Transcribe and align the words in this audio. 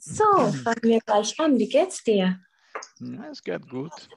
So, 0.00 0.24
fangen 0.62 0.82
wir 0.82 1.00
gleich 1.00 1.38
an. 1.40 1.58
Wie 1.58 1.68
geht's 1.68 2.02
dir? 2.04 2.40
Ja, 3.00 3.24
es 3.30 3.42
geht 3.42 3.68
gut. 3.68 4.08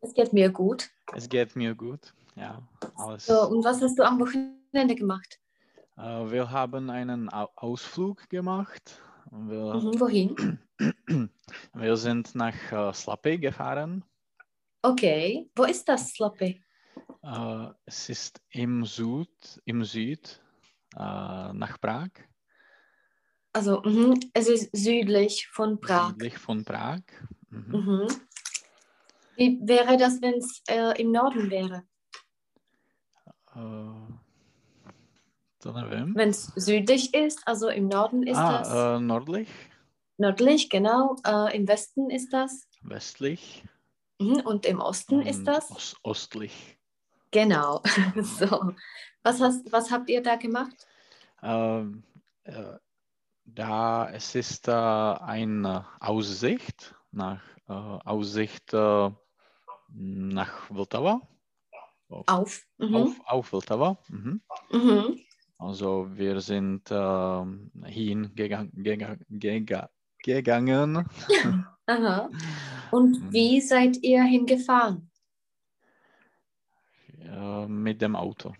Es 0.00 0.14
geht 0.14 0.32
mir 0.32 0.50
gut. 0.50 0.88
Es 1.14 1.28
geht 1.28 1.56
mir 1.56 1.74
gut. 1.74 2.14
Ja, 2.36 2.62
alles. 2.96 3.26
So, 3.26 3.48
und 3.48 3.64
was 3.64 3.82
hast 3.82 3.98
du 3.98 4.04
am 4.04 4.20
Wochenende 4.20 4.94
gemacht? 4.94 5.40
Äh, 5.96 6.30
wir 6.30 6.50
haben 6.50 6.88
einen 6.90 7.28
Au 7.32 7.48
Ausflug 7.56 8.28
gemacht. 8.28 9.02
Wir, 9.30 9.74
Mhm, 9.74 10.00
wohin? 10.00 10.58
wir 11.74 11.96
sind 11.96 12.34
nach 12.34 12.72
äh, 12.72 12.92
Slape 12.94 13.38
gefahren. 13.38 14.04
Okay. 14.82 15.50
Wo 15.56 15.64
ist 15.64 15.88
das, 15.88 16.10
Sloppy? 16.12 16.62
Äh, 17.22 17.66
es 17.84 18.08
ist 18.08 18.40
im 18.50 18.84
Süd, 18.84 19.60
im 19.64 19.84
Süd 19.84 20.40
nach 20.96 21.80
Prag, 21.80 22.08
Also, 23.52 23.82
mhm, 23.82 24.20
es 24.32 24.48
ist 24.48 24.70
südlich 24.76 25.48
von 25.48 25.80
Prag. 25.80 26.10
südlich 26.10 26.38
von 26.38 26.64
Prag. 26.64 27.00
Mhm. 27.50 27.64
Mhm. 27.72 28.08
Wie 29.36 29.58
wäre 29.62 29.96
das, 29.96 30.20
wenn 30.22 30.34
es 30.34 30.62
äh, 30.68 31.00
im 31.00 31.10
Norden 31.12 31.50
wäre? 31.50 31.82
Äh? 33.54 34.10
Wenn 35.62 36.30
es 36.30 36.46
südlich 36.56 37.12
ist, 37.12 37.46
also 37.46 37.68
im 37.68 37.88
Norden 37.88 38.22
ist 38.22 38.36
das 38.38 38.68
Ah, 38.68 38.96
äh, 38.96 39.00
nördlich, 39.00 39.48
nördlich, 40.16 40.70
genau. 40.70 41.16
Äh, 41.26 41.54
Im 41.56 41.68
Westen 41.68 42.08
ist 42.08 42.32
das. 42.32 42.66
westlich 42.82 43.64
Mhm. 44.18 44.40
Und 44.40 44.66
im 44.66 44.80
Osten 44.80 45.22
ist 45.22 45.38
und 45.40 45.44
das. 45.46 45.70
os- 45.70 45.96
östlich. 46.04 46.78
Genau. 47.30 47.82
so. 48.22 48.74
Was, 49.22 49.40
hast, 49.40 49.70
was 49.72 49.90
habt 49.90 50.08
ihr 50.10 50.22
da 50.22 50.36
gemacht? 50.36 50.86
Ähm, 51.42 52.02
äh, 52.44 52.74
da 53.54 54.10
es 54.12 54.34
ist 54.34 54.68
äh, 54.68 54.72
eine 54.72 55.86
Aussicht 56.00 56.94
nach 57.12 57.42
äh, 57.68 57.72
Aussicht 57.72 58.72
äh, 58.72 59.10
nach 59.92 60.66
Vltava. 60.66 61.20
Auf, 62.08 62.24
Auf. 62.28 62.66
Mhm. 62.78 62.94
auf, 62.96 63.20
auf 63.26 63.46
Vltava. 63.48 63.98
Mhm. 64.08 64.40
Mhm. 64.72 65.20
Also 65.58 66.08
wir 66.12 66.40
sind 66.40 66.88
ähm, 66.90 67.70
hingegangen 67.84 68.72
gegangen, 68.72 69.24
gegangen, 69.28 69.86
gegangen. 70.22 71.06
Aha. 71.86 72.30
Und 72.92 73.20
Mhm. 73.20 73.32
wie 73.32 73.60
seid 73.60 73.98
ihr 74.02 74.22
hingefahren? 74.24 75.10
äh, 77.30 77.66
mit 77.66 78.00
dem 78.02 78.16
Auto. 78.16 78.54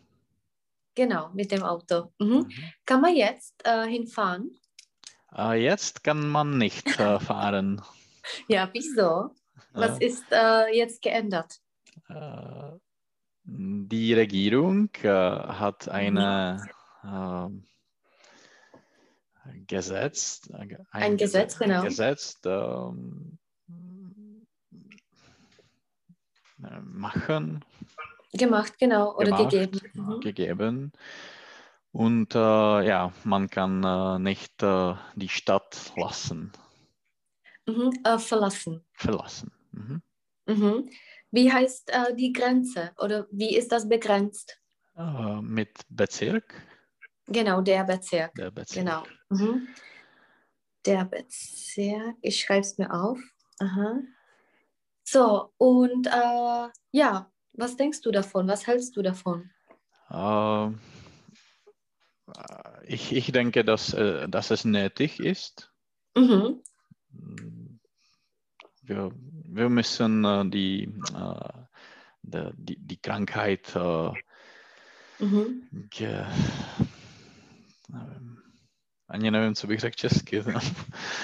Genau, 0.94 1.30
mit 1.32 1.50
dem 1.52 1.62
Auto. 1.62 2.12
Mhm. 2.19 2.28
Mhm. 2.28 2.52
Kann 2.84 3.00
man 3.00 3.14
jetzt 3.16 3.54
äh, 3.64 3.86
hinfahren? 3.86 4.50
Äh, 5.36 5.62
jetzt 5.62 6.04
kann 6.04 6.28
man 6.28 6.58
nicht 6.58 6.98
äh, 6.98 7.20
fahren. 7.20 7.82
Ja, 8.48 8.68
wieso? 8.72 9.34
Was 9.72 10.00
Äh, 10.00 10.06
ist 10.06 10.24
äh, 10.30 10.76
jetzt 10.76 11.02
geändert? 11.02 11.60
Äh, 12.08 12.72
Die 13.44 14.14
Regierung 14.14 14.90
hat 15.02 15.88
eine 15.88 16.62
Gesetz, 19.66 20.48
äh, 20.52 20.66
ge- 20.66 20.78
Ein 20.90 21.16
Gesetz, 21.16 21.58
genau. 21.58 21.82
Gesetz 21.82 22.38
ähm, 22.44 23.38
äh, 26.62 26.80
machen, 26.82 27.64
Gemacht, 28.32 28.78
genau, 28.78 29.16
oder 29.16 29.24
gemacht, 29.24 29.50
gegeben. 29.50 29.80
Mhm. 29.94 30.20
gegeben. 30.20 30.92
Und 31.92 32.34
äh, 32.34 32.38
ja, 32.86 33.12
man 33.24 33.50
kann 33.50 33.83
äh, 33.83 34.19
nicht 34.20 34.62
äh, 34.62 34.94
die 35.16 35.28
Stadt 35.28 35.92
lassen, 35.97 36.53
Mhm. 37.66 37.92
Äh, 38.04 38.19
verlassen. 38.19 38.84
verlassen. 38.94 39.53
Mhm. 39.72 40.03
Mhm. 40.47 40.91
Wie 41.31 41.53
heißt 41.53 41.91
äh, 41.92 42.14
die 42.16 42.32
Grenze 42.32 42.92
oder 42.98 43.26
wie 43.31 43.54
ist 43.56 43.70
das 43.70 43.88
begrenzt? 43.88 44.59
Äh, 44.97 45.41
mit 45.42 45.78
Bezirk, 45.88 46.54
Genau, 47.26 47.60
der 47.60 47.84
Bezirk. 47.84 48.34
der 48.34 48.50
Bezirk. 48.50 48.84
Genau. 48.84 49.03
Mhm. 49.28 49.69
Der 50.87 51.04
Bezirk, 51.04 52.16
ich 52.22 52.41
schreibe 52.41 52.60
es 52.62 52.76
mir 52.78 52.93
auf. 52.93 53.20
Aha. 53.60 53.98
So, 55.04 55.53
und 55.59 56.09
ja, 56.93 57.31
was 57.53 57.76
denkst 57.76 58.00
du 58.00 58.10
davon? 58.10 58.48
Was 58.48 58.66
hältst 58.66 58.97
du 58.97 59.03
davon? 59.03 59.50
Ich, 62.84 63.12
ich 63.12 63.32
denke, 63.32 63.64
dass, 63.64 63.94
äh, 63.94 64.28
dass 64.28 64.50
es 64.50 64.64
nötig 64.64 65.20
ist. 65.20 65.72
Mhm. 66.16 66.62
Wir, 68.82 69.10
wir 69.44 69.68
müssen 69.68 70.24
äh, 70.24 70.50
die, 70.50 70.94
äh, 71.14 72.50
die, 72.54 72.76
die, 72.76 72.96
Krankheit 73.00 73.74
Mhm. 75.20 75.69
ge, 75.90 76.24
ani 79.08 79.30
nevím, 79.30 79.54
co 79.54 79.66
bych 79.66 79.80
řekl 79.80 79.96
česky. 79.96 80.42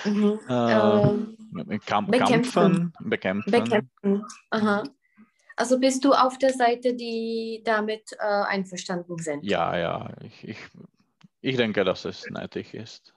Mhm. 0.07 0.39
Ähm, 0.51 1.81
kam, 1.87 2.07
bekämpfen. 2.07 2.33
Kämpfen, 2.37 2.93
bekämpfen. 3.01 3.51
bekämpfen. 3.51 4.23
Aha. 4.51 4.83
Also 5.57 5.79
bist 5.79 6.05
du 6.05 6.13
auf 6.13 6.39
der 6.39 6.53
Seite, 6.53 6.95
die 6.95 7.63
damit 7.65 8.13
äh, 8.19 8.25
einverstanden 8.25 9.17
sind? 9.19 9.45
Ja, 9.45 9.77
ja, 9.77 10.09
ich, 10.21 10.49
ich, 10.49 10.59
ich 11.47 11.57
denke, 11.57 11.85
dass 11.85 12.05
es 12.05 12.29
nötig 12.29 12.75
ist. 12.75 13.15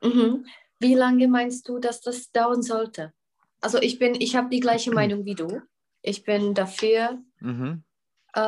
Mhm. 0.00 0.46
Wie 0.80 0.94
lange 0.94 1.28
meinst 1.28 1.68
du, 1.68 1.78
dass 1.78 2.00
das 2.00 2.32
dauern 2.32 2.62
sollte? 2.62 3.12
Also 3.60 3.78
ich 3.78 3.98
bin, 3.98 4.14
ich 4.18 4.34
habe 4.34 4.48
die 4.48 4.60
gleiche 4.60 4.90
Meinung 4.92 5.26
wie 5.26 5.34
du. 5.34 5.60
Ich 6.00 6.24
bin 6.24 6.54
dafür. 6.54 7.18
Mhm. 7.40 7.84
Äh, 8.32 8.40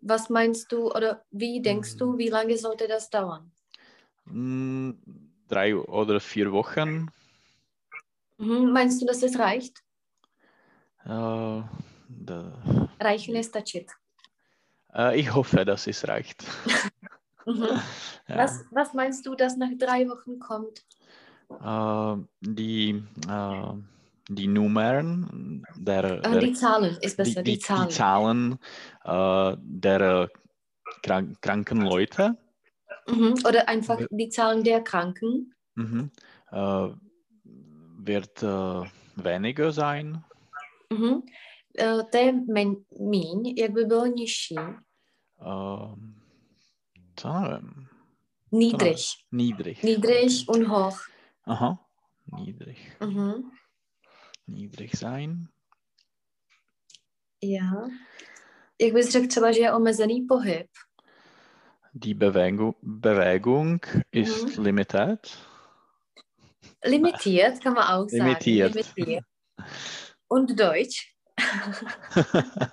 was 0.00 0.30
meinst 0.30 0.72
du 0.72 0.90
oder 0.90 1.24
wie 1.30 1.62
denkst 1.62 1.96
du, 1.96 2.18
wie 2.18 2.28
lange 2.28 2.56
sollte 2.58 2.88
das 2.88 3.08
dauern? 3.08 3.52
Mm, 4.24 4.90
Drei 5.46 5.76
oder 5.76 6.18
vier 6.18 6.50
Wochen. 6.50 7.08
Mhm. 8.38 8.72
Meinst 8.72 9.00
du, 9.00 9.06
dass 9.06 9.22
es 9.22 9.38
reicht? 9.38 9.78
Da, 11.04 11.68
Reichen 13.00 13.36
ist 13.36 13.50
stačit. 13.50 13.92
Äh, 14.94 15.20
ich 15.20 15.32
hoffe, 15.34 15.64
dass 15.64 15.86
es 15.86 16.06
reicht. 16.08 16.44
Mhm. 17.46 17.80
Ja. 18.28 18.36
Was, 18.38 18.64
was 18.70 18.94
meinst 18.94 19.26
du, 19.26 19.34
dass 19.34 19.56
nach 19.56 19.68
drei 19.78 20.08
Wochen 20.08 20.38
kommt? 20.38 20.84
Äh, 21.60 22.16
die, 22.40 23.02
äh, 23.28 23.72
die 24.28 24.46
Nummern 24.46 25.64
der, 25.76 26.04
Äh, 26.04 26.20
der 26.22 26.40
die 26.40 26.52
Zahlen 26.52 26.96
ist 27.02 27.16
besser, 27.16 27.42
die, 27.42 27.54
die, 27.54 27.58
Zahlen. 27.58 27.88
die 27.88 27.94
Zahlen 27.94 28.58
äh, 29.04 29.56
der 29.60 30.00
äh, 30.00 30.28
krank, 31.02 31.42
kranken 31.42 31.80
Leute 31.82 32.36
Mhm. 33.08 33.34
Oder 33.46 33.68
einfach 33.68 33.98
die 34.10 34.28
Zahlen 34.28 34.62
der 34.62 34.80
Kranken. 34.82 35.52
mhm, 35.74 36.10
äh, 36.52 36.88
wird 37.98 38.42
weniger 39.16 39.72
sein. 39.72 40.24
Mhm. 40.90 41.24
Eh, 41.74 42.02
To 42.10 42.18
je 42.18 42.32
men, 42.32 42.84
míň, 43.00 43.54
jak 43.56 43.72
nevím. 47.24 47.88
Niedrig. 48.52 49.00
Niedrig. 49.32 49.82
Niedrig 49.82 50.48
und 50.48 50.66
hoch. 50.68 50.98
Aha. 51.46 51.78
Niedrig. 52.38 52.96
Mhm. 53.00 53.50
Niedrig 54.46 54.96
sein. 54.96 55.48
Ja. 57.42 57.88
Jak 58.80 58.92
bys 58.92 59.10
řekl 59.10 59.26
třeba, 59.26 59.52
že 59.52 59.60
je 59.60 59.72
omezený 59.72 60.26
pohyb? 60.28 60.66
Die 61.94 62.14
Bewegung, 62.14 62.76
Bewegung 62.82 63.86
ist 64.12 64.44
Mhm. 64.56 64.64
limitiert. 64.64 65.38
Limitiert 66.84 67.60
kann 67.60 67.74
man 67.74 67.84
auch 67.84 68.08
sagen. 68.10 68.24
Limitiert. 68.24 68.74
Limitiert. 68.74 69.24
Und 70.28 70.58
Deutsch? 70.58 71.12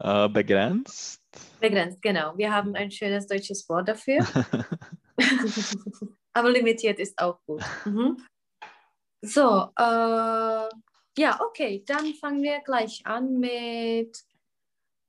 äh, 0.00 0.28
begrenzt. 0.28 1.25
Begrenzt, 1.60 2.02
genau. 2.02 2.36
Wir 2.36 2.52
haben 2.52 2.74
ein 2.74 2.90
schönes 2.90 3.26
deutsches 3.26 3.68
Wort 3.68 3.88
dafür. 3.88 4.18
Aber 6.32 6.50
limitiert 6.50 6.98
ist 6.98 7.18
auch 7.18 7.38
gut. 7.46 7.62
Mhm. 7.84 8.18
So, 9.22 9.68
äh, 9.78 10.68
ja, 11.18 11.40
okay, 11.40 11.82
dann 11.86 12.14
fangen 12.20 12.42
wir 12.42 12.60
gleich 12.60 13.00
an 13.06 13.38
mit, 13.38 14.18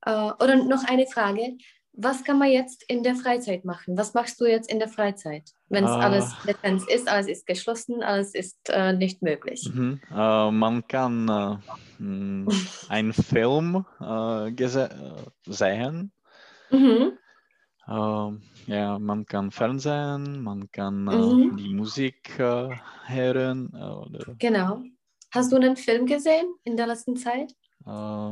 äh, 0.05 0.11
oder 0.11 0.55
noch 0.55 0.85
eine 0.87 1.05
Frage. 1.05 1.57
Was 1.99 2.23
kann 2.23 2.37
man 2.37 2.49
jetzt 2.51 2.83
in 2.87 3.01
der 3.03 3.15
Freizeit 3.15 3.65
machen? 3.65 3.97
Was 3.97 4.13
machst 4.13 4.39
du 4.39 4.45
jetzt 4.45 4.71
in 4.71 4.77
der 4.79 4.87
Freizeit? 4.87 5.49
Wenn 5.67 5.83
es 5.83 5.89
Ah. 5.89 5.99
alles 5.99 6.31
begrenzt 6.45 6.87
ist, 6.89 7.09
alles 7.09 7.27
ist 7.27 7.47
geschlossen, 7.47 8.03
alles 8.03 8.35
ist 8.35 8.69
äh, 8.69 8.93
nicht 8.93 9.21
möglich. 9.23 9.69
Mhm. 9.73 9.99
Äh, 10.15 10.51
man 10.51 10.87
kann 10.87 11.27
äh, 11.27 11.57
mh, 12.01 12.51
einen 12.89 13.13
Film 13.13 13.83
äh, 13.99 14.51
sehen. 15.47 16.11
Mhm. 16.71 17.17
Ähm, 17.87 18.41
ja, 18.65 18.99
man 18.99 19.25
kann 19.25 19.51
Fernsehen, 19.51 20.41
man 20.43 20.69
kann 20.71 21.07
äh, 21.07 21.11
Mhm. 21.11 21.55
die 21.57 21.73
Musik 21.73 22.37
äh, 22.39 22.75
hören 23.05 23.71
äh, 23.73 23.77
oder 23.77 24.35
Genau. 24.39 24.83
Hast 25.33 25.51
du 25.51 25.55
einen 25.57 25.75
Film 25.77 26.05
gesehen 26.05 26.53
in 26.63 26.75
der 26.77 26.87
letzten 26.87 27.15
Zeit? 27.15 27.53
äh, 27.85 28.31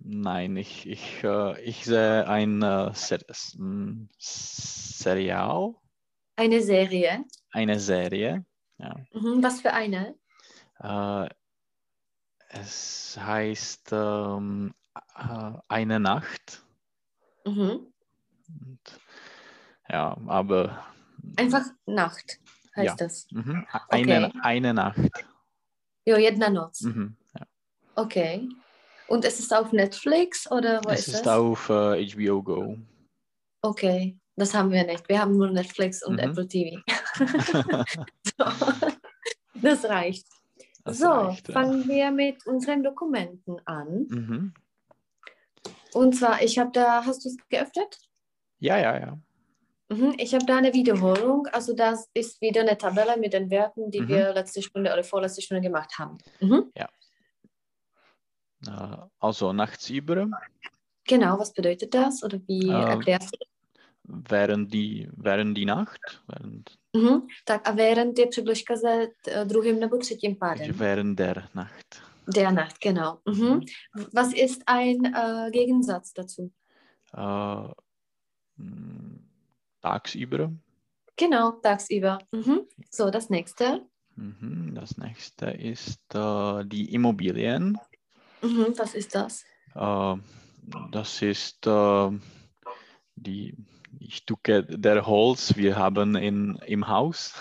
nein, 0.00 0.56
ich, 0.56 0.86
ich, 0.86 1.24
äh, 1.24 1.60
ich 1.62 1.84
sehe 1.84 2.26
ein 2.28 2.60
Ser 2.94 3.20
s- 3.28 3.56
m, 3.58 4.08
Serial, 4.18 5.74
Eine 6.36 6.60
Serie? 6.60 7.24
eine 7.52 7.78
Serie. 7.80 8.44
Ja. 8.78 8.94
Mhm. 9.12 9.42
Was 9.42 9.60
für 9.62 9.72
eine? 9.72 10.14
Es 12.52 13.16
heißt 13.18 13.90
ähm, 13.92 14.74
äh, 15.16 15.52
Eine 15.68 16.00
Nacht. 16.00 16.64
Mhm. 17.46 17.92
Und, 18.48 18.80
ja, 19.88 20.16
aber 20.26 20.84
Einfach 21.36 21.64
Nacht 21.86 22.38
heißt 22.76 22.86
Ja. 22.86 22.94
das. 22.96 23.26
mhm, 23.30 23.66
eine, 23.88 24.26
Okay. 24.28 24.38
eine 24.42 24.74
Nacht. 24.74 24.98
Jo, 26.06 26.16
jedna 26.16 26.48
noc. 26.50 26.72
Mhm, 26.80 27.16
ja. 27.38 27.46
Okay. 27.96 28.48
Und 29.08 29.24
ist 29.24 29.40
es 29.40 29.52
auf 29.52 29.72
Netflix 29.72 30.50
oder 30.50 30.80
wo 30.84 30.90
Es 30.90 31.00
ist 31.08 31.14
ist 31.14 31.20
es? 31.22 31.26
auf 31.28 31.68
äh, 31.68 32.06
HBO 32.10 32.42
Go. 32.42 32.78
Okay, 33.62 34.16
das 34.36 34.54
haben 34.54 34.70
wir 34.70 34.84
nicht. 34.86 35.08
Wir 35.08 35.20
haben 35.20 35.36
nur 35.36 35.50
Netflix 35.50 36.02
und 36.04 36.14
Mhm. 36.14 36.18
Apple 36.20 36.48
TV. 36.48 36.80
So. 38.38 38.44
Das 39.62 39.84
reicht. 39.84 40.26
Das 40.84 40.98
so, 40.98 41.06
reicht, 41.10 41.48
ja. 41.48 41.52
fangen 41.54 41.86
wir 41.86 42.10
mit 42.10 42.46
unseren 42.46 42.82
Dokumenten 42.82 43.56
an. 43.66 44.06
Mhm. 44.08 44.54
Und 45.94 46.14
zwar, 46.16 46.42
ich 46.42 46.58
habe 46.58 46.70
da, 46.72 47.04
hast 47.04 47.24
du 47.24 47.28
es 47.28 47.36
geöffnet? 47.48 47.98
Ja, 48.58 48.78
ja, 48.78 48.98
ja. 48.98 49.18
Mhm, 49.88 50.14
ich 50.18 50.34
habe 50.34 50.44
da 50.46 50.56
eine 50.58 50.72
Wiederholung. 50.72 51.46
Also 51.48 51.74
das 51.74 52.08
ist 52.14 52.40
wieder 52.40 52.60
eine 52.60 52.78
Tabelle 52.78 53.16
mit 53.16 53.32
den 53.32 53.50
Werten, 53.50 53.90
die 53.90 54.02
Mhm. 54.02 54.08
wir 54.08 54.32
letzte 54.32 54.62
Stunde 54.62 54.92
oder 54.92 55.02
vorletzte 55.02 55.42
Stunde 55.42 55.62
gemacht 55.62 55.98
haben. 55.98 56.18
Mhm. 56.40 56.70
Äh, 58.68 58.96
also 59.20 59.52
nachts 59.52 59.88
über, 59.90 60.28
Genau, 61.08 61.38
was 61.38 61.52
bedeutet 61.52 61.94
das? 61.94 62.22
Oder 62.22 62.38
wie 62.46 62.68
Ähm, 62.68 62.74
erklärst 62.90 63.32
du 63.32 63.38
das? 63.38 63.48
während 64.30 64.72
die, 64.72 65.08
während 65.16 65.56
die 65.56 65.64
Nacht, 65.64 66.22
während, 66.28 66.78
Mhm. 66.92 67.28
Tak 67.46 67.68
a 67.68 67.72
während 67.76 68.18
je 68.18 68.26
přibližka 68.26 68.76
se 68.76 69.06
t- 69.24 69.44
druhým 69.44 69.80
nebo 69.80 69.96
třetím 69.98 70.36
pádem. 70.36 70.72
während 70.78 71.18
der 71.18 71.48
Nacht. 71.54 72.02
Der 72.26 72.52
Nacht, 72.52 72.80
genau. 72.80 73.20
Mhm. 73.26 73.66
Was 74.12 74.32
ist 74.32 74.62
ein 74.66 75.04
äh, 75.04 75.50
Gegensatz 75.50 76.12
dazu? 76.12 76.52
Äh, 77.12 77.68
m, 78.58 79.28
tagsüber. 79.80 80.52
Genau, 81.16 81.52
tagsüber. 81.52 82.18
Mhm. 82.32 82.66
So, 82.90 83.10
das 83.10 83.30
nächste. 83.30 83.86
Mhm. 84.16 84.74
Das 84.74 84.96
nächste 84.96 85.46
ist 85.46 86.00
äh, 86.14 86.64
die 86.64 86.94
Immobilien. 86.94 87.78
Mhm. 88.42 88.74
Was 88.76 88.94
ist 88.94 89.14
das? 89.14 89.44
Äh, 89.74 90.16
das 90.92 91.22
ist 91.22 91.66
äh, 91.66 92.10
die, 93.16 93.56
die 93.92 94.10
Stücke 94.10 94.64
der 94.64 95.06
Holz 95.06 95.56
wir 95.56 95.76
haben 95.76 96.16
in, 96.16 96.56
im 96.66 96.88
Haus. 96.88 97.34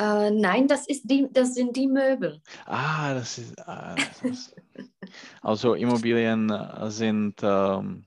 Äh, 0.00 0.30
nein, 0.30 0.66
das, 0.66 0.86
ist 0.86 1.10
die, 1.10 1.28
das 1.30 1.54
sind 1.54 1.76
die 1.76 1.86
Möbel. 1.86 2.40
Ah, 2.64 3.12
das 3.14 3.36
ist. 3.38 3.68
Ah, 3.68 3.94
das 3.94 4.22
ist 4.22 4.56
also 5.42 5.74
Immobilien 5.74 6.48
äh, 6.48 6.90
sind 6.90 7.36
ähm, 7.42 8.04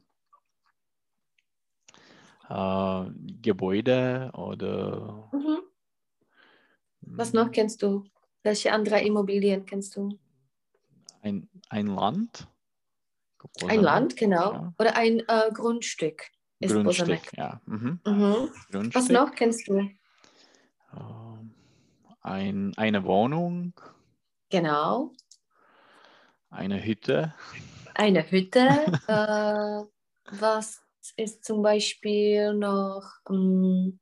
äh, 2.50 3.04
Gebäude 3.42 4.32
oder 4.34 5.30
Mhm. 5.32 5.60
Was 7.02 7.34
noch 7.34 7.52
kennst 7.52 7.84
du? 7.84 8.06
Welche 8.44 8.72
andere 8.72 9.02
Immobilien 9.02 9.66
kennst 9.66 9.96
du? 9.96 10.18
ein, 11.24 11.50
ein 11.70 11.88
Land. 11.88 12.48
Ein 13.68 13.82
Land, 13.82 14.16
genau. 14.16 14.54
Ja. 14.54 14.74
Oder 14.78 14.96
ein 14.96 15.20
äh, 15.28 15.52
Grundstück 15.54 16.30
ist 16.60 16.74
Grundstück, 16.74 17.38
ja. 17.38 17.62
Mhm. 17.66 18.00
Mhm. 18.06 18.50
Grundstück. 18.72 18.96
Was 18.96 19.10
noch 19.10 19.34
kennst 19.34 19.68
du? 19.68 19.90
Ähm, 20.94 21.33
ein, 22.24 22.74
eine 22.78 23.04
Wohnung, 23.04 23.74
Genau. 24.50 25.12
eine 26.50 26.84
Hütte. 26.84 27.34
Eine 27.96 28.30
Hütte. 28.30 28.60
äh, 29.08 30.38
was 30.40 30.82
ist 31.18 31.44
zum 31.44 31.62
Beispiel 31.62 32.54
noch? 32.54 33.04
ähm, 33.30 34.00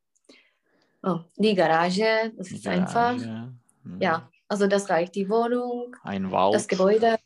oh, 1.03 1.19
die 1.37 1.55
Garage, 1.55 2.31
das 2.37 2.51
ist 2.51 2.67
einfach. 2.67 3.17
Garage, 3.17 3.53
mhm. 3.83 4.01
Ja, 4.01 4.29
also 4.47 4.67
das 4.67 4.89
reicht. 4.89 5.15
Die 5.15 5.29
Wohnung, 5.29 5.95
Ein 6.03 6.31
Wald. 6.31 6.55
das 6.55 6.67
Gebäude, 6.67 7.17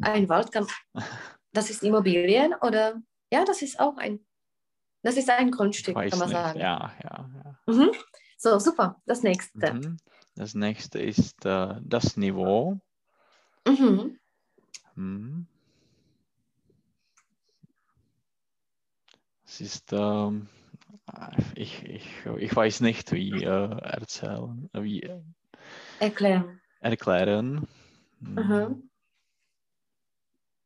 ein 0.00 0.28
Wald. 0.28 0.52
Kann, 0.52 0.66
das 1.52 1.70
ist 1.70 1.82
Immobilien 1.82 2.54
oder? 2.62 3.00
Ja, 3.32 3.44
das 3.44 3.62
ist 3.62 3.78
auch 3.78 3.96
ein. 3.98 4.24
Das 5.02 5.16
ist 5.16 5.30
ein 5.30 5.50
Grundstück, 5.50 5.94
kann 5.94 6.18
man 6.18 6.28
nicht. 6.28 6.30
sagen. 6.36 6.60
Ja, 6.60 6.92
ja, 7.02 7.30
ja. 7.44 7.72
Mhm. 7.72 7.90
So, 8.36 8.58
super. 8.58 9.00
Das 9.06 9.22
nächste. 9.22 9.72
Mhm. 9.74 9.96
Das 10.40 10.54
nächste 10.54 10.98
ist 10.98 11.44
äh, 11.44 11.74
das 11.82 12.16
Niveau. 12.16 12.80
Mhm. 13.68 14.18
Mhm. 14.94 15.46
Es 19.44 19.60
ist, 19.60 19.92
ähm, 19.92 20.48
ich, 21.54 21.82
ich, 21.82 22.06
ich 22.38 22.56
weiß 22.56 22.80
nicht, 22.80 23.12
wie 23.12 23.44
äh, 23.44 23.78
erzählen, 23.82 24.70
wie 24.72 25.02
äh, 25.02 25.20
Erklären. 25.98 26.58
erklären. 26.80 27.68
Mhm. 28.20 28.88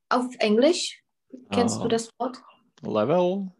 Auf 0.08 0.26
Englisch 0.38 1.02
kennst 1.50 1.80
du 1.80 1.86
Ah. 1.86 1.88
das 1.88 2.10
Wort? 2.20 2.38
Level. 2.82 3.50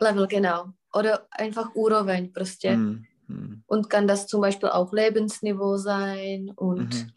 Level, 0.00 0.26
genau. 0.26 0.74
Oder 0.92 1.26
einfach 1.30 1.74
Úroveň 1.74 2.30
prostě. 2.30 2.76
Mhm. 2.76 3.06
Mhm. 3.28 3.62
Und 3.66 3.88
kann 3.90 4.06
das 4.06 4.26
zum 4.26 4.40
Beispiel 4.40 4.68
auch 4.68 4.92
Lebensniveau 4.92 5.76
sein 5.76 6.50
und, 6.56 6.94
Mhm. 6.94 7.12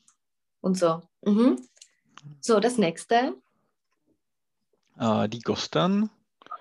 und 0.62 0.78
so. 0.78 1.02
Mhm. 1.22 1.60
So, 2.42 2.60
das 2.60 2.78
nächste. 2.78 3.36
Äh, 4.98 5.28
die 5.30 5.42
Kosten. 5.42 6.10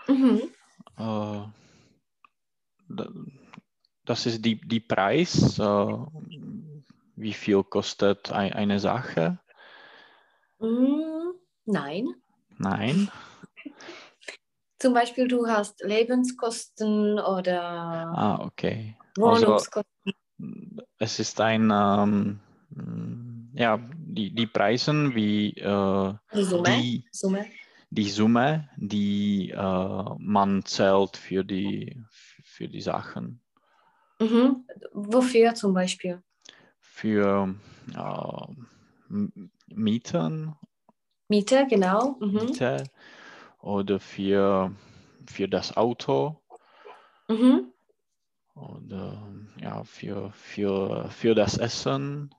Mhm. 0.09 0.43
Äh, 0.97 1.43
da- 2.89 3.13
das 4.05 4.27
ist 4.27 4.45
die, 4.45 4.61
die 4.61 4.81
Preis. 4.81 5.59
Äh, 5.59 5.97
wie 7.17 7.33
viel 7.33 7.63
kostet 7.65 8.33
ein, 8.33 8.53
eine 8.53 8.81
Sache? 8.81 9.39
Mm, 10.59 11.33
nein. 11.67 12.15
Nein. 12.59 13.11
Zum 14.79 14.93
Beispiel, 14.95 15.29
du 15.29 15.47
hast 15.47 15.83
Lebenskosten 15.83 17.19
oder 17.19 18.13
Ah, 18.15 18.39
okay. 18.43 18.97
Also, 19.21 19.47
Wohnungskosten. 19.47 20.15
es 20.99 21.19
ist 21.21 21.41
ein, 21.41 21.71
ähm, 21.71 22.41
ja, 23.55 23.79
die, 23.97 24.35
die 24.35 24.47
Preise 24.47 25.15
wie 25.15 25.51
äh, 25.51 26.15
die 26.35 26.43
Summe. 26.43 26.69
die, 26.69 27.05
Summe. 27.13 27.47
die 27.91 28.11
Summe, 28.11 28.69
die 28.77 29.51
äh, 29.51 30.05
man 30.19 30.65
zahlt 30.65 31.17
für 31.17 31.45
die, 31.45 32.03
für 32.11 32.69
die 32.69 32.81
Sachen. 32.81 33.41
Mhm. 34.21 34.67
Wofür 34.93 35.55
zum 35.55 35.75
Beispiel? 35.75 36.23
Für 36.81 37.55
äh, 37.95 39.27
Mieten, 39.69 40.55
Miete, 41.29 41.67
genau. 41.69 42.17
Mhm. 42.21 42.33
Miete 42.35 42.85
oder 43.61 43.99
für, 43.99 44.73
für 45.27 45.49
das 45.49 45.77
Auto 45.77 46.41
Mhm. 47.29 47.73
Oder 48.55 49.33
ja, 49.61 49.85
für, 49.85 50.31
für, 50.33 51.09
für 51.11 51.35
das 51.35 51.59
Essen. 51.59 52.31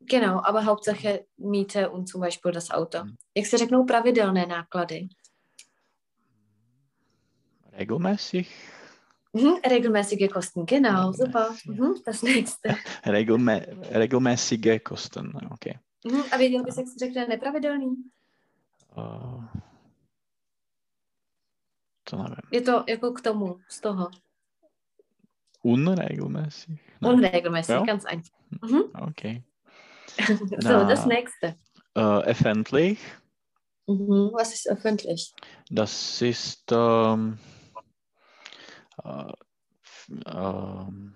Genau, 0.00 0.40
aber 0.44 0.64
Hauptsache 0.64 1.26
Miete 1.36 1.90
und 1.90 2.08
zum 2.08 2.20
Beispiel 2.20 2.52
das 2.52 2.70
Auto. 2.70 3.04
Mhm. 3.04 3.16
Jak 3.34 3.46
se 3.46 3.58
řeknou 3.58 3.84
pravidelné 3.84 4.46
náklady? 4.46 5.08
Regelmäßig. 7.72 8.48
Mhm. 9.32 9.54
Regelmäßige 9.70 10.28
Kosten, 10.32 10.66
genau, 10.66 11.12
super. 11.12 11.48
Regelmäßig. 11.48 11.80
Mhm. 11.80 12.02
Das 12.06 12.22
nächste. 12.22 12.74
Regelmä 13.06 13.60
regelmäßige 13.90 14.78
Kosten. 14.82 15.32
Okay. 15.50 15.74
Mhm. 16.04 16.22
A 16.32 16.36
věděl 16.36 16.62
bys, 16.62 16.76
jak 16.76 16.88
se 16.88 16.98
řekne 16.98 17.26
nepravidelný? 17.26 17.96
Uh, 18.96 19.44
to 22.04 22.16
nevím. 22.16 22.36
Je 22.52 22.60
to 22.60 22.84
jako 22.88 23.12
k 23.12 23.20
tomu, 23.20 23.60
z 23.68 23.80
toho. 23.80 24.10
Unregelmäßig? 25.64 26.78
Ne? 27.00 27.08
Unregelmäßig, 27.08 27.74
Ja. 27.74 27.84
ganz 27.84 28.04
einfach. 28.04 28.30
Mhm. 28.62 28.84
Okay. 28.94 29.42
So, 30.28 30.46
Na. 30.58 30.84
das 30.84 31.06
nächste. 31.06 31.56
Äh, 31.94 32.00
öffentlich. 32.00 32.98
Mhm. 33.86 34.30
Was 34.34 34.52
ist 34.52 34.68
öffentlich? 34.68 35.34
Das 35.70 36.20
ist 36.20 36.70
ähm, 36.70 37.38
äh, 39.02 39.32
ähm, 40.26 41.14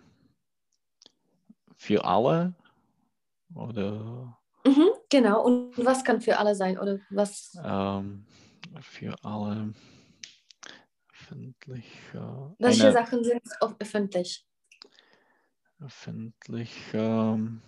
für 1.77 2.05
alle 2.05 2.55
oder 3.55 4.39
mhm, 4.67 4.89
genau. 5.11 5.45
Und 5.45 5.73
was 5.85 6.03
kann 6.05 6.21
für 6.23 6.39
alle 6.39 6.55
sein 6.55 6.79
oder 6.79 6.99
was? 7.11 7.53
Ähm, 7.63 8.25
für 8.81 9.15
alle 9.23 9.75
öffentlich. 11.29 11.85
Äh, 12.15 12.19
Welche 12.59 12.85
eine, 12.85 12.93
Sachen 12.93 13.25
sind 13.25 13.43
öffentlich? 13.61 14.47
Öffentlich. 15.81 16.73
Ähm, 16.95 17.63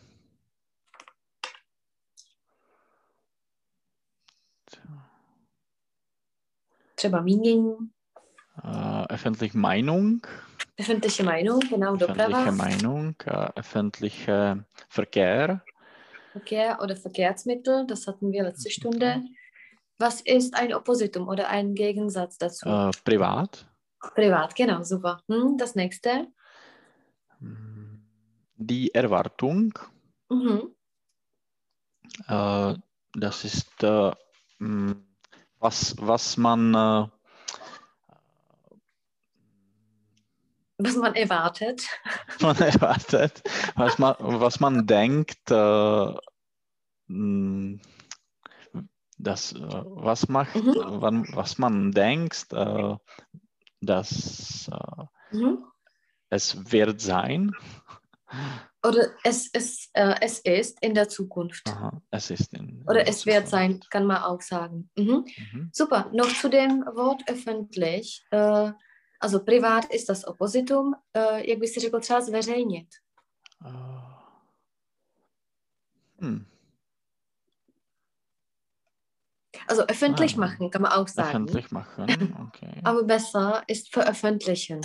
Třeba 6.94 7.20
mínění. 7.20 7.76
Uh, 8.62 9.06
öffentliche 9.08 9.58
Meinung. 9.58 10.26
Öffentliche 10.76 11.22
Meinung, 11.22 11.60
genau, 11.60 11.94
öffentliche. 11.94 12.52
Meinung, 12.52 13.14
uh, 13.26 13.48
öffentlicher 13.56 14.66
Verkehr. 14.88 15.62
Verkehr 16.32 16.78
oder 16.82 16.94
Verkehrsmittel, 16.94 17.86
das 17.86 18.06
hatten 18.06 18.32
wir 18.32 18.42
letzte 18.42 18.70
Stunde. 18.70 19.22
Was 20.00 20.22
ist 20.22 20.54
ein 20.54 20.72
Oppositum 20.72 21.28
oder 21.28 21.48
ein 21.50 21.74
Gegensatz 21.74 22.38
dazu? 22.38 22.66
Uh, 22.66 22.90
privat. 23.04 23.66
Privat, 24.14 24.56
genau, 24.56 24.82
super. 24.82 25.22
Hm, 25.28 25.58
das 25.58 25.74
nächste. 25.74 26.26
Die 28.56 28.94
Erwartung. 28.94 29.78
Mhm. 30.30 30.74
das 33.12 33.44
ist, 33.44 33.68
was, 35.58 35.96
was 35.98 36.36
man 36.38 37.10
was 40.78 40.96
man 40.96 41.14
erwartet. 41.14 41.86
Man 42.40 42.56
erwartet, 42.56 43.42
was 43.74 43.98
man, 43.98 44.14
was 44.18 44.60
man 44.60 44.86
denkt, 44.86 45.50
äh, 45.50 46.14
hm, 47.08 47.82
das, 49.22 49.52
äh, 49.52 49.58
was 49.58 50.28
macht, 50.28 50.54
mhm. 50.54 51.26
was 51.34 51.58
man 51.58 51.92
denkt, 51.92 52.52
äh, 52.52 52.96
dass 53.80 54.70
äh, 54.72 55.36
mhm. 55.36 55.64
es 56.28 56.72
wird 56.72 57.00
sein. 57.00 57.52
Oder 58.82 59.10
es, 59.24 59.50
es, 59.52 59.90
äh, 59.92 60.14
es 60.20 60.38
ist 60.40 60.82
in 60.82 60.94
der 60.94 61.08
Zukunft. 61.08 61.68
Aha, 61.68 62.00
es 62.10 62.30
ist 62.30 62.52
in, 62.54 62.82
Oder 62.88 63.06
es 63.06 63.20
Zukunft. 63.20 63.26
wird 63.26 63.48
sein, 63.48 63.80
kann 63.90 64.06
man 64.06 64.22
auch 64.22 64.40
sagen. 64.40 64.90
Mhm. 64.96 65.24
mhm. 65.52 65.70
Super. 65.72 66.10
Noch 66.12 66.32
zu 66.32 66.48
dem 66.48 66.84
Wort 66.94 67.22
öffentlich. 67.28 68.24
Äh, 68.30 68.72
Also 69.22 69.44
privat 69.44 69.84
ist 69.92 70.08
das 70.08 70.24
opozitum, 70.24 70.94
uh, 71.16 71.36
jak 71.44 71.58
by 71.58 71.66
si 71.66 71.80
řekl 71.80 72.00
třeba 72.00 72.20
zveřejnit? 72.20 72.88
Uh, 73.64 74.02
hmm. 76.18 76.49
Also 79.70 79.86
öffentlich 79.86 80.34
ah, 80.34 80.40
machen 80.40 80.68
kann 80.68 80.82
man 80.82 80.90
auch 80.90 81.06
sagen. 81.06 81.28
Öffentlich 81.44 81.70
machen, 81.70 82.36
okay. 82.48 82.80
Aber 82.82 83.04
besser 83.04 83.62
ist 83.68 83.92
veröffentlichen. 83.92 84.80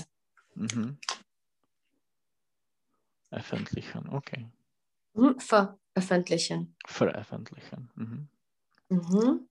Mhm. 0.53 0.99
Öffentlichen, 3.31 4.07
okay. 4.09 4.45
Mhm, 5.15 5.39
veröffentlichen. 5.39 6.75
Veröffentlichen. 6.85 7.89
Mhm. 7.95 8.27
Mhm. 8.89 9.49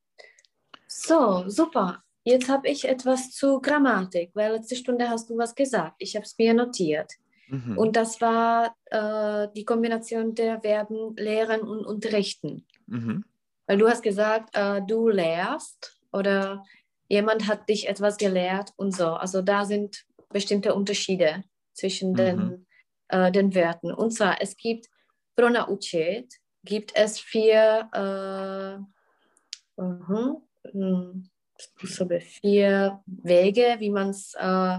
So, 0.86 1.48
super. 1.48 2.04
Jetzt 2.22 2.48
habe 2.48 2.68
ich 2.68 2.88
etwas 2.88 3.32
zu 3.32 3.60
Grammatik, 3.60 4.30
weil 4.34 4.52
letzte 4.52 4.76
Stunde 4.76 5.08
hast 5.08 5.28
du 5.30 5.36
was 5.36 5.56
gesagt. 5.56 5.96
Ich 5.98 6.14
habe 6.14 6.24
es 6.24 6.38
mir 6.38 6.54
notiert. 6.54 7.12
Mhm. 7.48 7.76
Und 7.76 7.96
das 7.96 8.20
war 8.20 8.76
äh, 8.84 9.48
die 9.56 9.64
Kombination 9.64 10.32
der 10.36 10.60
Verben 10.60 11.16
lehren 11.16 11.62
und 11.62 11.84
unterrichten. 11.84 12.64
Mhm. 12.86 13.24
Weil 13.66 13.78
du 13.78 13.88
hast 13.88 14.02
gesagt, 14.02 14.50
äh, 14.54 14.82
du 14.82 15.08
lehrst 15.08 16.00
oder 16.12 16.64
jemand 17.08 17.46
hat 17.48 17.68
dich 17.68 17.88
etwas 17.88 18.16
gelehrt 18.16 18.72
und 18.76 18.94
so. 18.94 19.08
Also 19.08 19.42
da 19.42 19.64
sind 19.64 20.04
bestimmte 20.30 20.74
Unterschiede 20.74 21.44
zwischen 21.72 22.12
mhm. 22.12 22.16
den, 22.16 22.66
äh, 23.08 23.32
den 23.32 23.54
Wörtern. 23.54 23.92
Und 23.92 24.12
zwar, 24.12 24.40
es 24.40 24.56
gibt 24.56 24.88
pro 25.36 25.48
naučit, 25.48 26.34
gibt 26.64 26.92
es 26.94 27.20
vier 27.20 27.88
uh, 27.92 29.82
uh 29.82 30.00
-huh, 30.06 31.22
Způsoby, 31.60 32.20
vier 32.20 33.00
Wege, 33.06 33.76
wie 33.78 33.90
man 33.90 34.10
es 34.10 34.34
äh, 34.34 34.78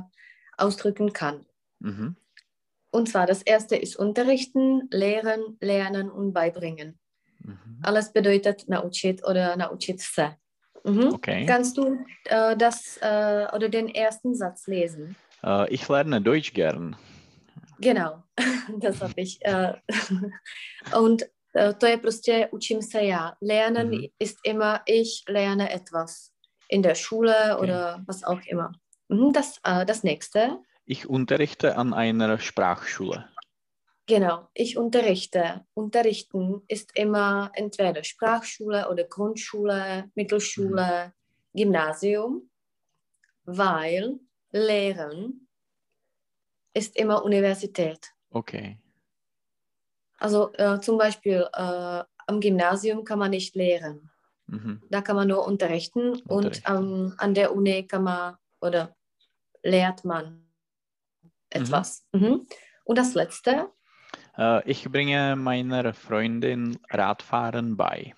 ausdrücken 0.57 1.13
kann. 1.13 1.45
Mhm. 1.79 2.15
Und 2.91 3.09
zwar 3.09 3.27
das 3.27 3.41
erste 3.41 3.75
ist 3.75 3.95
Unterrichten, 3.95 4.87
Lehren, 4.91 5.57
Lernen 5.59 6.09
und 6.09 6.33
Beibringen. 6.33 6.99
Mhm. 7.39 7.79
Alles 7.83 8.11
bedeutet 8.11 8.67
naučit 8.67 9.21
oder 9.27 9.57
naučit 9.57 10.01
se. 10.01 10.35
Mhm. 10.83 11.13
Okay. 11.13 11.45
Kannst 11.45 11.77
du 11.77 12.05
äh, 12.25 12.55
das 12.55 12.97
äh, 13.01 13.47
oder 13.53 13.69
den 13.69 13.89
ersten 13.89 14.35
Satz 14.35 14.67
lesen? 14.67 15.15
Uh, 15.43 15.65
ich 15.69 15.87
lerne 15.87 16.21
Deutsch 16.21 16.53
gern. 16.53 16.95
Genau, 17.79 18.23
das 18.79 19.01
habe 19.01 19.13
ich. 19.15 19.39
Äh, 19.41 19.73
und 20.99 21.23
äh, 21.53 21.73
to 21.73 21.85
je 21.85 21.97
prostě 21.97 22.49
učím 22.51 22.81
se 22.81 23.03
já. 23.03 23.33
Lernen 23.41 23.89
mhm. 23.89 24.05
ist 24.19 24.37
immer 24.43 24.79
ich 24.85 25.23
lerne 25.29 25.73
etwas 25.73 26.31
in 26.69 26.81
der 26.81 26.95
Schule 26.95 27.55
okay. 27.55 27.63
oder 27.63 28.03
was 28.07 28.23
auch 28.23 28.41
immer. 28.47 28.71
Mhm, 29.09 29.33
das, 29.33 29.59
äh, 29.63 29.85
das 29.85 30.03
nächste. 30.03 30.57
Ich 30.85 31.07
unterrichte 31.07 31.77
an 31.77 31.93
einer 31.93 32.37
Sprachschule. 32.39 33.25
Genau, 34.07 34.49
ich 34.53 34.77
unterrichte. 34.77 35.65
Unterrichten 35.73 36.61
ist 36.67 36.95
immer 36.95 37.51
entweder 37.55 38.03
Sprachschule 38.03 38.87
oder 38.89 39.03
Grundschule, 39.03 40.11
Mittelschule, 40.13 41.13
mhm. 41.53 41.57
Gymnasium, 41.57 42.49
weil 43.45 44.19
Lehren 44.51 45.47
ist 46.73 46.95
immer 46.97 47.23
Universität. 47.23 48.11
Okay. 48.29 48.77
Also 50.19 50.53
äh, 50.53 50.79
zum 50.81 50.97
Beispiel 50.97 51.47
äh, 51.53 52.03
am 52.27 52.39
Gymnasium 52.39 53.03
kann 53.03 53.19
man 53.19 53.31
nicht 53.31 53.55
lehren. 53.55 54.11
Mhm. 54.47 54.83
Da 54.89 55.01
kann 55.01 55.15
man 55.15 55.27
nur 55.27 55.47
unterrichten, 55.47 56.21
unterrichten. 56.27 56.71
und 56.71 56.77
ähm, 56.77 57.13
an 57.17 57.33
der 57.33 57.55
Uni 57.55 57.87
kann 57.87 58.03
man 58.03 58.37
oder 58.61 58.95
lehrt 59.63 60.05
man 60.05 60.47
etwas. 61.49 62.05
Mhm. 62.11 62.21
Mhm. 62.21 62.47
Und 62.83 62.97
das 62.97 63.15
letzte? 63.15 63.71
Uh, 64.37 64.61
ich 64.65 64.87
bringe 64.87 65.35
meiner 65.35 65.93
Freundin 65.93 66.77
Radfahren 66.93 67.75
bei. 67.75 68.13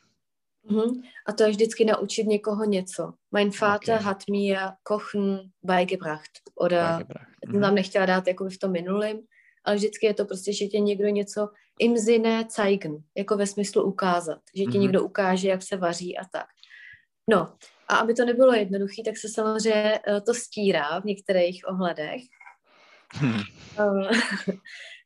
Mhm. 0.69 1.01
A 1.25 1.33
to 1.33 1.43
je 1.43 1.49
vždycky 1.49 1.85
naučit 1.85 2.27
někoho 2.27 2.65
něco. 2.65 3.13
Mein 3.31 3.49
Vater 3.61 3.95
okay. 3.95 4.05
hat 4.05 4.23
mir 4.29 4.59
Kochen 4.83 5.39
beigebracht. 5.63 6.31
Oder 6.55 6.83
beigebracht. 6.83 7.27
jsem 7.45 7.61
tam 7.61 7.69
mhm. 7.69 7.75
nechtěla 7.75 8.05
dát 8.05 8.27
jako 8.27 8.49
v 8.49 8.57
tom 8.57 8.71
minulém, 8.71 9.19
ale 9.65 9.75
vždycky 9.75 10.05
je 10.05 10.13
to 10.13 10.25
prostě, 10.25 10.53
že 10.53 10.65
tě 10.65 10.79
někdo 10.79 11.07
něco 11.07 11.49
im 11.79 11.97
Sinne 11.97 12.47
zeigen, 12.55 12.97
jako 13.17 13.37
ve 13.37 13.47
smyslu 13.47 13.83
ukázat, 13.83 14.39
že 14.55 14.63
ti 14.63 14.69
mm-hmm. 14.69 14.79
někdo 14.79 15.03
ukáže, 15.03 15.49
jak 15.49 15.63
se 15.63 15.77
vaří 15.77 16.17
a 16.17 16.25
tak. 16.31 16.47
No, 17.29 17.55
a 17.87 17.95
aby 17.95 18.13
to 18.13 18.25
nebylo 18.25 18.53
jednoduché, 18.53 19.01
tak 19.05 19.17
se 19.17 19.29
samozřejmě 19.29 19.99
uh, 20.07 20.19
to 20.19 20.33
stírá 20.33 20.99
v 20.99 21.05
některých 21.05 21.63
ohledech. 21.67 22.21
Hmm. 23.13 23.41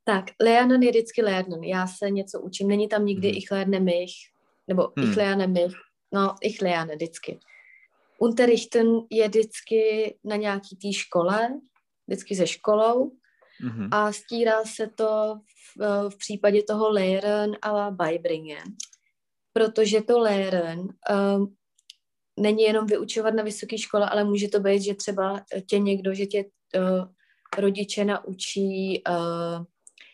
Tak, 0.03 0.25
lernen 0.41 0.83
je 0.83 0.89
vždycky 0.89 1.21
lernen. 1.21 1.63
Já 1.63 1.87
se 1.87 2.09
něco 2.09 2.41
učím. 2.41 2.67
Není 2.67 2.87
tam 2.87 3.05
nikdy 3.05 3.27
hmm. 3.27 3.37
ich 3.37 3.51
lerne 3.51 3.79
mich, 3.79 4.11
nebo 4.67 4.91
hmm. 4.97 5.09
ich 5.09 5.17
lerne 5.17 5.47
mich. 5.47 5.73
No, 6.13 6.35
ich 6.41 6.61
lerne 6.61 6.95
vždycky. 6.95 7.39
Unterrichten 8.19 8.87
je 9.09 9.27
vždycky 9.27 10.15
na 10.23 10.35
nějaký 10.35 10.75
té 10.75 10.93
škole, 10.93 11.49
vždycky 12.07 12.35
se 12.35 12.47
školou 12.47 13.11
Mm-hmm. 13.63 13.87
A 13.91 14.11
stírá 14.11 14.65
se 14.65 14.87
to 14.87 15.39
v, 15.77 16.09
v 16.09 16.17
případě 16.17 16.63
toho 16.63 16.89
Lehren 16.89 17.57
a 17.61 17.91
Beibringen, 17.91 18.63
protože 19.53 20.01
to 20.01 20.19
Lehren 20.19 20.79
um, 20.79 21.55
není 22.39 22.63
jenom 22.63 22.85
vyučovat 22.85 23.33
na 23.33 23.43
vysoké 23.43 23.77
škole, 23.77 24.09
ale 24.09 24.23
může 24.23 24.47
to 24.47 24.59
být, 24.59 24.81
že 24.81 24.95
třeba 24.95 25.45
tě 25.69 25.79
někdo, 25.79 26.13
že 26.13 26.25
tě 26.25 26.43
uh, 26.43 27.05
rodiče 27.57 28.05
naučí 28.05 29.03
uh, 29.09 29.65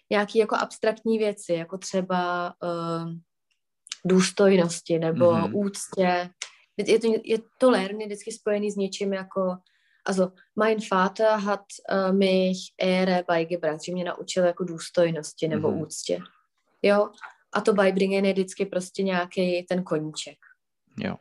nějaké 0.09 0.39
jako 0.39 0.55
abstraktní 0.55 1.17
věci, 1.17 1.53
jako 1.53 1.77
třeba 1.77 2.53
uh, 2.63 3.11
důstojnosti 4.05 4.99
nebo 4.99 5.25
mm-hmm. 5.31 5.51
úctě. 5.55 6.29
Je 6.77 6.99
to, 6.99 7.07
je 7.23 7.37
to 7.57 7.71
Lehren 7.71 8.01
je 8.01 8.07
vždycky 8.07 8.31
spojený 8.31 8.71
s 8.71 8.75
něčím 8.75 9.13
jako 9.13 9.57
Also 10.07 10.31
mein 10.55 10.77
Vater 10.91 11.31
hat 11.31 11.65
uh, 11.91 12.15
mich 12.15 12.57
Ehre 12.77 13.23
beigebracht, 13.27 13.83
že 13.83 13.93
mě 13.93 14.03
naučil 14.03 14.43
jako 14.43 14.63
důstojnosti 14.63 15.47
nebo 15.47 15.71
mm-hmm. 15.71 15.81
úctě. 15.81 16.19
Jo, 16.81 17.09
a 17.53 17.61
to 17.61 17.73
beibringen 17.73 18.25
je 18.25 18.33
vždycky 18.33 18.65
prostě 18.65 19.03
nějaký 19.03 19.65
ten 19.69 19.83
koníček. 19.83 20.37
Jo. 20.97 21.15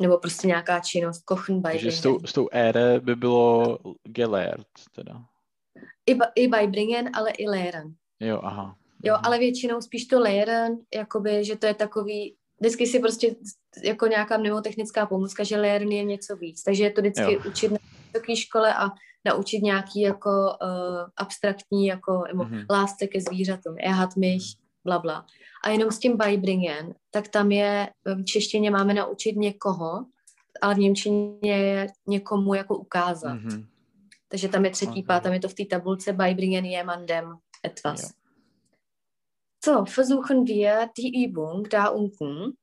Nebo 0.00 0.18
prostě 0.18 0.46
nějaká 0.46 0.80
činnost, 0.80 1.22
kochen, 1.24 1.62
Takže 1.62 1.92
s 1.92 2.00
tou, 2.00 2.10
beibringen. 2.10 2.28
s 2.28 2.32
tou 2.32 2.48
ére 2.52 3.00
by 3.00 3.16
bylo 3.16 3.78
gelehrt 4.02 4.68
teda. 4.92 5.24
I, 6.06 6.18
I 6.34 6.48
beibringen, 6.48 7.10
ale 7.14 7.30
i 7.30 7.48
lehren. 7.48 7.94
Jo, 8.20 8.40
aha. 8.42 8.76
Jo, 9.04 9.14
Mhm. 9.14 9.22
ale 9.26 9.38
většinou 9.38 9.80
spíš 9.80 10.04
to 10.06 10.20
lehren, 10.20 10.76
jakoby, 10.94 11.44
že 11.44 11.56
to 11.56 11.66
je 11.66 11.74
takový, 11.74 12.36
vždycky 12.60 12.86
si 12.86 12.98
prostě 13.00 13.36
jako 13.84 14.06
nějaká 14.06 14.36
mnemotechnická 14.38 15.06
pomůcka, 15.06 15.44
že 15.44 15.56
lehren 15.56 15.92
je 15.92 16.04
něco 16.04 16.36
víc. 16.36 16.62
Takže 16.62 16.84
je 16.84 16.90
to 16.90 17.00
vždycky 17.00 17.32
Jo. 17.32 17.40
učit 17.48 17.72
na 17.72 17.78
vysoké 18.12 18.36
škole 18.36 18.74
a 18.74 18.90
naučit 19.24 19.62
nějaký 19.62 20.00
jako 20.00 20.28
uh, 20.30 20.68
abstraktní, 21.16 21.86
jako 21.86 22.24
emo, 22.30 22.44
Mhm. 22.44 22.66
lásce 22.70 23.06
ke 23.06 23.20
zvířatům, 23.20 23.74
er 23.80 23.90
hat 23.90 24.16
mich, 24.16 24.42
bla, 24.84 24.98
bla. 24.98 25.26
A 25.64 25.70
jenom 25.70 25.90
s 25.90 25.98
tím 25.98 26.16
beibringen, 26.16 26.94
tak 27.10 27.28
tam 27.28 27.52
je, 27.52 27.88
v 28.04 28.24
češtině 28.24 28.70
máme 28.70 28.94
naučit 28.94 29.36
někoho, 29.36 30.04
ale 30.62 30.74
v 30.74 30.78
Němčině 30.78 31.38
je 31.42 31.86
někomu 32.06 32.54
jako 32.54 32.76
ukázat. 32.76 33.34
Mhm. 33.34 33.66
Takže 34.34 34.48
tam 34.48 34.64
je 34.64 34.70
třetí 34.70 35.02
pát, 35.02 35.22
tam 35.22 35.32
je 35.32 35.40
to 35.40 35.48
v 35.48 35.54
té 35.54 35.64
tabulce 35.64 36.12
beibringen 36.12 36.64
jemandem 36.64 37.38
etwas. 37.64 38.14
So, 39.64 39.84
versuchen 39.84 40.44
wir 40.44 40.88
die 40.96 41.24
Übung 41.24 41.68
da 41.68 41.88
unten. 41.88 42.56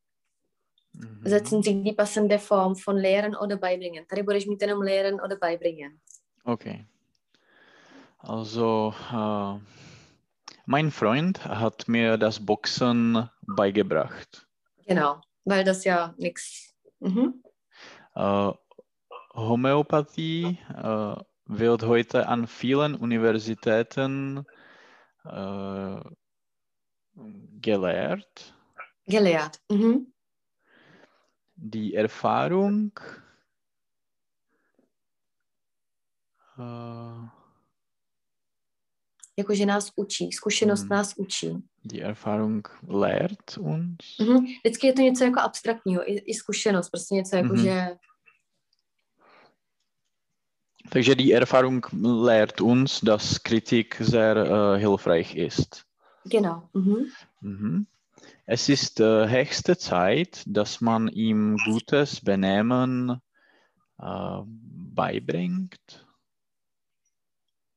Mhm. 0.93 1.21
Setzen 1.25 1.63
Sie 1.63 1.83
die 1.83 1.93
passende 1.93 2.39
Form 2.39 2.75
von 2.75 2.97
lehren 2.97 3.35
oder 3.35 3.57
beibringen. 3.57 4.05
Tady 4.05 4.23
budeš 4.23 4.45
mít 4.45 4.61
jenom 4.61 4.81
lehren 4.81 5.21
oder 5.21 5.37
beibringen. 5.37 5.99
Okay. 6.43 6.85
Also, 8.19 8.93
äh, 9.13 9.59
mein 10.65 10.91
Freund 10.91 11.45
hat 11.45 11.87
mir 11.87 12.17
das 12.17 12.39
Boxen 12.39 13.29
beigebracht. 13.55 14.45
Genau, 14.87 15.21
weil 15.45 15.63
das 15.63 15.85
ja 15.85 16.13
nichts. 16.17 16.73
Mhm. 16.99 17.43
Äh, 18.15 18.51
Homöopathie 19.33 20.59
äh, 20.69 21.30
wird 21.51 21.83
heute 21.83 22.27
an 22.27 22.47
vielen 22.47 22.95
Universitäten 22.95 24.45
äh, 25.25 25.99
gelehrt. 27.61 28.55
Gelehrt. 29.05 29.59
Mhm. 29.69 30.07
Die 31.55 31.93
Erfahrung 31.95 32.91
äh, 36.57 37.27
Jakože 39.37 39.65
nás 39.65 39.91
učí, 39.95 40.31
zkušenost 40.31 40.83
Mhm. 40.83 40.89
nás 40.89 41.13
učí. 41.17 41.63
die 41.83 42.01
Erfahrung 42.03 42.67
lehrt 42.87 43.57
uns. 43.57 44.17
Mhm. 44.19 44.45
Vždycky 44.59 44.87
je 44.87 44.93
to 44.93 45.01
něco 45.01 45.23
jako 45.23 45.39
abstraktního, 45.39 46.11
i, 46.11 46.13
i 46.17 46.33
zkušenost, 46.33 46.89
prostě 46.89 47.15
něco 47.15 47.35
jako, 47.35 47.53
Mhm. 47.53 47.63
že 47.63 47.97
Takže 50.91 51.15
die 51.15 51.31
Erfahrung 51.31 51.87
lehrt 52.25 52.59
uns, 52.59 52.99
dass 52.99 53.41
Kritik 53.43 53.95
sehr 53.99 54.35
äh, 54.35 54.79
hilfreich 54.79 55.35
ist. 55.35 55.85
genau. 56.25 56.69
Mhm. 56.73 57.11
Mhm. 57.41 57.87
Es 58.45 58.67
ist 58.67 58.99
äh, 58.99 59.27
höchste 59.27 59.77
Zeit, 59.77 60.43
dass 60.45 60.81
man 60.81 61.07
ihm 61.07 61.55
gutes 61.65 62.19
Benehmen 62.19 63.21
äh, 63.99 64.41
beibringt. 64.93 66.05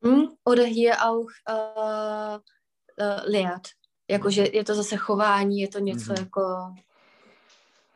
Mhm. 0.01 0.37
Oder 0.45 0.65
hier 0.65 0.97
auch 1.05 1.31
uh, 1.49 2.39
uh, 3.01 3.21
lehrt. 3.31 3.69
Jakože 4.11 4.47
je 4.53 4.65
to 4.65 4.75
zase 4.75 4.97
chování, 4.97 5.61
je 5.61 5.69
to 5.69 5.79
něco 5.79 6.13
Mhm. 6.13 6.19
jako... 6.19 6.75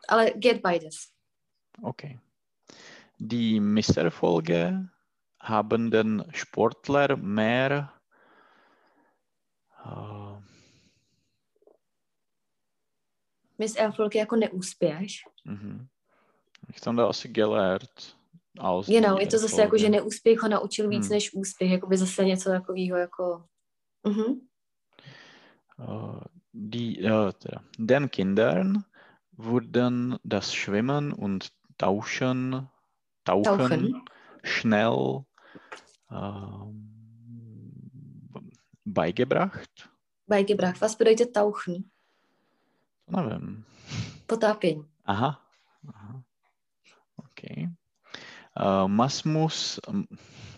Ale 0.08 0.30
get 0.37 0.62
beides. 0.62 0.94
Okay. 1.82 2.18
Die 3.18 3.60
Misserfolge 3.60 4.88
haben 5.40 5.90
den 5.90 6.25
Sportler 6.33 7.16
mehr 7.16 7.92
äh, 9.87 10.42
Misserfolg 13.59 14.14
jako 14.14 14.37
neúspěch. 14.37 15.12
mhm. 15.44 15.88
Ich 16.70 16.87
habe 16.87 16.96
da 16.96 17.09
asi 17.09 17.29
gelehrt. 17.29 18.16
Aus 18.59 18.87
Genau, 18.87 19.18
je 19.18 19.27
to 19.27 19.38
zase 19.38 19.62
jako, 19.62 19.79
že 19.79 19.88
neúspěch 19.88 20.38
ho 20.38 20.48
naučil 20.48 20.88
víc 20.88 21.07
Hmm. 21.07 21.14
než 21.14 21.35
úspěch, 21.35 21.70
jako 21.70 21.87
by 21.87 21.96
zase 21.96 22.24
něco 22.24 22.51
takového 22.51 22.96
jako... 22.96 23.46
Mhm. 24.07 24.40
Äh, 25.79 26.24
die, 26.53 26.98
äh, 27.07 27.33
der- 27.33 27.62
den 27.79 28.09
Kindern 28.09 28.85
wurden 29.33 30.18
das 30.24 30.51
Schwimmen 30.51 31.12
und 31.18 31.48
Tauchen, 31.77 32.68
Tauchen, 33.22 33.44
Tauchen. 33.44 34.03
schnell 34.44 35.24
beigebracht. 38.85 39.90
Beigebracht. 40.27 40.81
Was 40.81 40.97
bedeutet 40.97 41.33
tauchen? 41.33 41.90
Nevím. 43.07 43.64
Potápění. 44.27 44.85
Aha. 45.05 45.40
Aha. 45.88 46.23
Okay. 47.16 47.68
Äh, 48.57 48.88
man, 48.88 49.11
muss, 49.25 49.81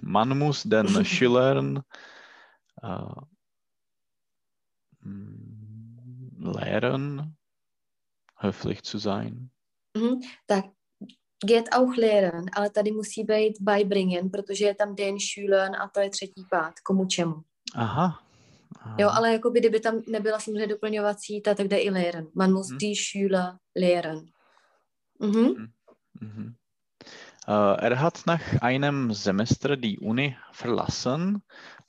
man 0.01 0.39
muss 0.39 0.63
den 0.63 0.87
Schülern 1.05 1.83
äh, 2.83 3.21
mm, 5.01 6.55
lehren, 6.55 7.37
höflich 8.37 8.83
zu 8.83 8.99
sein. 8.99 9.51
Mhm. 9.97 10.23
Tak, 10.47 10.65
get 11.47 11.69
auch 11.73 11.97
lehren, 11.97 12.45
ale 12.53 12.71
tady 12.71 12.93
musí 12.93 13.25
být 13.25 13.61
beibringen, 13.61 14.31
protože 14.31 14.65
je 14.65 14.75
tam 14.75 14.95
den 14.95 15.17
Schülern 15.21 15.77
a 15.77 15.89
to 15.89 16.01
je 16.01 16.11
třetí 16.11 16.45
pád. 16.51 16.75
Komu 16.81 17.07
čemu. 17.07 17.35
Aha. 17.75 18.21
Aha. 18.81 18.97
Jo, 18.99 19.09
ale 19.13 19.33
jako 19.33 19.51
by, 19.51 19.61
kdyby 19.61 19.81
tam 19.81 20.03
nebyla 20.09 20.41
samozřejmě 20.41 20.67
doplňovací, 20.67 21.41
ta, 21.41 21.55
tak 21.55 21.69
jde 21.69 21.79
i 21.79 21.91
lehren. 21.91 22.27
Man 22.35 22.53
muss 22.53 22.69
Mhm. 22.71 22.79
die 22.79 22.95
Schüler 22.97 23.59
lehren. 23.77 24.27
Mhm. 25.19 25.73
Mhm. 26.21 26.55
Äh, 27.49 27.87
er 27.87 28.01
hat 28.01 28.21
nach 28.27 28.63
einem 28.63 29.13
Semester 29.15 29.77
die 29.77 29.99
Uni 29.99 30.37
verlassen, 30.53 31.43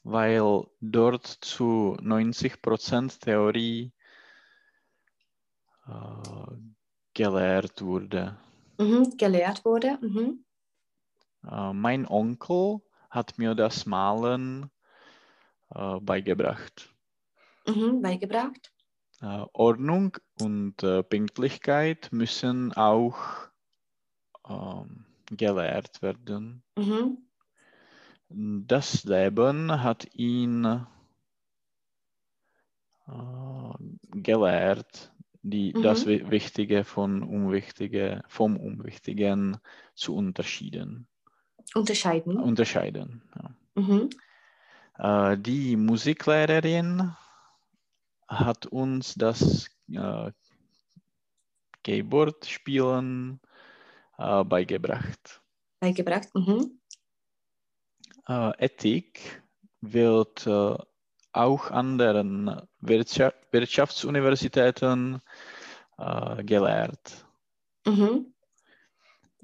weil 0.03 0.63
dort 0.81 1.27
zu 1.27 1.97
90% 2.01 3.19
Theorie 3.19 3.91
äh, 5.87 6.57
gelehrt 7.13 7.81
wurde. 7.81 8.37
Mhm. 8.81 9.15
Gelehrt 9.17 9.63
wurde. 9.63 9.99
Mhm. 10.01 10.43
Äh, 11.47 11.73
mein 11.73 12.07
Onkel 12.07 12.81
hat 13.11 13.37
mir 13.37 13.53
das 13.53 13.85
Malen 13.85 14.71
äh, 15.69 15.99
beigebracht. 15.99 16.91
Mhm. 17.67 18.01
Beigebracht. 18.01 18.73
Äh, 19.21 19.45
Ordnung 19.53 20.17
und 20.41 20.77
Pünktlichkeit 20.77 22.09
müssen 22.11 22.73
auch 22.73 23.17
ähm, 24.49 25.05
gelehrt 25.29 26.01
werden. 26.01 26.63
Mhm. 26.75 27.19
Das 28.29 29.03
Leben 29.03 29.83
hat 29.83 30.15
ihn 30.15 30.87
gelehrt, 34.11 35.11
die, 35.43 35.73
das 35.73 36.05
Mhm. 36.05 36.09
Wi- 36.09 36.31
Wichtige 36.31 36.83
von 36.83 37.23
Unwichtige, 37.23 38.23
vom 38.27 38.57
Unwichtigen 38.57 39.57
zu 39.95 40.15
unterschieden. 40.15 41.07
Unterscheiden. 41.73 42.37
unterscheiden. 42.37 43.21
Ja. 43.35 43.55
Mhm. 43.75 44.09
Äh, 44.97 45.37
die 45.37 45.75
Musiklehrerin 45.75 47.15
hat 48.27 48.65
uns 48.67 49.15
das 49.15 49.69
äh, 49.91 50.31
Keyboard-Spielen 51.83 53.39
äh, 54.17 54.43
beigebracht. 54.43 55.41
Beigebracht. 55.79 56.29
Mhm. 56.35 56.79
Äh, 58.27 58.65
Ethik 58.65 59.41
wird 59.81 60.45
äh, 60.45 60.75
auch 61.33 61.71
an 61.71 61.97
den 61.97 62.45
Wirtschaft 62.45 62.70
Wirtschaftsuniversitäten 62.81 65.21
äh, 65.97 66.43
gelehrt. 66.43 67.25
Mhm. 67.85 68.33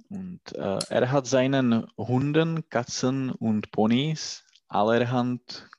Und 0.10 0.54
äh, 0.54 0.80
er 0.90 1.12
hat 1.12 1.28
seinen 1.28 1.86
Hunden, 1.98 2.70
Katzen 2.70 3.32
und 3.32 3.72
Ponys 3.72 4.46
allerhand 4.68 5.70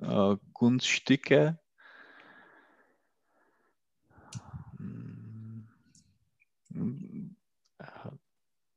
äh, 0.00 0.36
Kunststücke 0.52 1.58
mm, 4.78 5.66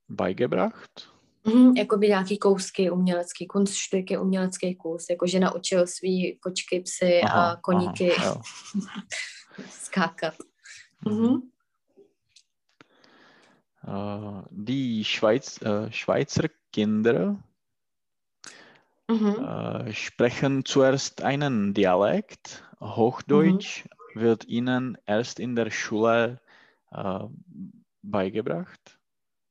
beigebracht. 0.07 1.14
Mhm. 1.47 1.77
Jakoby 1.77 2.07
nějaký 2.07 2.37
kousky 2.37 2.91
umělecký, 2.91 3.47
kunststück 3.47 4.11
umělecký 4.21 4.75
kus, 4.75 5.05
jakože 5.09 5.39
naučil 5.39 5.87
svý 5.87 6.37
kočky, 6.39 6.79
psy 6.79 7.21
a 7.21 7.55
koníky 7.55 8.11
aha, 8.11 8.41
skákat. 9.69 10.33
Mhm. 11.05 11.41
Äh, 13.87 14.43
die 14.51 15.03
Schweiz, 15.03 15.59
äh, 15.61 15.91
Schweizer 15.91 16.49
Kinder 16.71 17.37
Mhm. 19.07 19.35
äh, 19.45 19.93
sprechen 19.93 20.65
zuerst 20.65 21.21
einen 21.21 21.75
Dialekt. 21.75 22.63
Hochdeutsch 22.79 23.85
wird 24.15 24.45
ihnen 24.45 24.97
erst 25.05 25.39
in 25.39 25.55
der 25.55 25.69
Schule 25.69 26.41
beigebracht. 28.01 28.99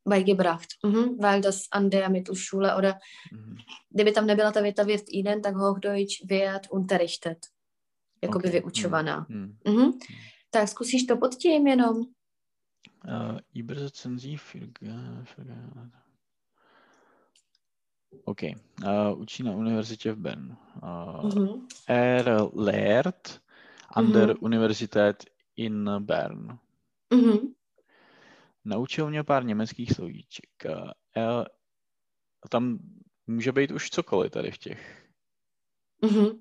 Beigebracht. 0.05 0.69
Mhm. 0.85 1.17
Weil 1.23 1.41
das 1.41 1.67
an 1.71 1.91
der 1.91 2.09
Mittelschule 2.11 2.77
oder 2.77 2.99
Mhm. 3.33 3.57
kdyby 3.91 4.13
tam 4.13 4.27
nebyla 4.27 4.53
ta 4.53 4.61
věta 4.61 4.83
wird 4.87 5.09
ihnen, 5.09 5.43
tak 5.43 5.55
Hochdeutsch 5.57 6.29
wird 6.29 6.71
unterrichtet. 6.71 7.39
Jakoby 8.23 8.49
Okay. 8.49 8.61
vyučovaná. 8.61 9.27
Hm. 9.29 9.57
Mhm. 9.67 9.93
Tak 10.51 10.69
zkusíš 10.69 11.07
to 11.07 11.17
pod 11.17 11.35
tím 11.35 11.67
jenom. 11.67 12.07
Äh, 13.05 13.39
übersetzen 13.55 14.19
Sie 14.19 14.39
für, 14.39 14.67
für 15.25 15.45
Okay, 18.25 18.55
äh, 18.83 19.15
učí 19.17 19.43
na 19.43 19.53
univerzitě 19.53 20.13
v 20.13 20.17
Bernu. 20.19 20.57
Äh, 20.83 21.27
Mhm. 21.27 21.67
Er 21.89 22.51
lehrt 22.55 23.41
an 23.95 24.05
Mhm. 24.05 24.13
der 24.13 24.43
Universität 24.43 25.25
in 25.57 25.91
Bern. 25.99 26.59
Mhm. 27.15 27.55
Naučil 28.65 29.11
mě 29.11 29.25
pár 29.25 29.45
německých 29.45 29.93
slovíček. 29.93 30.51
Er, 31.17 31.49
tam 32.51 32.79
může 33.27 33.53
být 33.53 33.71
už 33.71 33.91
cokoliv 33.91 34.33
tady 34.33 34.51
v 34.51 34.59
těch. 34.59 35.07
Mhm. 36.03 36.41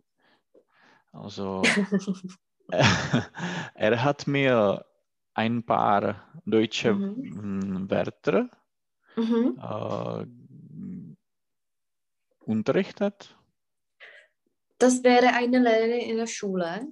Also, 1.14 1.62
er 3.76 3.94
hat 3.94 4.28
mir 4.28 4.54
ein 5.36 5.62
paar 5.64 6.30
deutsche 6.46 6.94
Mhm. 6.94 7.16
mm, 7.42 7.88
Wörter 7.88 8.50
Mhm. 9.18 9.58
äh, 9.58 10.26
unterrichtet. 12.46 13.36
Das 14.80 15.04
wäre 15.04 15.34
eine 15.34 15.60
Lehrerin 15.60 16.10
in 16.10 16.18
der 16.18 16.28
Schule. 16.28 16.88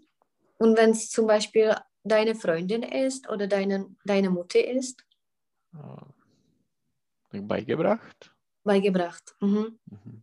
Und 0.60 0.78
wenn 0.78 0.92
es 0.92 1.10
zum 1.10 1.28
Beispiel 1.28 1.76
deine 2.04 2.36
Freundin 2.36 2.84
ist 2.84 3.28
oder 3.30 3.48
deine, 3.48 3.88
deine 4.06 4.30
Mutter 4.30 4.64
ist, 4.64 5.04
Äh, 5.74 7.42
beigebracht. 7.42 8.32
beigebracht. 8.66 9.24
Mhm. 9.42 9.66
Mhm. 9.92 10.22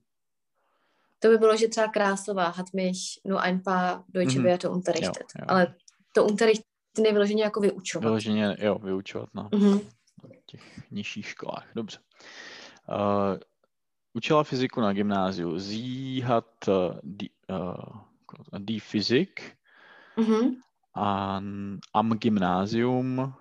To 1.18 1.28
by 1.28 1.38
bylo, 1.38 1.56
že 1.56 1.68
třeba 1.68 1.88
Krásová 1.88 2.48
hat 2.48 2.66
mich 2.74 2.98
nur 3.24 3.40
ein 3.40 3.62
paar 3.62 4.04
deutsche 4.08 4.38
Mhm. 4.38 4.46
Wörter 4.48 4.70
unterrichtet. 4.70 5.26
Jo, 5.38 5.40
jo. 5.42 5.46
Ale 5.48 5.74
to 6.14 6.24
unterricht 6.24 6.62
je 7.04 7.12
vyloženě 7.12 7.42
jako 7.42 7.60
vyučovat. 7.60 8.04
Vyloženě, 8.04 8.56
jo, 8.60 8.78
vyučovat 8.78 9.34
na 9.34 9.48
Mhm. 9.54 9.80
těch 10.46 10.90
nižších 10.90 11.26
školách. 11.28 11.66
Dobře. 11.74 11.98
Uh, 12.88 13.38
učila 14.14 14.44
fyziku 14.44 14.80
na 14.80 14.92
gymnáziu. 14.92 15.60
Sie 15.60 16.24
hat 16.24 16.68
uh, 16.68 16.74
die, 17.02 17.28
uh, 17.50 18.58
die 18.58 18.80
Physik 18.80 19.56
Mhm. 20.16 20.56
an, 20.94 21.78
am 21.94 22.10
Gymnasium 22.10 23.34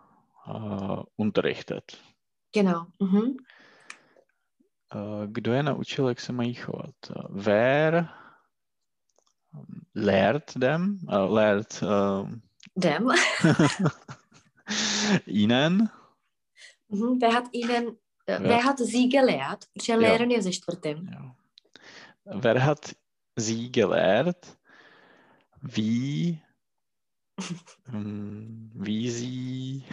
uh, 0.50 1.04
unterrichtet. 1.18 1.98
Genau. 2.54 2.86
Mhm. 3.00 3.38
Uh, 4.96 5.26
kdo 5.28 5.54
je 5.54 5.64
naučil, 5.64 6.08
jak 6.10 6.20
se 6.20 6.34
mají 6.34 6.54
chovat? 6.54 6.96
Uh, 7.10 7.16
wer 7.30 8.10
um, 9.54 9.66
lehrt 9.96 10.58
dem? 10.58 11.00
Uh, 11.04 11.34
lehrt 11.34 11.84
um, 11.84 12.42
Dem. 12.76 13.08
ihnen? 15.28 15.90
Mhm. 16.90 17.22
Wer 17.22 17.34
hat 17.34 17.48
ihnen, 17.52 17.98
Ja. 18.28 18.40
wer 18.40 18.64
hat 18.64 18.80
sie 18.80 19.10
gelehrt? 19.10 19.66
Protože 19.74 19.92
Ja. 19.94 20.00
lehrer 20.00 20.28
je 20.28 20.42
ze 20.42 20.52
čtvrtým. 20.52 21.08
Ja. 21.12 21.36
Wer 22.26 22.66
hat 22.66 22.96
sie 23.40 23.72
gelehrt, 23.72 24.58
wie, 25.62 26.42
ähm, 27.94 28.72
wie 28.76 29.12
sie. 29.12 29.84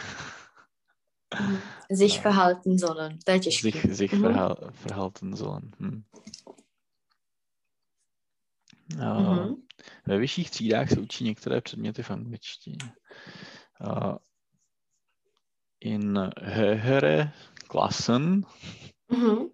Sich 1.91 2.21
verhalten 2.21 2.77
sollen. 2.77 3.19
Těžký. 3.25 3.71
sich, 3.71 3.87
sich 3.95 4.11
Mhm. 4.13 4.21
verhal 4.21 4.71
verhalten 4.73 5.35
sollen? 5.35 5.71
Hm. 5.79 6.03
Uh. 8.95 9.55
Ve 10.05 10.17
vyšších 10.17 10.51
třídách 10.51 10.89
se 10.89 10.99
učí 10.99 11.23
některé 11.23 11.61
předměty 11.61 12.03
v 12.03 12.11
angličtině. 12.11 12.77
Uh, 13.81 14.15
in 15.79 16.17
höhere 16.41 17.31
Klassen 17.67 18.45
Mhm. 19.11 19.37
uh, 19.37 19.49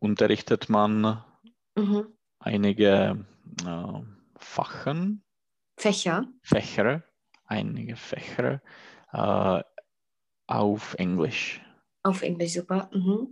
unterrichtet 0.00 0.68
man 0.68 1.24
Mhm. 1.78 2.02
einige 2.40 3.16
Fachen, 4.38 5.22
Fächer. 5.80 6.22
Fächer, 6.42 7.02
einige 7.52 7.96
Fächer 7.96 8.60
äh, 9.12 9.62
auf 10.46 10.94
Englisch. 10.98 11.60
Auf 12.02 12.22
Englisch, 12.22 12.52
super. 12.54 12.88
Mhm. 12.94 13.26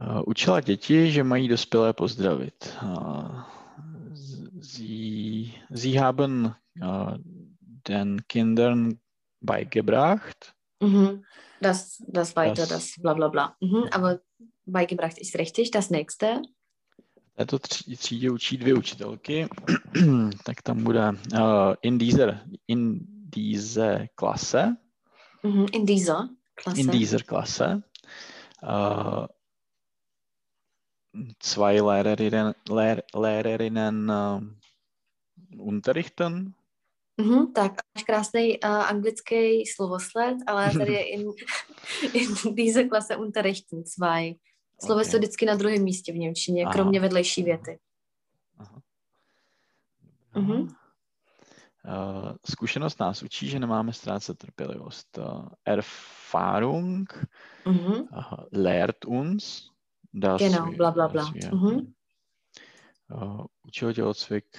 Äh, 0.00 0.22
učila 0.26 0.60
děti, 0.60 1.10
že 1.10 1.24
mají 1.24 1.48
dospělé 1.48 1.92
pozdravit. 1.92 2.76
Äh, 2.82 3.42
sie, 4.60 5.54
sie 5.70 5.98
haben 6.00 6.54
äh, 6.82 7.18
den 7.88 8.18
Kindern 8.26 8.98
beigebracht, 9.40 10.52
Mhm. 10.80 11.24
Das, 11.60 11.98
das 12.06 12.36
weiter, 12.36 12.54
Das- 12.62 12.68
das, 12.68 12.92
bla 13.02 13.14
bla 13.14 13.28
bla. 13.28 13.56
Mhm. 13.60 13.88
Aber 13.92 14.20
beigebracht 14.66 15.18
ist 15.18 15.34
richtig. 15.36 15.70
Das 15.72 15.90
nächste. 15.90 16.42
Této 17.38 17.56
tří- 17.58 17.96
třídě 17.96 18.30
učí 18.30 18.56
dvě 18.56 18.74
učitelky, 18.74 19.48
tak 20.44 20.62
tam 20.62 20.84
bude 20.84 21.12
äh, 21.34 21.74
in 21.82 21.98
dieser, 21.98 22.40
in 22.68 23.00
diese 23.30 24.06
Klasse 24.14 24.76
Mhm. 25.42 25.66
In 25.72 25.86
dieser 25.86 26.28
Klasse. 26.54 26.80
in 26.80 26.90
dieser 26.90 27.22
Klasse 27.22 27.82
äh, 28.62 29.26
zwei 31.38 31.80
Lehrerinnen, 31.80 32.54
Lehr, 32.68 33.04
Lehrerinnen 33.14 34.08
äh, 34.08 34.40
unterrichten. 35.58 36.54
Mhm. 37.20 37.52
Tak, 37.52 37.72
máš 37.94 38.04
krásný 38.04 38.58
uh, 38.62 38.90
anglický 38.90 39.66
slovosled, 39.66 40.36
ale 40.46 40.70
tady 40.78 40.92
je 40.92 41.02
in, 41.02 41.22
in 42.14 42.54
dieser 42.54 42.88
Klasse 42.88 43.16
unterrichten 43.16 43.84
zwei. 43.86 44.34
Slovo 44.80 45.00
Okay. 45.00 45.10
jsou 45.10 45.18
vždycky 45.18 45.46
na 45.46 45.54
druhém 45.54 45.82
místě 45.82 46.12
v 46.12 46.16
Němčině, 46.16 46.64
Aha. 46.64 46.72
kromě 46.72 47.00
vedlejší 47.00 47.42
věty. 47.42 47.78
Mhm. 50.34 50.68
Äh, 51.84 52.34
Zkušenost 52.50 53.00
nás 53.00 53.22
učí, 53.22 53.48
že 53.48 53.58
nemáme 53.58 53.92
ztrácet 53.92 54.38
trpělivost. 54.38 55.18
Äh, 55.18 55.48
Erfahrung 55.64 57.28
Mhm. 57.66 57.92
äh, 57.92 58.46
lehrt 58.52 59.04
uns, 59.04 59.68
dass 60.14 60.38
Genau, 60.42 60.66
wir, 60.66 60.76
bla, 60.76 60.90
bla, 60.90 61.08
bla. 61.08 61.24
wir 61.34 61.54
Mhm. 61.54 61.94
äh, 63.10 63.44
učil 63.62 63.94
tělocvik 63.94 64.58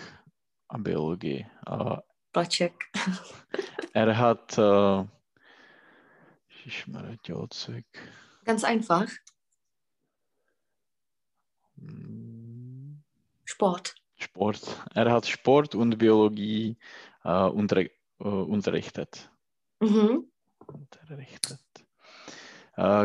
a 0.69 0.77
biologii. 0.77 1.45
Äh, 1.67 1.97
Plaček. 2.31 2.73
er 3.95 4.09
hat 4.11 4.59
Ježišmarja, 6.65 7.15
tělocvik. 7.21 7.85
Ganz 8.45 8.63
einfach. 8.63 9.09
Sport. 13.45 13.95
Sport. 14.17 14.61
Er 14.95 15.11
hat 15.11 15.25
Sport 15.25 15.75
und 15.75 15.97
Biologie 15.97 16.77
äh, 17.23 17.45
unter, 17.45 17.81
äh, 17.81 17.89
unterrichtet. 18.19 19.29
Mhm. 19.79 20.29
unterrichtet. 20.67 21.59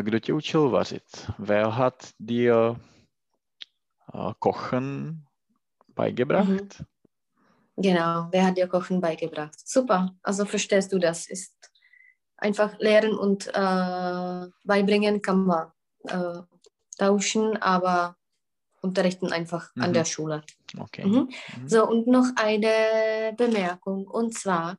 Kdo 0.02 0.20
tě 0.20 0.32
učil 0.32 0.70
vařit? 0.70 1.30
Wer 1.38 1.66
hat 1.66 2.12
dir 2.18 2.80
äh, 4.14 4.32
Kochen 4.38 5.24
beigebracht? 5.88 6.48
Mhm. 6.48 6.68
Genau, 7.76 8.28
wer 8.30 8.44
hat 8.44 8.56
dir 8.56 8.68
Kochen 8.68 9.00
beigebracht? 9.00 9.68
Super, 9.68 10.14
also 10.22 10.44
verstehst 10.44 10.92
du 10.92 10.98
das? 10.98 11.26
Ist 11.26 11.72
einfach 12.36 12.78
lehren 12.78 13.18
und 13.18 13.48
äh, 13.48 14.46
beibringen 14.64 15.20
kann 15.20 15.46
man 15.46 15.72
äh, 16.04 16.42
tauschen, 16.98 17.56
aber 17.56 18.16
unterrichten 18.84 19.32
einfach 19.32 19.64
an 19.76 19.90
Mhm. 19.90 19.94
der 19.94 20.04
Schule. 20.04 20.42
Okay. 20.78 21.04
Mhm. 21.06 21.28
Mhm. 21.60 21.68
So, 21.68 21.88
und 21.88 22.06
noch 22.06 22.26
eine 22.36 23.34
Bemerkung, 23.36 24.06
und 24.06 24.34
zwar 24.34 24.78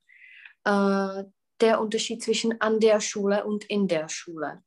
äh, 0.65 1.23
der 1.61 1.79
Unterschied 1.81 2.23
zwischen 2.23 2.59
an 2.61 2.79
der 2.79 2.99
Schule 3.01 3.45
und 3.45 3.63
in 3.65 3.87
der 3.87 4.07
Schule. 4.09 4.61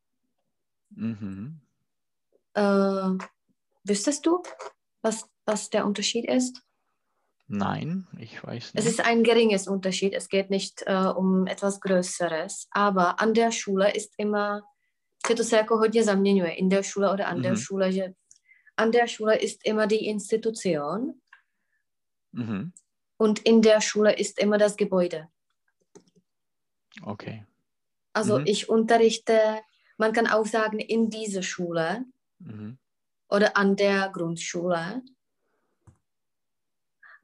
Mhm. 0.91 1.61
Äh, 2.55 3.11
wüsstest 3.85 4.27
du, 4.27 4.43
was, 5.03 5.25
was 5.47 5.71
der 5.71 5.85
Unterschied 5.87 6.25
ist? 6.29 6.63
Nein, 7.51 8.07
ich 8.19 8.43
weiß 8.45 8.65
Es 8.75 8.75
nicht. 8.75 8.87
ist 8.87 9.01
ein 9.01 9.23
geringes 9.25 9.69
Unterschied. 9.69 10.13
Es 10.13 10.29
geht 10.29 10.51
nicht 10.51 10.85
uh, 10.89 11.13
um 11.17 11.47
etwas 11.47 11.81
Größeres. 11.81 12.69
Aber 12.73 13.21
an 13.21 13.33
der 13.33 13.53
Schule 13.53 13.91
ist 13.95 14.13
immer, 14.19 14.63
že 15.27 15.35
to 15.35 15.45
se 15.45 15.57
jako 15.57 15.77
hodně 15.79 16.05
zaměňuje, 16.05 16.51
in 16.53 16.69
der 16.69 16.83
Schule 16.83 17.13
oder 17.13 17.27
an 17.27 17.43
der 17.43 17.53
Mhm. 17.53 17.57
Schule, 17.59 17.93
že 17.93 18.13
an 18.79 18.93
der 18.93 19.09
Schule 19.09 19.37
ist 19.39 19.65
immer 19.67 19.87
die 19.87 20.07
Institution 20.07 21.21
Mhm. 22.33 22.73
und 23.19 23.39
in 23.41 23.63
der 23.63 23.81
Schule 23.81 24.13
ist 24.17 24.39
immer 24.39 24.59
das 24.59 24.77
Gebäude. 24.77 25.29
Okay. 27.03 27.45
Also 28.13 28.39
Mhm. 28.39 28.47
ich 28.47 28.69
unterrichte, 28.69 29.61
man 29.99 30.13
kann 30.13 30.27
auch 30.27 30.47
sagen, 30.47 30.79
in 30.79 31.11
dieser 31.11 31.43
Schule 31.43 32.05
Mhm. 32.39 32.79
oder 33.29 33.57
an 33.57 33.77
der 33.77 34.09
Grundschule. 34.11 35.03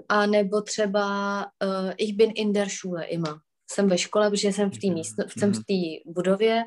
A 0.08 0.26
nebo 0.26 0.60
třeba 0.62 1.42
uh, 1.62 1.92
ich 1.96 2.16
bin 2.16 2.30
in 2.30 2.52
der 2.52 2.68
Schule 2.68 3.04
immer. 3.06 3.40
Jsem 3.66 3.88
ve 3.88 3.98
škole, 3.98 4.30
protože 4.30 4.52
jsem 4.52 4.70
v 4.70 4.78
té 4.78 4.86
Mhm. 4.86 4.94
místno, 4.94 5.24
jsem 5.28 5.52
v 5.52 5.56
Mhm. 5.56 5.64
té 5.64 6.10
budově 6.12 6.64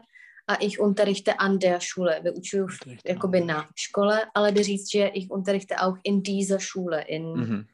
a 0.48 0.56
ich 0.62 0.80
unterrichte 0.80 1.40
an 1.40 1.60
der 1.60 1.80
Schule. 1.82 2.20
Vyučuju 2.24 2.68
v- 2.68 2.98
jakoby 3.06 3.42
na 3.42 3.70
škole, 3.76 4.26
ale 4.36 4.52
jde 4.52 4.64
říct, 4.64 4.92
že 4.92 5.08
ich 5.08 5.32
unterrichte 5.32 5.76
auch 5.76 5.98
in 6.04 6.24
dieser 6.24 6.60
Schule, 6.60 7.02
in, 7.02 7.24
Mhm. 7.38 7.66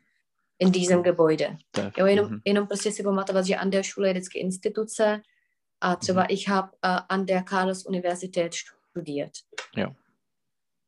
in 0.59 0.71
diesem 0.71 1.03
Gebäude. 1.03 1.57
Tak, 1.71 1.97
Jo, 1.97 2.05
jenom, 2.05 2.25
mhm. 2.29 2.39
jenom 2.45 2.67
prostě 2.67 2.91
si 2.91 3.03
pamatovat, 3.03 3.45
že 3.45 3.55
an 3.55 3.69
der 3.69 3.83
Schule 3.83 4.07
je 4.07 4.13
vždycky 4.13 4.39
instituce 4.39 5.21
a 5.81 5.95
třeba 5.95 6.21
Mhm. 6.21 6.27
ich 6.29 6.47
habe 6.49 6.67
uh, 6.71 6.99
an 7.09 7.25
der 7.25 7.43
Karls-Universität 7.43 8.53
studiert. 8.55 9.31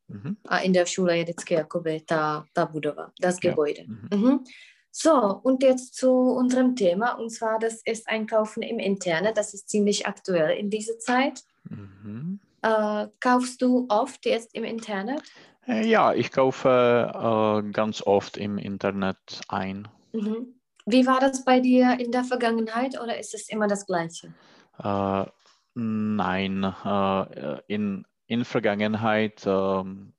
Mhm. 0.08 0.36
A 0.48 0.58
in 0.58 0.72
der 0.72 0.86
Schule 0.86 1.16
je 1.18 1.24
vždycky 1.24 1.54
jakoby 1.54 2.00
ta, 2.00 2.44
ta 2.52 2.66
budova, 2.66 3.10
das 3.20 3.36
Ja. 3.44 3.50
Gebäude. 3.50 3.84
Mhm. 3.86 4.08
Mhm. 4.14 4.44
So, 4.92 5.40
und 5.42 5.62
jetzt 5.62 5.94
zu 5.94 6.10
unserem 6.12 6.74
Thema, 6.76 7.18
und 7.18 7.30
zwar 7.30 7.58
das 7.58 7.80
ist 7.84 8.08
Einkaufen 8.08 8.62
im 8.62 8.78
Internet. 8.78 9.36
Das 9.36 9.54
ist 9.54 9.68
ziemlich 9.68 10.06
aktuell 10.06 10.56
in 10.58 10.70
dieser 10.70 10.98
Zeit. 10.98 11.42
Mhm. 11.70 12.40
Äh, 12.62 13.08
kaufst 13.20 13.62
du 13.62 13.86
oft 13.88 14.24
jetzt 14.26 14.54
im 14.54 14.64
Internet? 14.64 15.22
Äh, 15.66 15.86
Ja, 15.86 16.12
ich 16.12 16.32
kaufe 16.32 17.62
äh, 17.64 17.70
ganz 17.72 18.02
oft 18.02 18.36
im 18.36 18.58
Internet 18.58 19.40
ein. 19.48 19.88
Mhm. 20.12 20.60
Wie 20.86 21.06
war 21.06 21.20
das 21.20 21.44
bei 21.44 21.60
dir 21.60 21.98
in 21.98 22.12
der 22.12 22.24
Vergangenheit 22.24 23.00
oder 23.00 23.18
ist 23.18 23.34
es 23.34 23.48
immer 23.48 23.66
das 23.66 23.86
Gleiche? 23.86 24.32
Äh, 24.78 25.26
nein, 25.74 26.64
äh, 26.84 27.60
in, 27.66 28.06
in 28.26 28.44
Vergangenheit 28.44 29.42
ähm, 29.46 30.12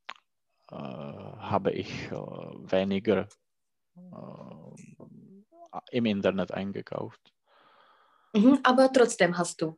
äh, 0.70 0.76
habe 0.76 1.72
ich 1.72 2.12
weniger 2.12 3.28
im 5.92 6.06
Internet 6.06 6.52
eingekauft. 6.52 7.34
Mhm. 8.34 8.60
Aber 8.64 8.92
trotzdem 8.92 9.38
hast 9.38 9.62
du. 9.62 9.78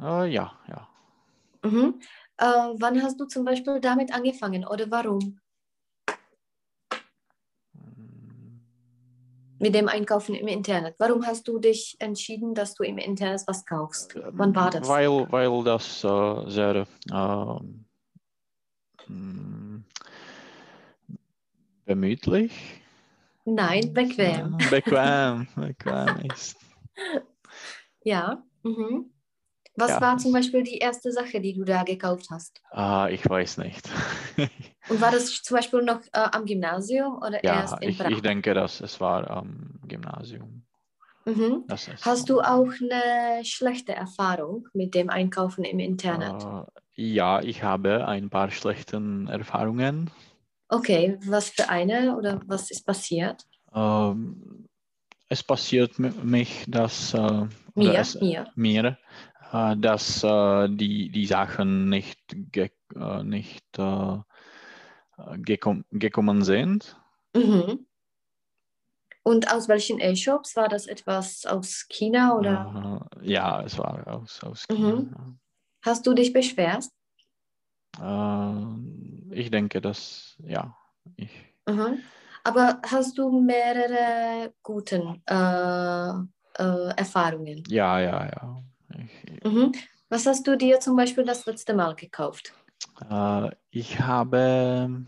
Äh, 0.00 0.26
ja, 0.32 0.52
ja. 0.68 0.88
Mhm. 1.64 2.00
Äh, 2.36 2.44
wann 2.44 3.02
hast 3.02 3.18
du 3.20 3.24
zum 3.26 3.44
Beispiel 3.44 3.80
damit 3.80 4.12
angefangen 4.12 4.66
oder 4.66 4.90
warum? 4.90 5.40
Mit 9.60 9.74
dem 9.74 9.88
Einkaufen 9.88 10.36
im 10.36 10.46
Internet. 10.46 10.94
Warum 10.98 11.26
hast 11.26 11.48
du 11.48 11.58
dich 11.58 11.96
entschieden, 11.98 12.54
dass 12.54 12.74
du 12.74 12.84
im 12.84 12.96
Internet 12.96 13.42
was 13.46 13.66
kaufst? 13.66 14.14
Wann 14.30 14.54
war 14.54 14.70
das? 14.70 14.86
Weil, 14.86 15.26
weil 15.32 15.64
das 15.64 16.04
äh, 16.04 16.48
sehr 16.50 16.86
ähm, 17.12 17.84
mh, 19.08 19.82
bemütlich, 21.84 22.52
Nein, 23.50 23.94
bequem. 23.94 24.54
Ja, 24.60 24.68
bequem, 24.70 25.48
bequem 25.56 26.30
ist. 26.30 26.56
Ja. 28.04 28.42
Mhm. 28.62 29.12
Was 29.78 29.90
Ja. 29.90 30.00
war 30.00 30.18
zum 30.18 30.32
Beispiel 30.32 30.62
die 30.62 30.78
erste 30.78 31.12
Sache, 31.12 31.40
die 31.40 31.54
du 31.54 31.64
da 31.64 31.82
gekauft 31.84 32.26
hast? 32.30 32.60
Ah, 32.70 33.08
ich 33.10 33.28
weiß 33.28 33.58
nicht. 33.58 33.88
Und 34.88 35.00
war 35.00 35.10
das 35.10 35.42
zum 35.42 35.56
Beispiel 35.56 35.82
noch 35.82 36.00
äh, 36.12 36.28
am 36.32 36.44
Gymnasium 36.46 37.18
oder 37.18 37.44
ja, 37.44 37.60
erst 37.60 37.82
in 37.82 37.90
ich, 37.90 37.98
Prag? 37.98 38.10
ich 38.10 38.22
denke, 38.22 38.54
dass 38.54 38.80
es 38.80 39.00
war 39.00 39.30
am 39.30 39.78
Gymnasium. 39.86 40.64
Mhm. 41.26 41.64
Hast 42.02 42.30
du 42.30 42.40
auch 42.40 42.70
eine 42.80 43.44
schlechte 43.44 43.92
Erfahrung 43.92 44.66
mit 44.72 44.94
dem 44.94 45.10
Einkaufen 45.10 45.64
im 45.64 45.78
Internet? 45.78 46.32
Äh, 46.32 47.02
ja, 47.02 47.40
ich 47.42 47.62
habe 47.62 48.06
ein 48.08 48.30
paar 48.30 48.50
schlechte 48.50 48.96
Erfahrungen. 49.28 50.10
Okay, 50.70 51.18
was 51.26 51.50
für 51.50 51.68
eine 51.68 52.16
oder 52.16 52.40
was 52.46 52.70
ist 52.70 52.84
passiert? 52.86 53.44
Ähm, 53.74 54.66
es 55.28 55.42
passiert 55.42 55.98
mi- 55.98 56.12
mich, 56.22 56.64
dass 56.68 57.14
äh, 57.14 57.46
Mir, 57.74 57.94
es, 57.98 58.14
mir. 58.20 58.46
mir 58.56 58.98
dass 59.52 60.22
äh, 60.24 60.68
die, 60.68 61.10
die 61.10 61.26
Sachen 61.26 61.88
nicht, 61.88 62.20
ge 62.52 62.70
äh, 62.94 63.22
nicht 63.22 63.64
äh, 63.78 64.18
gekom 65.38 65.84
gekommen 65.90 66.42
sind. 66.44 66.96
Mhm. 67.34 67.86
Und 69.22 69.52
aus 69.52 69.68
welchen 69.68 70.00
E-Shops? 70.00 70.56
War 70.56 70.68
das 70.68 70.86
etwas 70.86 71.44
aus 71.44 71.86
China 71.88 72.36
oder 72.36 73.08
Äh, 73.22 73.30
ja, 73.30 73.62
es 73.62 73.78
war 73.78 74.06
aus, 74.06 74.42
aus 74.42 74.66
Mhm. 74.70 75.10
China. 75.10 75.38
hast 75.82 76.06
du 76.06 76.14
dich 76.14 76.32
beschwert? 76.32 76.86
Äh, 78.00 79.34
ich 79.34 79.50
denke, 79.50 79.80
dass, 79.80 80.36
ja, 80.40 80.76
ich, 81.16 81.30
Mhm. 81.68 82.02
Aber 82.44 82.80
hast 82.86 83.18
du 83.18 83.40
mehrere 83.40 84.54
guten 84.62 85.22
äh, 85.26 86.10
äh, 86.62 86.94
Erfahrungen? 86.96 87.62
ja, 87.68 88.00
ja, 88.00 88.24
ja. 88.26 88.62
Mhm. 89.44 89.72
Was 90.08 90.26
hast 90.26 90.46
du 90.46 90.56
dir 90.56 90.80
zum 90.80 90.96
Beispiel 90.96 91.24
das 91.24 91.44
letzte 91.46 91.74
Mal 91.74 91.94
gekauft? 91.94 92.52
äh, 93.10 93.50
ich 93.70 94.00
habe, 94.00 95.04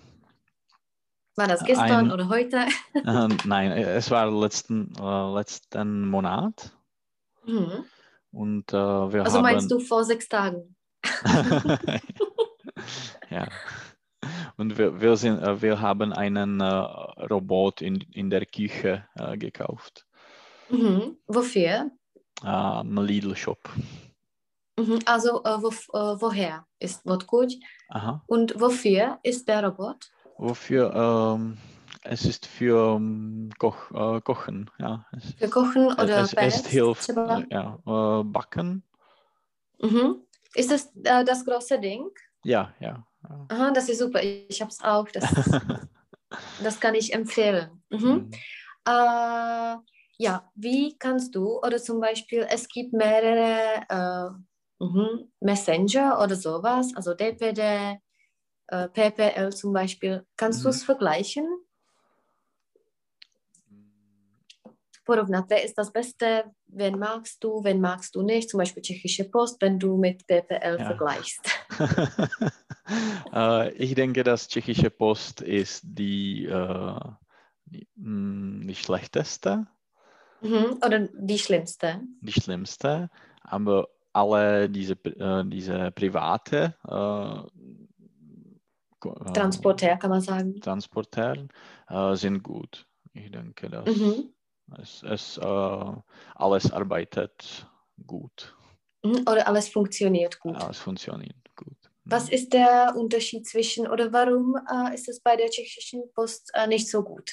War 1.37 1.49
das 1.49 1.65
gestern 1.65 2.07
Ein- 2.07 2.13
oder 2.13 2.29
heute? 2.29 2.67
äh, 2.95 3.29
nein, 3.47 3.73
es 3.73 4.11
war 4.11 4.31
letzten, 4.31 4.93
äh, 5.01 5.35
letzten 5.35 6.09
Monat 6.09 6.77
Mhm. 7.47 7.85
und 8.33 8.71
äh, 8.73 8.77
wir 8.77 9.23
Also 9.25 9.39
haben... 9.39 9.43
meinst 9.43 9.71
du 9.71 9.81
vor 9.81 10.05
sechs 10.05 10.29
Tagen? 10.29 10.77
ja. 13.31 13.49
Und 14.59 14.77
wir, 14.77 15.01
wir, 15.01 15.17
sind, 15.17 15.41
äh, 15.43 15.63
wir 15.63 15.81
haben 15.81 16.13
einen 16.13 16.61
äh, 16.61 16.65
Robot 16.67 17.81
in, 17.81 17.97
in 18.13 18.29
der 18.29 18.45
Küche 18.45 19.07
gekauft. 19.39 20.07
Mhm. 20.69 21.17
Wofür? 21.27 21.91
Äh, 22.43 22.47
Am 22.47 22.97
Lidl 22.97 23.37
Shop. 23.37 23.69
Mhm. 24.79 24.99
Also 25.05 25.43
äh, 25.45 25.63
wo, 25.63 25.69
äh, 25.69 26.21
woher 26.21 26.67
ist 26.79 27.05
Wodkuj? 27.05 27.61
Aha. 27.89 28.23
Und 28.27 28.59
wofür 28.61 29.19
ist 29.23 29.47
der 29.49 29.65
Robot? 29.65 30.11
Wofür? 30.39 30.95
Ähm, 30.95 31.59
es 32.03 32.25
ist 32.25 32.47
für 32.47 32.97
ähm, 32.97 33.51
Koch, 33.59 33.91
äh, 33.93 34.21
Kochen. 34.23 34.71
Ja. 34.79 35.05
Es, 35.13 35.35
Für 35.35 35.49
Kochen 35.49 35.87
oder 35.93 36.21
es, 36.21 36.29
es 36.29 36.35
Pellets 36.35 36.67
hilft 36.67 37.09
äh, 37.11 37.47
ja, 37.51 37.79
äh, 37.87 38.25
Backen. 38.25 38.83
Mhm. 39.81 40.23
Ist 40.55 40.71
das 40.71 40.91
äh, 41.05 41.25
das 41.25 41.45
große 41.45 41.79
Ding? 41.79 42.09
Ja, 42.45 42.73
ja. 42.81 43.05
ja. 43.29 43.47
Aha, 43.49 43.71
das 43.73 43.89
ist 43.89 43.99
super. 43.99 44.23
Ich 44.23 44.61
habe 44.61 44.71
es 44.71 44.83
auch. 44.83 45.09
Das, 45.11 45.25
das 46.63 46.81
kann 46.81 46.95
ich 46.95 47.13
empfehlen. 47.13 47.83
Mhm. 47.91 47.99
Mhm. 48.09 48.31
Ja, 50.23 50.53
wie 50.55 50.99
kannst 50.99 51.35
du, 51.35 51.61
oder 51.61 51.79
zum 51.79 51.99
Beispiel, 51.99 52.47
es 52.51 52.69
gibt 52.69 52.93
mehrere 52.93 53.81
äh, 53.89 54.85
mhm, 54.85 55.33
Messenger 55.41 56.21
oder 56.23 56.37
sowas, 56.37 56.93
also 56.95 57.15
DPD, 57.15 57.99
äh, 58.67 58.89
PPL 58.89 59.51
zum 59.51 59.73
Beispiel. 59.73 60.27
Kannst 60.37 60.63
du 60.63 60.69
Mhm. 60.69 60.75
es 60.75 60.85
vergleichen? 60.85 61.47
Porovnat, 65.07 65.47
wer 65.49 65.65
ist 65.65 65.79
das 65.79 65.91
Beste, 65.91 66.53
wen 66.67 66.99
magst 66.99 67.43
du, 67.43 67.65
wen 67.65 67.81
magst 67.81 68.15
du 68.15 68.21
nicht, 68.21 68.51
zum 68.51 68.59
Beispiel 68.59 68.83
Tschechische 68.83 69.25
Post, 69.25 69.57
wenn 69.63 69.79
du 69.79 69.97
mit 69.97 70.27
PPL 70.27 70.81
Ja. 70.81 70.85
vergleichst. 70.85 71.49
äh, 73.33 73.73
ich 73.73 73.95
denke, 73.95 74.23
dass 74.23 74.49
Tschechische 74.49 74.91
Post 74.91 75.41
ist 75.41 75.81
die, 75.83 76.45
äh, 76.45 77.01
die, 77.65 77.89
mh, 77.95 78.67
die 78.67 78.75
schlechteste. 78.75 79.67
Mhm. 80.43 80.79
Oder 80.85 81.09
die 81.13 81.39
schlimmste. 81.39 82.01
die 82.21 82.33
schlimmste, 82.33 83.11
aber 83.43 83.89
alle 84.13 84.69
diese, 84.69 84.95
äh, 85.05 85.45
diese 85.47 85.91
private 85.93 86.75
äh, 86.85 87.51
Ko- 88.99 89.15
äh, 89.15 89.33
Transporter, 89.33 89.97
kann 89.97 90.11
man 90.11 90.21
sagen. 90.21 90.61
Transporter 90.61 91.47
äh, 91.89 92.15
sind 92.17 92.43
gut. 92.43 92.87
Ich 93.13 93.31
denke, 93.31 93.69
dass 93.71 93.87
Mhm. 93.87 94.35
es, 94.79 95.03
es 95.03 95.39
äh, 95.39 95.93
alles 96.35 96.71
arbeitet 96.73 97.67
gut. 98.07 98.55
Mhm. 99.03 99.21
Oder 99.31 99.47
alles 99.49 99.69
funktioniert 99.69 100.39
gut. 100.41 100.57
Alles 100.57 100.79
funktioniert 100.79 101.37
gut. 101.57 101.77
Was 102.05 102.29
ist 102.29 102.53
der 102.53 102.95
Unterschied 102.97 103.47
zwischen 103.47 103.87
oder 103.87 104.13
warum 104.13 104.57
äh, 104.57 104.95
ist 104.95 105.09
es 105.09 105.21
bei 105.21 105.37
der 105.37 105.49
tschechischen 105.49 106.03
Post 106.15 106.51
äh, 106.55 106.67
nicht 106.67 106.89
so 106.91 107.03
gut? 107.03 107.31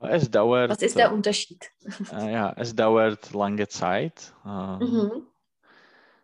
Es 0.00 0.30
dauert. 0.30 0.70
Was 0.70 0.82
ist 0.82 0.98
der 0.98 1.12
Unterschied? 1.12 1.70
Äh, 2.12 2.32
ja, 2.32 2.52
es 2.56 2.74
dauert 2.74 3.32
lange 3.32 3.66
Zeit, 3.68 4.34
äh, 4.44 4.48
Mhm. 4.48 5.26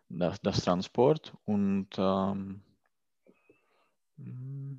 das, 0.08 0.40
das 0.42 0.62
Transport 0.64 1.32
und 1.44 1.88
ähm, 1.98 2.60
mm, 4.18 4.74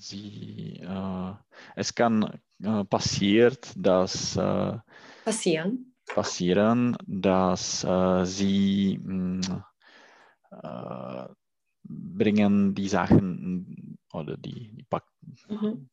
sie, 0.00 0.80
äh, 0.80 1.32
es 1.76 1.94
kann 1.94 2.40
äh, 2.62 2.84
passiert, 2.84 3.72
dass 3.76 4.36
äh, 4.36 4.78
Passieren. 5.24 5.94
passieren, 6.14 6.96
dass 7.06 7.82
äh, 7.84 8.24
sie 8.26 9.00
äh, 10.50 11.26
bringen 11.84 12.74
die 12.74 12.88
Sachen 12.88 13.98
oder 14.12 14.36
die, 14.36 14.70
die 14.74 14.84
Pack, 14.84 15.04
Mhm. 15.48 15.88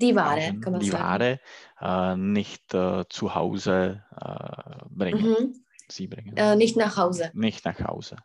Die 0.00 0.14
Ware, 0.16 0.54
kann 0.60 0.72
man 0.72 0.80
die 0.80 0.90
sagen. 0.90 1.04
Ware 1.04 2.12
äh, 2.12 2.16
nicht 2.16 2.72
äh, 2.74 3.04
zu 3.08 3.34
Hause 3.34 4.02
äh, 4.16 4.84
bringen. 4.88 5.22
Mhm. 5.28 5.64
Sie 5.88 6.06
bringen 6.06 6.36
Äh, 6.36 6.56
nicht 6.56 6.76
nach 6.76 6.96
Hause. 6.96 7.30
nicht 7.34 7.64
nach 7.64 7.78
Hause. 7.80 8.16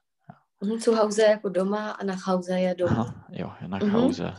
Mhm. 0.62 0.80
Zu 0.80 0.98
Hause 0.98 1.22
jako 1.24 1.50
doma 1.50 1.98
nach 2.04 2.26
Hause 2.28 2.58
je 2.58 2.74
doma. 2.76 3.14
Ja, 3.30 3.58
nach 3.68 3.82
Mhm. 3.82 3.94
Hause. 3.94 4.34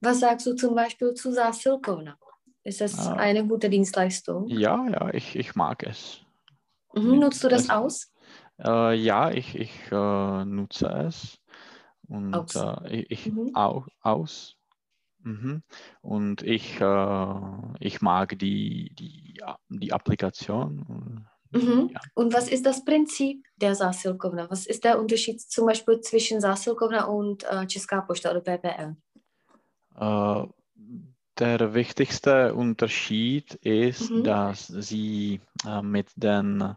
Was 0.00 0.20
sagst 0.20 0.46
du 0.46 0.54
zum 0.54 0.74
Beispiel 0.74 1.14
zu 1.14 1.32
Zásilkovna? 1.32 2.16
Ist 2.64 2.80
das 2.80 2.98
Ah. 2.98 3.14
eine 3.14 3.46
gute 3.46 3.68
Dienstleistung? 3.70 4.46
Ja, 4.48 4.84
ja, 4.88 5.14
ich, 5.14 5.36
ich 5.36 5.54
mag 5.54 5.82
es. 5.84 6.20
Mhm. 6.94 7.20
Nutzt 7.20 7.42
du 7.44 7.48
das 7.48 7.62
Es- 7.64 7.70
aus? 7.70 8.12
Äh, 8.58 8.94
ja, 8.94 9.30
ich, 9.30 9.54
ich 9.54 9.70
äh, 9.92 10.44
nutze 10.44 10.86
es. 10.88 11.38
Und 12.08 12.34
Aus. 12.34 12.54
Ich, 12.90 13.10
ich 13.10 13.26
Mhm. 13.32 13.50
au, 13.54 13.84
aus. 14.00 14.55
Mhm. 15.26 15.62
Und 16.02 16.42
ich, 16.42 16.80
äh, 16.80 17.26
ich 17.80 18.00
mag 18.00 18.38
die, 18.38 18.92
die, 18.94 19.40
die 19.68 19.92
Applikation. 19.92 21.26
Mhm. 21.50 21.90
Ja. 21.92 22.00
Und 22.14 22.32
was 22.32 22.48
ist 22.48 22.64
das 22.64 22.84
Prinzip 22.84 23.44
der 23.56 23.74
Zásilkovna? 23.74 24.48
Was 24.50 24.66
ist 24.66 24.84
der 24.84 25.00
Unterschied 25.00 25.40
zum 25.40 25.66
Beispiel 25.66 26.00
zwischen 26.00 26.40
Zásilkovna 26.40 27.04
und 27.06 27.42
äh, 27.44 27.66
Česká 27.66 28.02
pošta 28.02 28.30
oder 28.30 28.40
PPL? 28.40 28.96
Äh, 29.98 30.46
der 31.38 31.74
wichtigste 31.74 32.54
Unterschied 32.54 33.54
ist, 33.54 34.10
Mhm. 34.10 34.24
dass 34.24 34.68
sie 34.68 35.40
äh, 35.66 35.82
mit 35.82 36.08
den 36.16 36.76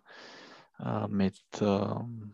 äh, 0.80 1.08
mit 1.08 1.40
ähm, 1.62 2.34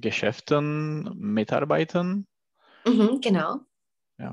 Geschäften 0.00 1.12
mitarbeiten. 1.16 2.26
Mhm, 2.86 3.20
genau. 3.20 3.60
Ja. 4.22 4.32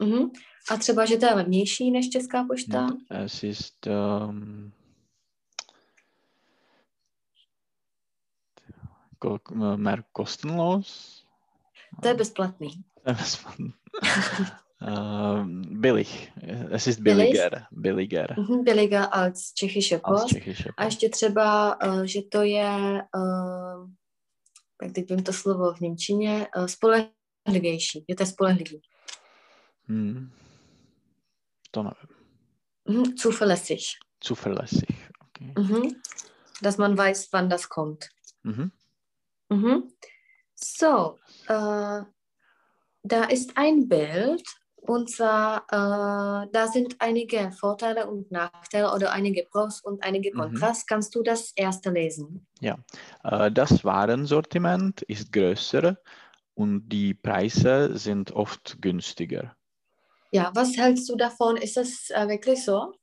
Mhm. 0.00 0.30
A 0.70 0.76
třeba, 0.76 1.04
že 1.06 1.16
to 1.16 1.26
je 1.26 1.34
levnější 1.34 1.90
než 1.90 2.10
Česká 2.10 2.44
pošta? 2.44 2.86
Es 3.10 3.42
ist 3.42 3.86
ähm, 3.86 4.72
ko- 9.18 9.76
mehr 9.76 10.04
kostenlos. 10.12 11.18
To 12.02 12.08
je 12.08 12.14
bezplatný. 12.14 12.84
Ähm, 14.80 15.80
billig. 15.80 16.32
Es 16.70 16.86
ist 16.86 17.00
Billig? 17.00 17.32
billiger. 17.32 17.66
Billiger 17.70 18.38
Mhm, 18.38 18.64
billiger 18.64 19.08
als 19.14 19.52
tschechische 19.54 20.00
als 20.02 20.22
Post. 20.22 20.34
A 20.76 20.84
ještě 20.84 21.08
třeba, 21.08 21.76
eh, 21.82 22.06
že 22.06 22.22
to 22.22 22.42
je, 22.42 23.02
eh, 23.16 23.78
jak 24.82 24.92
teď 24.92 25.10
vím 25.10 25.22
to 25.22 25.32
slovo 25.32 25.74
v 25.74 25.80
Němčině, 25.80 26.46
eh, 26.56 26.68
spolehlivější, 27.48 28.04
že 28.08 28.14
to 28.14 28.22
je 28.22 28.26
spolehlivý. 28.26 28.80
Hm. 29.88 30.30
To 31.70 31.82
nevím. 31.82 32.18
Mhm, 32.88 33.16
zuverlässig. 33.16 33.84
Zuverlässig. 34.24 35.08
Okay. 35.28 35.52
Mhm. 35.64 35.82
Dass 36.62 36.76
man 36.78 36.96
weiß, 36.96 37.28
wann 37.32 37.48
das 37.48 37.68
kommt. 37.68 38.08
Mhm. 38.42 38.70
Mhm. 39.50 39.82
So, 40.78 41.16
äh, 41.48 42.02
da 43.04 43.24
ist 43.30 43.52
ein 43.56 43.88
Bild 43.88 44.42
und 44.76 45.10
zwar, 45.10 45.58
äh, 45.72 46.48
da 46.52 46.66
sind 46.72 46.96
einige 46.98 47.52
Vorteile 47.52 48.06
und 48.06 48.30
Nachteile 48.32 48.92
oder 48.92 49.12
einige 49.12 49.44
Pros 49.50 49.80
und 49.80 50.02
einige 50.02 50.30
Mhm. 50.34 50.38
Kontras. 50.40 50.86
Kannst 50.86 51.14
du 51.14 51.22
das 51.22 51.52
erste 51.56 51.90
lesen? 51.90 52.46
Äh, 52.60 53.50
Das 53.52 53.84
Warensortiment 53.84 55.02
ist 55.02 55.32
größer 55.32 55.96
und 56.58 56.88
die 56.88 57.14
Preise 57.14 57.96
sind 57.96 58.32
oft 58.32 58.82
günstiger. 58.82 59.56
Ja, 60.32 60.50
was 60.54 60.76
hältst 60.76 61.08
du 61.08 61.14
davon? 61.14 61.56
Ist 61.56 61.76
das 61.76 62.10
äh, 62.10 62.28
wirklich 62.28 62.64
so? 62.64 62.94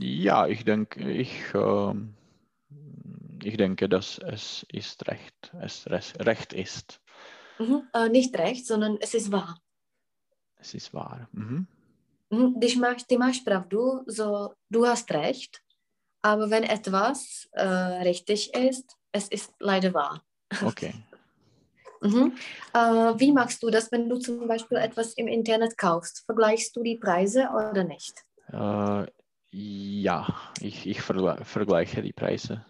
Ja, 0.00 0.48
ich 0.48 0.64
denke, 0.64 1.08
ich, 1.08 1.32
ähm, 1.54 2.14
ich 3.42 3.56
denke, 3.56 3.88
dass 3.88 4.18
es 4.18 4.66
ist 4.68 5.06
recht, 5.06 5.52
es 5.60 5.86
recht 6.18 6.52
ist. 6.52 7.00
Mhm. 7.60 7.88
Äh, 7.94 8.08
nicht 8.08 8.36
recht, 8.36 8.66
sondern 8.66 8.98
es 9.00 9.14
ist 9.14 9.30
wahr. 9.30 9.60
Es 10.56 10.74
ist 10.74 10.92
wahr. 10.92 11.28
Mhm. 11.32 11.68
Mhm. 12.30 12.58
Máš, 12.80 13.06
ty 13.06 13.16
máš 13.16 13.44
pravdu, 13.44 14.02
so, 14.06 14.54
du 14.70 14.86
hast 14.86 15.10
recht, 15.12 15.62
aber 16.22 16.50
wenn 16.50 16.64
etwas 16.64 17.48
äh, 17.52 18.02
richtig 18.02 18.54
ist, 18.54 18.96
es 19.12 19.28
ist 19.28 19.54
leider 19.60 19.94
wahr. 19.94 20.24
Okay. 20.64 20.94
Mhm. 22.02 22.32
Äh, 22.74 22.78
wie 22.78 23.32
machst 23.32 23.62
du 23.62 23.70
das, 23.70 23.92
wenn 23.92 24.08
du 24.08 24.18
zum 24.18 24.48
Beispiel 24.48 24.78
etwas 24.78 25.14
im 25.14 25.28
Internet 25.28 25.78
kaufst? 25.78 26.24
Vergleichst 26.26 26.74
du 26.76 26.82
die 26.82 26.96
Preise 26.96 27.48
oder 27.54 27.84
nicht? 27.84 28.14
Äh, 28.52 29.06
ja, 29.52 30.26
ich, 30.60 30.86
ich 30.86 31.00
vergle 31.00 31.36
vergleiche 31.44 32.02
die 32.02 32.12
Preise. 32.12 32.64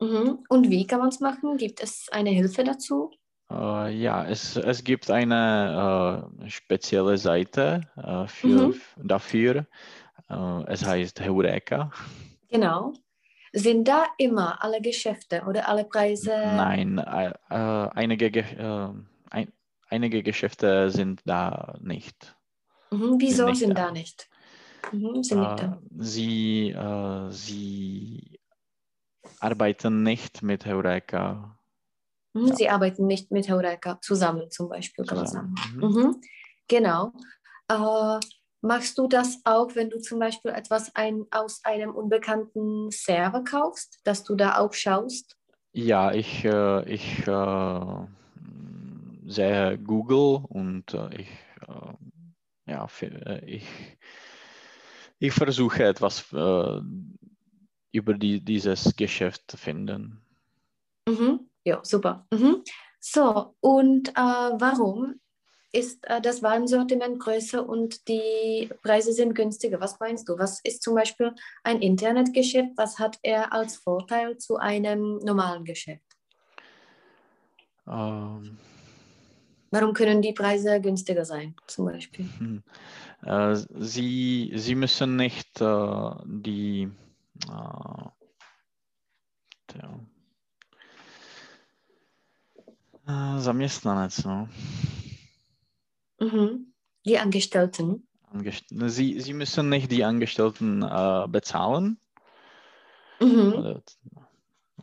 Mhm. 0.00 0.44
Und 0.48 0.70
wie 0.70 0.86
kann 0.86 1.00
man 1.00 1.08
es 1.08 1.20
machen? 1.20 1.56
Gibt 1.56 1.82
es 1.82 2.06
eine 2.10 2.30
Hilfe 2.30 2.64
dazu? 2.64 3.10
Äh, 3.50 3.94
ja, 3.96 4.26
es, 4.26 4.56
es 4.56 4.84
gibt 4.84 5.10
eine 5.10 6.30
äh, 6.44 6.50
spezielle 6.50 7.16
Seite 7.16 7.80
äh, 7.96 8.26
für, 8.26 8.68
Mhm. 8.68 8.74
dafür. 8.96 9.66
Äh, 10.28 10.64
es 10.66 10.84
heißt 10.84 11.20
Heureka. 11.20 11.90
Genau. 12.50 12.92
Sind 13.52 13.88
da 13.88 14.06
immer 14.18 14.62
alle 14.62 14.80
Geschäfte 14.80 15.42
oder 15.46 15.68
alle 15.68 15.84
Preise? 15.84 16.30
Nein, 16.30 16.98
äh, 16.98 17.32
äh, 17.50 17.88
einige, 17.94 18.30
Ge 18.30 18.42
äh, 18.42 18.88
ein, 19.30 19.52
einige 19.88 20.22
Geschäfte 20.22 20.90
sind 20.90 21.22
da 21.24 21.76
nicht. 21.80 22.36
Mhm. 22.90 23.16
Wieso 23.18 23.46
nicht 23.46 23.58
sind 23.58 23.70
da. 23.78 23.86
da 23.86 23.92
nicht? 23.92 24.28
Mhm. 24.92 25.22
Sind 25.22 25.40
nicht 25.40 25.52
Äh, 25.52 25.56
da. 25.56 25.78
sie, 25.98 26.70
äh, 26.70 27.30
sie 27.30 28.40
arbeiten 29.40 30.02
nicht 30.02 30.42
mit 30.42 30.66
Heureka 30.66 31.54
Mhm. 32.34 32.48
ja. 32.48 32.54
Sie 32.56 32.68
arbeiten 32.68 33.06
nicht 33.06 33.30
mit 33.30 33.48
Heureka 33.48 33.98
zusammen, 34.02 34.50
zum 34.50 34.68
Beispiel, 34.68 35.04
kann 35.06 35.18
man 35.18 35.26
sagen. 35.26 35.54
Mhm. 35.74 35.84
Mhm. 35.88 36.20
Genau. 36.68 37.12
Äh, 37.68 38.20
machst 38.60 38.98
du 38.98 39.06
das 39.06 39.40
auch, 39.44 39.74
wenn 39.74 39.90
du 39.90 40.00
zum 40.00 40.18
Beispiel 40.18 40.50
etwas 40.50 40.94
ein, 40.94 41.26
aus 41.30 41.64
einem 41.64 41.94
unbekannten 41.94 42.90
Server 42.90 43.44
kaufst, 43.44 44.00
dass 44.04 44.24
du 44.24 44.34
da 44.34 44.58
auch 44.58 44.72
schaust? 44.72 45.36
Ja, 45.72 46.12
ich, 46.12 46.44
äh, 46.44 46.92
ich 46.92 47.26
äh, 47.26 48.06
sehe 49.26 49.78
Google 49.78 50.44
und 50.48 50.94
äh, 50.94 51.20
ich, 51.20 51.28
äh, 51.68 52.72
ja, 52.72 52.88
äh, 53.02 53.44
ich, 53.44 53.66
ich 55.18 55.32
versuche 55.32 55.84
etwas 55.84 56.32
äh, 56.32 56.80
über 57.92 58.14
die, 58.14 58.40
dieses 58.44 58.96
Geschäft 58.96 59.50
zu 59.50 59.56
finden. 59.56 60.20
Mhm. 61.08 61.48
Ja, 61.64 61.80
super. 61.82 62.26
Mhm. 62.32 62.64
So, 63.00 63.54
und 63.60 64.08
warum 64.08 65.20
ist 65.72 66.04
äh, 66.08 66.20
das 66.20 66.42
Warensortiment 66.42 67.20
größer 67.20 67.66
und 67.68 68.08
die 68.08 68.70
Preise 68.82 69.12
sind 69.12 69.34
günstiger? 69.34 69.80
Was 69.80 70.00
meinst 70.00 70.28
du? 70.28 70.38
Was 70.38 70.60
ist 70.60 70.82
zum 70.82 70.94
Beispiel 70.94 71.34
ein 71.62 71.80
Internetgeschäft? 71.82 72.70
Was 72.76 72.98
hat 72.98 73.18
er 73.22 73.52
als 73.52 73.76
Vorteil 73.76 74.38
zu 74.38 74.56
einem 74.56 75.18
normalen 75.18 75.64
Geschäft? 75.64 76.02
Ähm, 77.86 78.58
Warum 79.70 79.92
können 79.92 80.22
die 80.22 80.32
Preise 80.32 80.80
günstiger 80.80 81.24
sein, 81.24 81.54
zum 81.66 81.86
Beispiel? 81.86 82.26
hm. 82.38 82.62
Äh, 83.22 83.56
sie, 83.78 84.52
sie 84.54 84.74
müssen 84.74 85.16
nicht 85.16 85.60
äh, 85.60 86.10
die 86.24 86.88
äh, 87.44 88.08
tja. 89.66 90.00
Äh, 93.06 93.40
zaměstnanec, 93.40 94.24
no. 94.24 94.48
Mhm. 96.32 96.72
Die 97.06 97.18
Angestellten. 97.18 98.06
Angest- 98.30 98.66
Sie, 98.70 99.20
sie 99.20 99.32
müssen 99.34 99.68
nicht 99.68 99.90
die 99.90 100.04
Angestellten 100.04 100.82
äh, 100.82 101.26
bezahlen. 101.28 101.98
Mhm. 103.20 103.80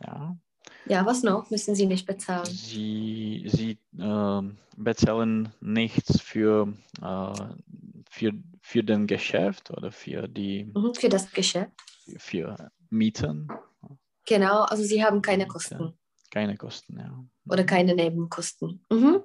Ja, 0.02 0.36
Ja, 0.84 1.06
was 1.06 1.22
noch? 1.22 1.50
Müssen 1.50 1.74
sie 1.74 1.86
nicht 1.86 2.06
bezahlen. 2.06 2.44
sie, 2.46 3.44
sie 3.48 3.78
ähm, 3.98 4.58
bezahlen 4.76 5.52
nichts 5.60 6.20
für, 6.20 6.72
äh, 7.00 7.54
für, 8.10 8.32
für 8.60 8.82
den 8.84 9.06
Geschäft 9.06 9.70
oder 9.70 9.90
für 9.92 10.28
die 10.28 10.64
Mhm, 10.74 10.94
Für 10.94 11.08
das 11.08 11.30
Geschäft. 11.32 11.72
für 12.18 12.70
Mieten 12.90 13.48
Genau, 14.26 14.62
also 14.62 14.82
Sie 14.82 15.04
haben 15.04 15.22
keine. 15.22 15.46
Kosten 15.46 15.92
keine 16.32 16.56
Kosten, 16.56 16.98
ja. 16.98 17.24
oder 17.48 17.64
keine 17.64 17.94
Nebenkosten. 17.94 18.84
Mhm. 18.90 19.22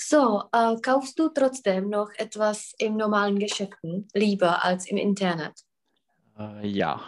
So, 0.00 0.44
äh, 0.52 0.76
kaufst 0.80 1.18
du 1.18 1.28
trotzdem 1.28 1.88
noch 1.90 2.10
etwas 2.18 2.72
im 2.78 2.96
normalen 2.96 3.36
Geschäften 3.36 4.06
lieber 4.14 4.64
als 4.64 4.86
im 4.86 4.96
Internet? 4.96 5.54
Äh, 6.38 6.68
ja. 6.68 7.00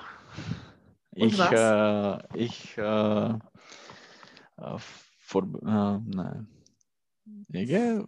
Und 1.11 1.29
Ich, 1.29 1.39
was? 1.39 1.53
äh, 1.53 2.19
ich, 2.37 2.77
äh, 2.79 3.29
äh, 4.57 4.79
for, 5.19 5.43
äh, 5.63 5.99
ne. 6.17 6.47
Jak 7.49 7.69
je 7.69 8.03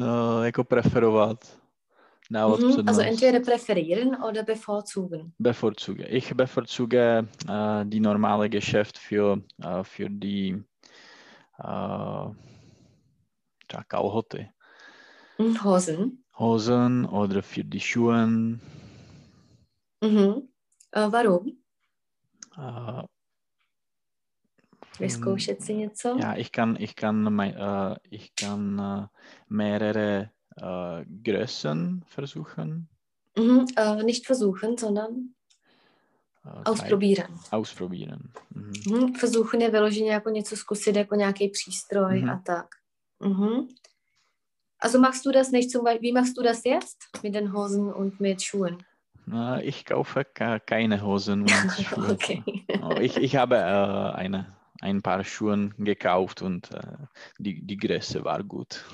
äh, 0.00 0.44
jako 0.44 0.64
preferovat? 0.64 1.60
Mhm. 2.30 2.88
Also 2.88 3.02
entweder 3.02 3.40
präferieren 3.40 4.14
oder 4.22 4.42
bevorzugen. 4.42 5.34
Bevorzuge. 5.38 6.06
Ich 6.08 6.34
bevorzuge 6.34 7.28
äh, 7.46 7.84
die 7.86 8.00
normale 8.00 8.48
Geschäft 8.48 8.98
für, 8.98 9.42
äh, 9.62 9.84
für 9.84 10.08
die 10.08 10.64
tja, 13.68 13.84
Kalhoty. 13.88 14.48
Mhm, 15.38 15.56
Hosen. 15.64 16.24
Hosen 16.38 17.04
oder 17.06 17.42
für 17.42 17.64
die 17.64 17.80
Schuhe. 17.80 18.26
Mhm. 20.02 20.48
Äh, 20.92 21.12
warum? 21.12 21.58
Äh, 22.58 23.02
Vyzkoušet 25.00 25.62
si 25.62 25.74
něco? 25.74 26.16
Ja, 26.18 26.34
ich 26.36 26.50
kann, 26.52 26.76
ich 26.80 26.94
kann, 26.94 27.38
äh, 27.40 27.96
ich 28.10 28.34
kann 28.34 28.78
äh, 28.78 29.06
mehrere 29.48 30.30
äh, 30.56 31.04
Größen 31.22 32.02
versuchen. 32.06 32.88
Mhm. 33.38 33.66
Äh, 33.76 34.02
nicht 34.04 34.26
versuchen, 34.26 34.78
sondern 34.78 35.34
drei- 36.44 36.62
ausprobieren. 36.64 37.38
Ausprobieren. 37.50 38.32
Mhm. 38.54 38.72
Mhm. 38.90 39.12
Versuchen 39.20 39.60
je 39.60 39.70
vyloženě 39.70 40.12
jako 40.12 40.30
něco 40.30 40.56
zkusit, 40.56 40.96
jako 40.96 41.14
nějaký 41.14 41.48
přístroj 41.48 42.20
Mhm. 42.20 42.30
a 42.30 42.42
tak. 42.46 42.66
Mhm. 43.20 43.68
Also 44.78 44.98
machst 44.98 45.24
du 45.24 45.32
das 45.32 45.50
nicht 45.52 45.70
zum 45.70 45.84
Beispiel, 45.84 46.08
wie 46.08 46.12
machst 46.12 46.36
du 46.36 46.42
das 46.42 46.64
jetzt 46.64 47.08
mit 47.22 47.34
den 47.34 47.52
Hosen 47.52 47.92
und 47.92 48.20
mit 48.20 48.42
Schuhen? 48.42 48.82
Äh, 49.32 49.64
ich 49.66 49.84
kaufe 49.84 50.24
ke- 50.24 50.60
keine 50.64 51.02
Hosen 51.02 51.42
und 51.42 51.48
Schuhe. 51.80 52.12
Okay. 52.12 52.44
Oh, 52.82 52.96
ich, 53.00 53.16
ich 53.16 53.36
habe 53.36 53.56
äh, 53.56 53.58
eine, 54.18 54.54
ein 54.80 55.00
paar 55.02 55.24
Schuhe 55.24 55.70
gekauft 55.78 56.42
und 56.42 56.70
äh, 56.72 56.80
die, 57.38 57.62
die 57.66 57.76
Größe 57.78 58.22
war 58.24 58.42
gut. 58.42 58.84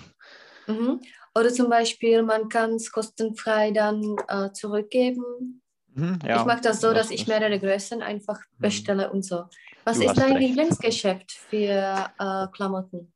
Mhm. 0.69 1.01
Oder 1.35 1.49
zum 1.53 1.69
Beispiel, 1.69 2.23
man 2.23 2.49
kann 2.49 2.75
es 2.75 2.93
kostenfrei 2.93 3.73
dann 3.73 4.17
äh, 4.29 4.53
zurückgeben. 4.53 5.61
Mhm, 5.95 6.21
ja, 6.25 6.37
ich 6.37 6.45
mache 6.45 6.61
das 6.63 6.81
so, 6.81 6.93
dass 6.95 7.11
ich 7.11 7.25
das- 7.25 7.29
mehrere 7.29 7.59
Größen 7.59 8.01
einfach 8.03 8.39
Mhm. 8.39 8.61
bestelle 8.61 9.11
und 9.11 9.25
so. 9.25 9.45
Was 9.85 9.99
Du 9.99 10.05
ist 10.05 10.15
dein. 10.17 10.39
Lieblingsgeschäft 10.39 11.33
für 11.51 12.13
äh, 12.19 12.47
Klamotten? 12.53 13.13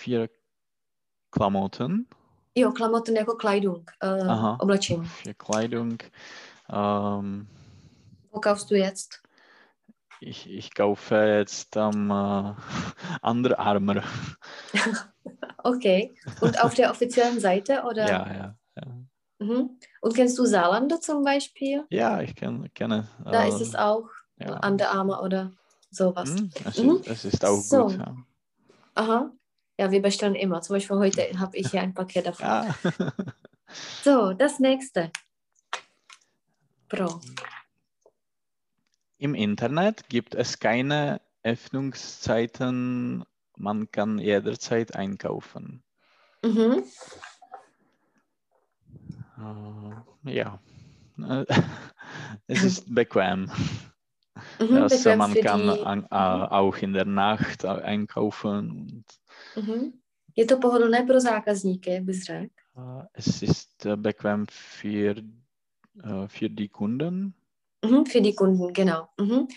Vier 0.00 0.30
Klamotten. 1.30 2.06
Jo, 2.54 2.72
Klamotten 2.72 3.16
jako 3.16 3.36
Kleidung, 3.36 3.84
äh, 4.00 4.06
Aha. 4.06 4.56
oblečení. 4.60 5.06
Für 5.06 5.34
Kleidung. 5.34 5.98
Ähm, 6.70 7.46
Wo 8.30 8.40
kaufst 8.40 8.70
du 8.70 8.76
jetzt? 8.76 9.22
ich, 10.22 10.48
ich 10.48 10.72
kaufe 10.74 11.14
jetzt 11.16 11.76
am 11.76 12.10
äh, 12.10 12.54
Under 13.22 13.58
Armour. 13.58 14.02
Okay. 15.62 16.14
Und 16.40 16.58
auf 16.64 16.72
der 16.74 16.90
offiziellen 16.90 17.38
Seite 17.38 17.82
oder? 17.82 18.06
Ja, 18.08 18.32
ja. 18.32 18.56
Ja, 18.76 18.86
Mhm. 19.38 19.78
Und 20.00 20.14
kennst 20.14 20.38
du 20.38 20.44
Zalando 20.46 20.96
zum 20.96 21.22
Beispiel? 21.24 21.84
ja 21.90 22.22
ich 22.22 22.34
kenn, 22.34 22.72
kenne. 22.72 23.06
Da 23.26 23.44
äh, 23.44 23.48
ist 23.48 23.60
es 23.60 23.74
auch 23.74 24.08
ja. 24.38 24.66
Under 24.66 24.90
Armour 24.90 25.22
oder 25.22 25.52
sowas. 25.90 26.30
Mhm, 26.30 26.50
es, 26.64 26.78
Mhm. 26.78 26.96
ist, 26.96 27.08
es 27.08 27.24
ist 27.26 27.44
auch 27.44 27.60
So. 27.60 27.84
gut. 27.84 27.98
Ja. 27.98 28.16
Aha. 28.94 29.30
Ja, 29.80 29.90
wir 29.90 30.02
bestellen 30.02 30.34
immer. 30.34 30.60
Zum 30.60 30.76
Beispiel 30.76 30.98
heute 30.98 31.40
habe 31.40 31.56
ich 31.56 31.70
hier 31.70 31.80
ein 31.80 31.94
Paket 31.94 32.26
davon. 32.26 32.46
Ja. 32.46 32.74
So, 34.02 34.32
das 34.32 34.58
nächste. 34.58 35.12
Pro. 36.88 37.20
Im 39.16 39.34
Internet 39.34 40.08
gibt 40.08 40.34
es 40.34 40.58
keine 40.58 41.20
Öffnungszeiten. 41.44 43.24
Man 43.56 43.90
kann 43.92 44.18
jederzeit 44.18 44.96
einkaufen. 44.96 45.84
Mhm. 46.44 46.82
Äh, 50.26 50.34
ja. 50.34 50.60
Es 52.48 52.64
ist 52.64 52.92
bequem. 52.92 53.50
Mhm. 54.58 54.76
Also 54.76 55.16
man 55.16 55.32
kann 55.34 55.70
an, 55.70 56.06
äh, 56.10 56.14
auch 56.14 56.76
in 56.78 56.92
der 56.92 57.06
Nacht 57.06 57.64
einkaufen. 57.64 58.70
Und, 58.70 59.19
Mhm. 59.56 59.92
Je 60.36 60.44
to 60.46 60.56
pohodlné 60.58 61.02
pro 61.06 61.20
zákazníky, 61.20 62.00
bys 62.00 62.22
řekl. 62.24 62.54
äh, 62.76 63.06
es 63.14 63.42
ist 63.42 63.86
bequem 63.96 64.46
für, 64.50 65.14
äh, 66.04 66.28
für 66.28 66.48
die 66.48 66.68
Kunden. 66.68 67.34
Mhm. 67.84 68.06
Für 68.06 68.20
die 68.20 68.34
Kunden, 68.34 68.72
genau. 68.72 69.08
Mhm. 69.20 69.48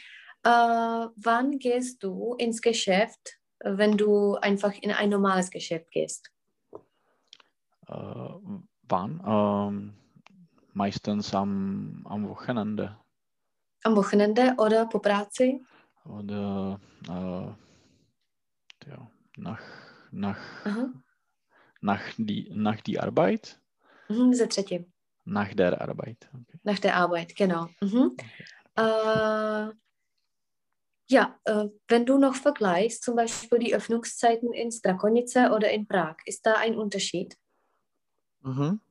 Äh, 0.46 1.08
wann 1.26 1.60
gehst 1.60 2.04
du 2.04 2.36
ins 2.38 2.62
Geschäft, 2.62 3.38
wenn 3.64 3.98
du 3.98 4.36
einfach 4.36 4.74
in 4.82 4.92
ein 4.92 5.10
normales 5.10 5.50
Geschäft 5.50 5.92
gehst? 5.92 6.30
Äh, 7.88 8.30
wann? 8.90 9.22
Ähm, 9.26 9.94
meistens 10.74 11.34
am, 11.34 12.02
am 12.10 12.28
Wochenende 12.30 12.98
Am 13.86 13.96
Wochenende 13.96 14.56
oder 14.58 14.86
po 14.88 15.00
práci? 15.00 15.62
oder 16.06 16.80
äh, 17.10 17.48
ja, 18.90 19.08
nach, 19.38 19.62
nach, 20.12 20.38
nach, 21.82 22.02
die, 22.18 22.50
nach 22.54 22.82
die 22.82 23.00
Arbeit. 23.00 23.60
Mhm. 24.10 24.34
Ze 24.34 24.48
třetím. 24.48 24.86
Nach 25.26 25.54
der 25.54 25.80
Arbeit. 25.82 26.30
Okay. 26.34 26.60
Nach 26.64 26.80
der 26.80 26.96
Arbeit, 26.96 27.36
genau. 27.36 27.70
Mhm. 27.82 28.16
Äh, 28.76 29.72
ja, 31.10 31.40
äh, 31.46 31.68
wenn 31.88 32.06
du 32.06 32.18
noch 32.18 32.36
vergleichst, 32.36 33.04
zum 33.04 33.16
Beispiel 33.16 33.60
die 33.60 33.76
Öffnungszeiten 33.76 34.54
in 34.54 34.72
Strakonice 34.72 35.52
oder 35.52 35.72
in 35.72 35.88
Prag, 35.88 36.16
ist 36.26 36.46
da 36.46 36.56
ein 36.56 36.76
Unterschied? 36.76 37.38
Mhm. 38.42 38.82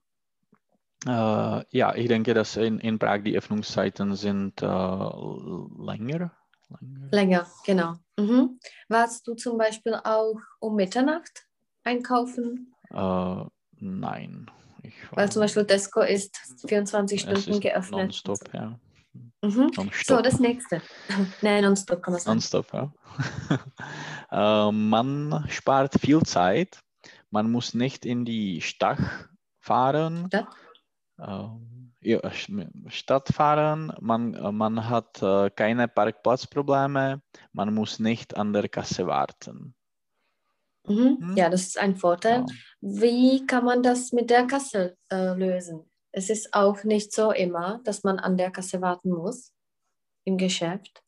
Äh, 1.06 1.64
ja, 1.70 1.94
ich 1.94 2.08
denke, 2.08 2.32
dass 2.32 2.56
in, 2.56 2.78
in 2.78 2.98
Prag 2.98 3.22
die 3.24 3.36
Öffnungszeiten 3.36 4.14
sind 4.14 4.62
äh, 4.62 4.66
länger. 4.66 6.32
Länger. 6.80 7.08
Länger, 7.10 7.46
genau. 7.64 7.94
Mhm. 8.18 8.58
Warst 8.88 9.26
du 9.26 9.34
zum 9.34 9.58
Beispiel 9.58 9.94
auch 10.04 10.36
um 10.60 10.74
Mitternacht 10.76 11.46
einkaufen? 11.84 12.74
Äh, 12.90 13.44
nein. 13.80 14.50
Ich 14.82 14.94
Weil 15.12 15.30
zum 15.30 15.42
Beispiel 15.42 15.66
Tesco 15.66 16.00
ist 16.00 16.36
24 16.66 17.20
es 17.20 17.22
Stunden 17.22 17.50
ist 17.50 17.60
geöffnet. 17.60 17.98
nonstop, 18.00 18.38
ja. 18.52 18.78
Mhm. 19.42 19.70
Nonstop. 19.76 20.04
So, 20.04 20.22
das 20.22 20.38
nächste. 20.40 20.80
Nein, 21.42 21.64
nonstop 21.64 22.02
kann 22.02 22.12
man 22.12 22.20
sagen. 22.20 22.36
Nonstop, 22.36 22.72
ja. 22.72 22.92
äh, 24.68 24.72
man 24.72 25.44
spart 25.48 25.94
viel 26.00 26.22
Zeit. 26.22 26.80
Man 27.30 27.50
muss 27.50 27.74
nicht 27.74 28.04
in 28.06 28.24
die 28.24 28.60
Stadt 28.60 28.98
fahren. 29.58 30.26
Stadt? 30.28 30.46
Ähm, 31.18 31.20
ja, 31.20 31.54
Sch- 31.54 31.71
Stadt 32.88 33.28
fahren. 33.28 33.92
Man, 34.00 34.34
äh, 34.34 34.52
man 34.52 34.88
hat 34.88 35.22
äh, 35.22 35.50
keine 35.50 35.88
Parkplatzprobleme. 35.88 37.22
Man 37.52 37.74
muss 37.74 37.98
nicht 37.98 38.36
an 38.36 38.52
der 38.52 38.68
Kasse 38.68 39.06
warten. 39.06 39.74
Mhm. 40.88 41.18
Mhm. 41.20 41.36
Ja, 41.36 41.48
das 41.48 41.62
ist 41.62 41.78
ein 41.78 41.96
Vorteil. 41.96 42.40
Ja. 42.40 42.46
Wie 42.80 43.46
kann 43.46 43.64
man 43.64 43.82
das 43.82 44.12
mit 44.12 44.30
der 44.30 44.46
Kasse 44.46 44.96
äh, 45.10 45.34
lösen? 45.34 45.84
Es 46.12 46.28
ist 46.28 46.52
auch 46.52 46.84
nicht 46.84 47.12
so 47.12 47.32
immer, 47.32 47.80
dass 47.84 48.02
man 48.02 48.18
an 48.18 48.36
der 48.36 48.50
Kasse 48.50 48.80
warten 48.80 49.10
muss 49.10 49.52
im 50.24 50.36
Geschäft. 50.36 51.02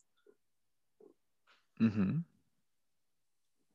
Mhm. 1.78 2.24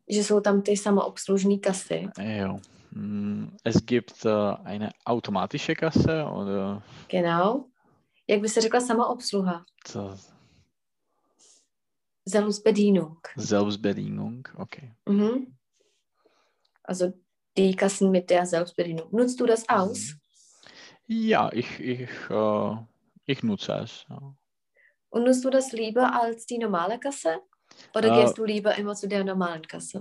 Že 0.07 0.24
jsou 0.24 0.39
tam 0.39 0.61
ty 0.61 0.78
samoobslužné 0.78 1.59
kasy. 1.59 2.09
Ja. 2.17 2.57
Mm, 2.91 3.47
Es 3.63 3.85
gibt 3.85 4.25
äh, 4.25 4.29
eine 4.63 4.91
automatische 5.05 5.75
Kasse 5.75 6.25
oder 6.25 6.81
Genau. 7.07 7.69
Jak 8.27 8.41
by 8.41 8.47
se 8.47 8.61
řekla 8.61 8.79
samoobsluha? 8.79 9.65
das 9.93 10.31
Selbstbedienung. 12.25 13.17
Selbstbedienung. 13.35 14.47
Okay. 14.57 14.91
Mhm. 15.07 15.55
Also 16.83 17.13
die 17.57 17.75
Kassen 17.75 18.11
mit 18.11 18.29
der 18.29 18.45
Selbstbedienung. 18.45 19.07
Nutzt 19.11 19.39
du 19.39 19.45
das 19.45 19.67
aus? 19.69 20.15
Ja, 21.07 21.49
ich, 21.53 21.79
ich, 21.79 22.09
äh, 22.29 22.75
ich 23.25 23.43
nutze 23.43 23.73
es. 23.73 24.05
Ja. 24.09 24.35
Und 25.09 25.23
nutzt 25.23 25.43
du 25.43 25.49
das 25.49 25.71
lieber 25.71 26.13
als 26.21 26.45
die 26.45 26.59
normale 26.59 26.99
Kasse? 26.99 27.39
Oder 27.95 28.09
Äh, 28.15 28.21
gehst 28.21 28.37
du 28.37 28.45
lieber 28.45 28.75
immer 28.75 28.93
zu 28.95 29.07
der 29.07 29.23
normalen 29.23 29.63
Kasse? 29.67 29.99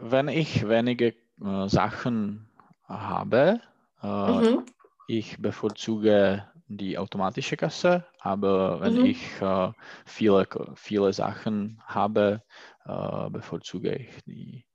Wenn 0.00 0.28
ich 0.28 0.68
wenige 0.68 1.14
äh, 1.44 1.68
Sachen 1.68 2.48
habe, 2.84 3.60
äh, 4.02 4.06
Mhm. 4.32 4.66
ich 5.06 5.38
bevorzuge 5.40 6.46
die 6.68 6.98
automatische 6.98 7.56
Kasse, 7.56 8.06
aber 8.20 8.80
wenn 8.80 8.96
Mhm. 8.96 9.06
ich 9.06 9.40
äh, 9.40 9.72
viele, 10.06 10.46
viele 10.74 11.12
Sachen 11.12 11.80
habe, 11.86 12.42
äh, 12.84 13.30
bevorzuge 13.30 13.94
ich 13.96 14.22
die, 14.24 14.66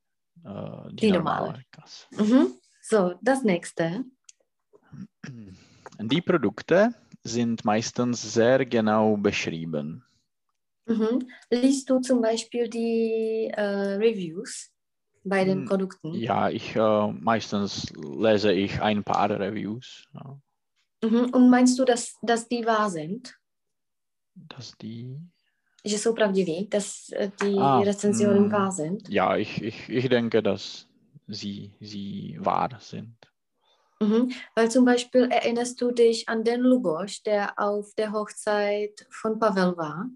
äh, 0.43 0.89
die, 0.91 1.05
Die 1.05 1.11
normale. 1.11 1.47
normale. 1.47 1.63
Kasse. 1.71 2.07
Mhm. 2.11 2.53
So, 2.81 3.13
das 3.21 3.43
nächste. 3.43 4.05
Die 5.99 6.21
Produkte 6.21 6.93
sind 7.23 7.63
meistens 7.65 8.33
sehr 8.33 8.65
genau 8.65 9.15
beschrieben. 9.15 10.03
Mhm. 10.85 11.27
Liest 11.49 11.89
du 11.89 11.99
zum 11.99 12.21
Beispiel 12.21 12.67
die 12.67 13.49
äh, 13.53 13.61
Reviews 13.95 14.72
bei 15.23 15.45
den 15.45 15.59
Hm, 15.59 15.65
Produkten? 15.65 16.13
Ja, 16.15 16.49
ich 16.49 16.75
äh, 16.75 17.11
meistens 17.11 17.89
lese 17.91 18.51
ich 18.51 18.81
ein 18.81 19.03
paar 19.03 19.29
Reviews, 19.29 20.05
ja, 20.13 20.37
Mhm. 21.03 21.29
Und 21.33 21.49
meinst 21.49 21.77
du, 21.77 21.85
dass, 21.85 22.17
dass 22.21 22.47
die 22.47 22.65
wahr 22.65 22.89
sind? 22.89 23.37
dass 24.35 24.71
die 24.77 25.17
Že 25.85 25.97
jsou 25.97 26.13
pravdiví, 26.13 26.67
dass 26.69 27.09
äh, 27.09 27.29
die 27.41 27.57
Ah, 27.59 27.79
Rezensionen 27.79 28.47
mm. 28.47 28.51
wahr 28.51 28.71
sind? 28.71 29.09
Ja, 29.09 29.35
ich, 29.35 29.61
ich, 29.61 29.89
ich 29.89 30.07
denke, 30.09 30.41
dass 30.41 30.87
sie, 31.27 31.71
sie 31.81 32.37
wahr 32.39 32.69
sind. 32.79 33.17
Mhm. 33.99 34.31
Weil 34.55 34.71
zum 34.71 34.85
Beispiel 34.85 35.23
erinnerst 35.23 35.81
du 35.81 35.91
dich 35.91 36.29
an 36.29 36.43
den 36.43 36.61
Lubosch, 36.61 37.21
der 37.23 37.59
auf 37.59 37.93
der 37.95 38.13
Hochzeit 38.13 39.05
von 39.09 39.39
Pavel 39.39 39.75
war? 39.75 40.09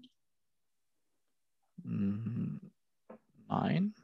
Mm, 1.84 2.56
Nein. 3.48 3.94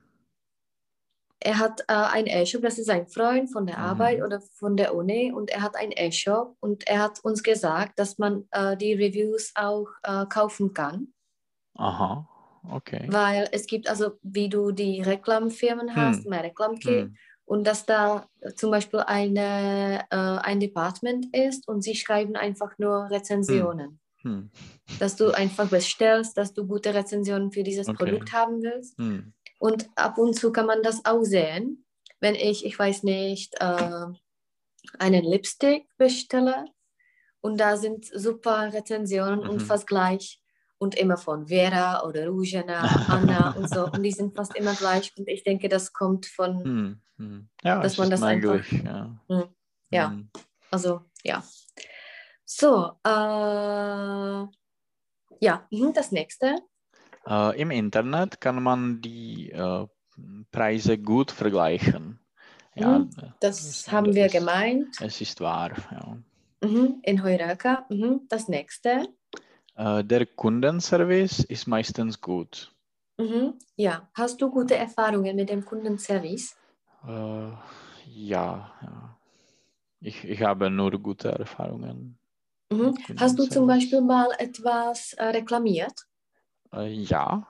Er 1.45 1.59
hat 1.59 1.83
äh, 1.89 1.93
ein 1.93 2.27
E-Shop, 2.27 2.63
das 2.63 2.79
ist 2.79 2.89
ein 2.91 3.07
Freund 3.07 3.53
von 3.53 3.67
der 3.67 3.77
Mhm. 3.79 3.85
Arbeit 3.85 4.23
oder 4.23 4.41
von 4.41 4.77
der 4.77 4.95
Uni 4.95 5.31
und 5.31 5.51
er 5.51 5.61
hat 5.63 5.77
ein 5.77 5.93
E-Shop 5.95 6.57
und 6.61 6.87
er 6.89 7.01
hat 7.03 7.21
uns 7.23 7.43
gesagt, 7.43 7.99
dass 7.99 8.17
man 8.19 8.47
äh, 8.51 8.77
die 8.77 8.95
Reviews 8.95 9.53
auch 9.55 9.89
äh, 10.03 10.25
kaufen 10.27 10.73
kann, 10.73 11.09
Aha, 11.77 12.27
okay. 12.71 13.07
weil 13.11 13.49
es 13.53 13.67
gibt 13.67 13.89
also, 13.89 14.13
wie 14.23 14.49
du 14.49 14.73
die 14.73 15.03
Reklamfirmen 15.03 15.95
hast, 15.95 16.25
Hm. 16.25 16.31
mehr 16.31 16.45
Reklamke 16.45 16.91
Hm. 17.03 17.17
und 17.45 17.67
dass 17.67 17.85
da 17.85 18.27
äh, 18.41 18.55
zum 18.55 18.71
Beispiel 18.71 19.01
eine, 19.01 20.01
äh, 20.11 20.17
ein 20.17 20.61
Department 20.61 21.27
ist 21.37 21.69
und 21.69 21.83
sie 21.83 21.95
schreiben 21.95 22.37
einfach 22.37 22.79
nur 22.79 23.11
Rezensionen. 23.11 24.01
Hm. 24.23 24.51
Dass 24.99 25.17
du 25.17 25.31
einfach 25.33 25.69
bestellst, 25.69 26.39
dass 26.39 26.55
du 26.55 26.67
gute 26.67 26.95
Rezensionen 26.95 27.51
für 27.53 27.63
dieses 27.65 27.89
Okay. 27.89 27.99
Produkt 27.99 28.33
haben 28.33 28.63
willst. 28.63 28.97
Und 29.65 29.89
ab 29.95 30.19
und 30.19 30.35
zu 30.35 30.53
kann 30.53 30.67
man 30.67 30.83
das 30.83 31.07
auch 31.07 31.23
sehen, 31.23 31.87
wenn 32.21 32.35
ich, 32.35 32.67
ich 32.67 32.79
weiß 32.79 33.03
nicht, 33.03 33.55
äh, 33.61 34.05
einen 34.99 35.25
Lipstick 35.25 35.87
bestelle 35.97 36.67
und 37.41 37.59
da 37.59 37.79
sind 37.79 38.05
super 38.05 38.75
Rezensionen 38.75 39.39
und 39.41 39.63
Mhm. 39.63 39.67
fast 39.67 39.87
gleich 39.87 40.43
und 40.77 40.97
immer 40.97 41.17
von 41.17 41.47
Vera 41.47 42.05
oder 42.07 42.29
Rujana, 42.29 43.07
Anna 43.09 43.53
und 43.57 43.71
so 43.71 43.91
und 43.91 44.03
die 44.03 44.13
sind 44.13 44.37
fast 44.37 44.55
immer 44.55 44.75
gleich 44.75 45.15
und 45.17 45.27
ich 45.29 45.45
denke, 45.45 45.71
das 45.71 45.95
kommt 45.95 46.27
von, 46.27 46.63
Hm. 46.63 47.01
Hm. 47.17 47.49
Ja, 47.63 47.81
Dass 47.81 47.97
man 47.97 48.11
das 48.11 48.23
einfach-. 48.23 48.71
Ja. 48.71 49.19
Hm, 49.29 49.45
ja. 49.89 50.11
Hm. 50.11 50.31
also 50.71 51.01
ja. 51.23 51.43
So, 52.45 52.93
äh, 53.03 54.47
ja, 55.41 55.67
mhm, 55.71 55.95
das 55.95 56.13
nächste. 56.13 56.59
Äh, 57.27 57.61
Im 57.61 57.71
Internet 57.71 58.41
kann 58.41 58.63
man 58.63 59.01
die 59.01 59.51
äh, 59.51 59.87
Preise 60.53 60.99
gut 60.99 61.31
vergleichen. 61.31 62.21
Ja, 62.75 62.99
Mhm, 62.99 63.11
äh, 63.19 63.31
Das 63.41 63.91
haben 63.91 64.15
wir 64.15 64.27
es- 64.27 64.33
gemeint. 64.33 64.97
Es 65.01 65.21
ist 65.21 65.41
wahr. 65.41 65.71
Ja. 65.91 66.17
Mhm, 66.69 67.01
in 67.03 67.23
Heureka. 67.23 67.87
Mhm, 67.89 68.23
das 68.29 68.49
nächste. 68.49 69.09
Äh, 69.77 70.05
Der 70.05 70.27
Kundenservice 70.27 71.41
ist 71.45 71.67
meistens 71.67 72.21
gut. 72.21 72.73
Mhm. 73.19 73.55
Ja, 73.77 74.09
hast 74.15 74.41
du 74.43 74.51
gute 74.51 74.77
Erfahrungen 74.77 75.37
mit 75.37 75.49
dem 75.49 75.65
Kundenservice? 75.65 76.57
Äh, 77.07 77.51
ja, 78.07 78.73
ja. 78.83 79.17
Ich, 80.01 80.25
ich 80.25 80.43
habe 80.43 80.69
nur 80.71 80.91
gute 81.01 81.29
Erfahrungen. 81.31 82.19
Mhm. 82.71 82.95
Hast 83.19 83.39
du 83.39 83.45
zum. 83.47 83.67
Beispiel 83.67 84.01
mal 84.01 84.29
etwas 84.39 85.13
äh, 85.15 85.25
reklamiert? 85.27 86.07
Äh, 86.75 86.93
ja, 86.93 87.47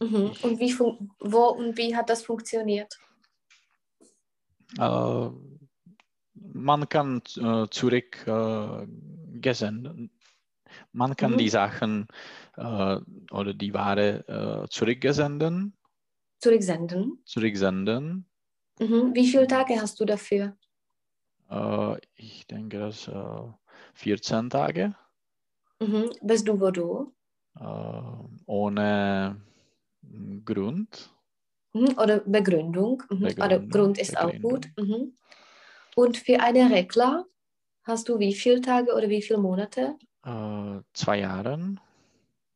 Mhm. 0.00 0.30
Und 0.42 0.60
wie 0.60 0.78
wo 0.78 1.48
und 1.48 1.76
wie 1.76 1.96
hat 1.96 2.08
das 2.08 2.22
funktioniert? 2.24 2.96
äh, 4.78 5.28
man 6.34 6.88
kann 6.88 7.20
äh, 7.36 7.66
zurück 7.70 8.24
äh, 8.26 8.86
gesenden. 9.40 10.10
Man 10.92 11.16
kann 11.16 11.32
Mhm. 11.32 11.38
die 11.38 11.48
Sachen 11.48 12.06
äh, 12.56 12.98
oder 13.32 13.54
die 13.54 13.74
Ware 13.74 14.24
äh, 14.28 14.68
zurückgesenden, 14.70 15.76
Zurücksenden? 16.40 17.20
zurücksenden. 17.24 18.24
Mhm. 18.78 19.14
Wie 19.14 19.26
viele 19.26 19.48
Tage 19.48 19.80
hast 19.80 19.98
du 19.98 20.04
dafür? 20.04 20.56
Äh, 21.50 21.96
ich 22.14 22.46
denke, 22.46 22.78
das 22.78 23.08
äh, 23.08 23.52
14 23.94 24.48
Tage 24.50 24.94
Mhm. 25.80 26.10
Bez 26.22 26.44
důvodu? 26.44 27.12
Äh, 27.60 28.28
ohne 28.46 29.40
Grund. 30.44 31.10
Mhm. 31.72 31.98
Oder 31.98 32.20
Begründung? 32.20 33.02
Mhm. 33.10 33.24
Oder 33.26 33.34
Begründung, 33.58 33.70
Grund 33.70 33.98
ist 33.98 34.16
auch 34.18 34.26
Begründung. 34.32 34.50
gut. 34.50 34.68
Mhm. 34.78 35.16
Und 35.96 36.16
für 36.16 36.40
eine 36.40 36.70
Rekla 36.70 37.24
hast 37.84 38.08
du 38.08 38.18
wie 38.18 38.34
viele 38.34 38.60
Tage 38.60 38.94
oder 38.94 39.08
wie 39.08 39.22
viele 39.22 39.38
Monate? 39.40 39.96
Äh, 40.24 40.80
zwei 40.92 41.20
Jahren. 41.20 41.80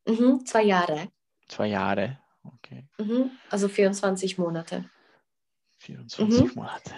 Mhm. 0.07 0.45
Zwei 0.47 0.63
Jahre. 0.65 1.09
Zwei 1.49 1.67
Jahre. 1.69 2.19
Okay. 2.45 2.87
Mhm. 2.99 3.31
Also 3.51 3.69
24 3.69 4.39
Monate. 4.39 4.85
24 5.79 6.45
Mhm. 6.45 6.51
Monate. 6.55 6.95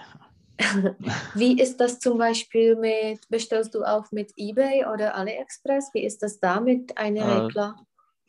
Wie 1.35 1.61
ist 1.61 1.79
das 1.79 1.99
zum 1.99 2.17
Beispiel 2.19 2.77
mit, 2.77 3.29
bestellst 3.29 3.75
du 3.75 3.83
auch 3.83 4.13
mit 4.13 4.33
eBay 4.37 4.85
oder 4.87 5.15
AliExpress? 5.17 5.91
Wie 5.95 6.05
ist 6.05 6.23
das 6.23 6.39
da 6.39 6.61
mit 6.61 6.97
einer 6.97 7.21
Äh, 7.21 7.39
Rekla? 7.39 7.75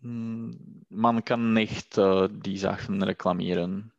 Man 0.05 1.25
kann 1.25 1.53
nicht 1.53 1.97
äh, 1.97 2.29
die 2.29 2.57
Sachen 2.57 3.01
reklamieren. 3.01 3.91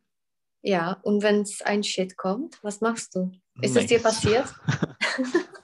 Ja, 0.61 0.99
und 1.03 1.21
wenn 1.21 1.41
es 1.41 1.61
ein 1.61 1.83
Shit 1.83 2.17
kommt, 2.17 2.63
was 2.63 2.81
machst 2.81 3.15
du? 3.15 3.31
Ist 3.61 3.75
das 3.75 3.87
dir 3.87 3.99
passiert? 3.99 4.45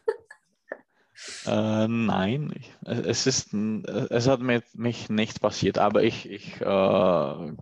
Äh, 1.46 1.88
nein, 1.88 2.54
es 2.86 3.28
ist, 3.28 3.54
es 3.54 4.28
hat 4.28 4.42
mit 4.42 4.64
mich 4.76 5.10
nicht 5.10 5.42
passiert, 5.42 5.78
aber 5.78 6.04
ich, 6.04 6.30
ich 6.30 6.60
äh, 6.60 7.54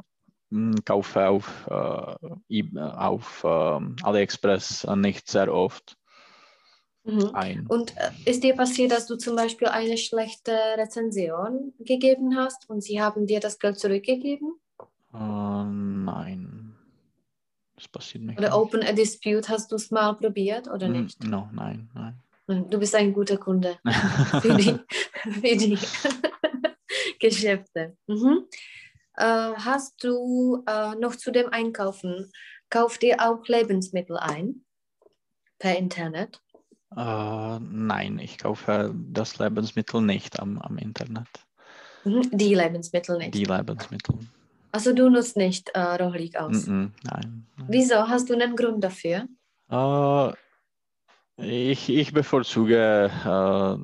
kaufe 0.85 1.27
auf, 1.27 1.67
äh, 1.67 2.15
eB- 2.49 2.79
auf 2.79 3.43
ähm, 3.45 3.95
AliExpress 4.03 4.87
nicht 4.95 5.29
sehr 5.29 5.53
oft 5.53 5.97
Mhm. 7.03 7.31
ein. 7.33 7.65
Und 7.67 7.95
äh, 7.97 8.11
ist 8.25 8.43
dir 8.43 8.55
passiert, 8.55 8.91
dass 8.91 9.07
du 9.07 9.15
zum 9.15 9.35
Beispiel 9.35 9.67
eine 9.67 9.97
schlechte 9.97 10.51
Rezension 10.77 11.73
gegeben 11.79 12.37
hast 12.37 12.69
und 12.69 12.81
sie 12.81 13.01
haben 13.01 13.25
dir 13.25 13.39
das 13.39 13.57
Geld 13.57 13.79
zurückgegeben? 13.79 14.59
Äh, 15.13 15.17
nein, 15.17 16.75
das 17.75 17.87
passiert 17.87 18.23
nicht. 18.23 18.37
Oder 18.39 18.55
Open 18.57 18.83
a 18.83 18.91
Dispute, 18.91 19.49
hast 19.49 19.71
du 19.71 19.75
es 19.77 19.89
mal 19.89 20.13
probiert 20.13 20.67
oder 20.67 20.87
Mm, 20.89 20.91
nicht? 20.91 21.23
No, 21.23 21.49
nein, 21.53 21.89
nein. 21.95 22.19
Du 22.69 22.77
bist 22.79 22.93
ein 22.95 23.13
guter 23.13 23.37
Kunde 23.37 23.79
für 24.41 24.55
die, 24.57 24.77
für 25.23 25.55
die 25.55 25.77
Geschäfte. 27.19 27.95
Mhm. 28.07 28.45
Äh, 29.15 29.23
hast 29.23 30.03
du 30.03 30.63
äh, 30.67 30.95
noch 30.95 31.15
zu 31.15 31.31
dem 31.31 31.49
Einkaufen, 31.49 32.31
kauft 32.69 33.03
ihr 33.03 33.17
auch 33.21 33.47
Lebensmittel 33.47 34.17
ein 34.17 34.65
per 35.59 35.77
Internet? 35.77 36.41
Äh, 36.95 37.59
nein, 37.59 38.19
ich 38.19 38.37
kaufe 38.37 38.93
das 38.93 39.39
Lebensmittel 39.39 40.01
nicht 40.01 40.39
am, 40.39 40.57
am 40.59 40.77
Internet. 40.77 41.27
Mhm. 42.03 42.29
Die 42.31 42.55
Lebensmittel 42.55 43.17
nicht. 43.17 43.33
Die 43.33 43.45
Lebensmittel. 43.45 44.17
Also 44.71 44.93
du 44.93 45.09
nutzt 45.09 45.37
nicht 45.37 45.69
äh, 45.69 45.79
Rohlik 45.79 46.35
aus. 46.37 46.67
Nein. 46.67 46.93
nein. 47.03 47.47
Wieso? 47.67 48.07
Hast 48.07 48.29
du 48.29 48.33
einen 48.33 48.55
Grund 48.55 48.83
dafür? 48.83 49.27
Äh, 49.69 50.31
ich, 51.37 51.89
ich 51.89 52.13
bevorzuge 52.13 53.09
äh, 53.25 53.77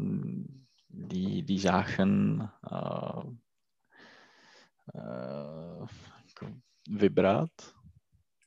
die, 0.90 1.44
die 1.44 1.60
Sachen 1.60 2.50
äh, 2.70 3.22
äh, 4.94 5.86
Vibrat 6.90 7.52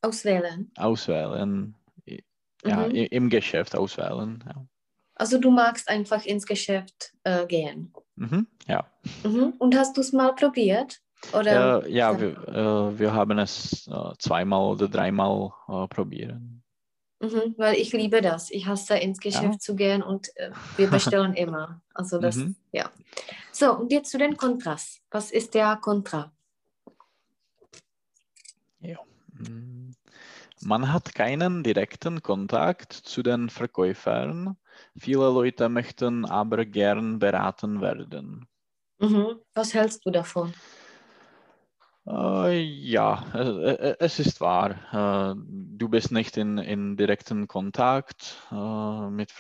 Auswählen. 0.03 0.71
auswählen. 0.77 1.75
Ja, 2.65 2.87
Mhm. 2.89 2.95
im 2.95 3.31
Geschäft 3.31 3.75
auswählen. 3.75 4.45
Ja, 4.47 4.67
Also 5.15 5.39
du 5.39 5.51
magst 5.51 5.89
einfach 5.89 6.25
ins 6.27 6.47
Geschäft 6.47 7.13
äh, 7.25 7.47
gehen. 7.47 7.93
mhm, 8.17 8.47
ja. 8.67 8.87
Mhm. 9.25 9.55
Und 9.59 9.77
hast 9.77 9.97
du 9.97 10.01
es 10.03 10.13
mal 10.13 10.35
probiert? 10.35 11.01
Oder? 11.33 11.85
Äh, 11.85 11.93
ja 11.93 12.19
wir, 12.19 12.31
äh, 12.49 12.99
wir 12.99 13.13
haben 13.13 13.39
es 13.39 13.87
äh, 13.89 14.13
zweimal 14.19 14.73
oder 14.73 14.89
dreimal 14.89 15.53
äh, 15.69 15.87
probieren. 15.89 16.63
Mhm, 17.21 17.55
weil 17.59 17.75
ich 17.75 17.93
liebe 17.93 18.23
das. 18.23 18.51
Ich 18.51 18.67
hasse 18.67 18.97
ins 18.97 19.21
Geschäft 19.21 19.45
ja. 19.45 19.59
zu 19.59 19.75
gehen 19.77 20.03
und 20.03 20.35
äh, 20.37 20.51
wir 20.77 20.89
bestellen 20.91 21.35
immer. 21.35 21.83
Also 21.93 22.19
das, 22.19 22.37
mhm. 22.37 22.57
ja. 22.73 22.91
So, 23.53 23.77
und 23.77 23.93
jetzt 23.93 24.11
zu 24.11 24.17
den 24.19 24.37
Kontras. 24.39 25.01
Was 25.11 25.31
ist 25.31 25.53
der 25.55 25.77
Kontra? 25.77 26.33
Ja. 28.81 28.97
Mm. 29.33 29.70
Man 30.63 30.93
hat 30.93 31.15
keinen 31.15 31.63
direkten 31.63 32.23
Kontakt 32.23 32.93
zu 32.93 33.23
den 33.23 33.49
Verkäufern. 33.49 34.57
Viele 34.97 35.31
Leute 35.31 35.69
möchten 35.69 36.27
aber 36.27 36.67
gern 36.67 37.19
beraten 37.19 37.81
werden. 37.81 38.47
Mhm. 38.99 39.41
Was 39.55 39.73
hältst 39.73 40.05
du 40.05 40.11
davon? 40.11 40.53
Äh, 42.07 42.61
ja, 42.61 43.25
äh, 43.35 43.97
es 43.99 44.19
ist 44.19 44.41
wahr. 44.41 44.71
Äh, 44.93 45.35
du 45.37 45.89
bist 45.89 46.13
nicht 46.13 46.37
in, 46.37 46.59
in 46.59 46.97
direkten 46.97 47.47
Kontakt 47.49 48.37
mit, 49.11 49.33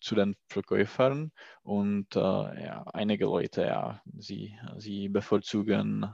zu 0.00 0.14
den 0.14 0.34
Verkäufern 0.48 1.30
und 1.62 2.14
ja, 2.14 2.84
einige 2.92 3.26
Leute, 3.26 3.62
ja, 3.62 4.00
sie, 4.18 4.58
sie 4.78 5.08
bevorzugen 5.08 6.06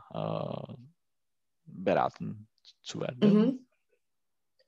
beraten 1.64 2.48
zu 2.82 3.00
werden. 3.00 3.32
Mhm. 3.32 3.66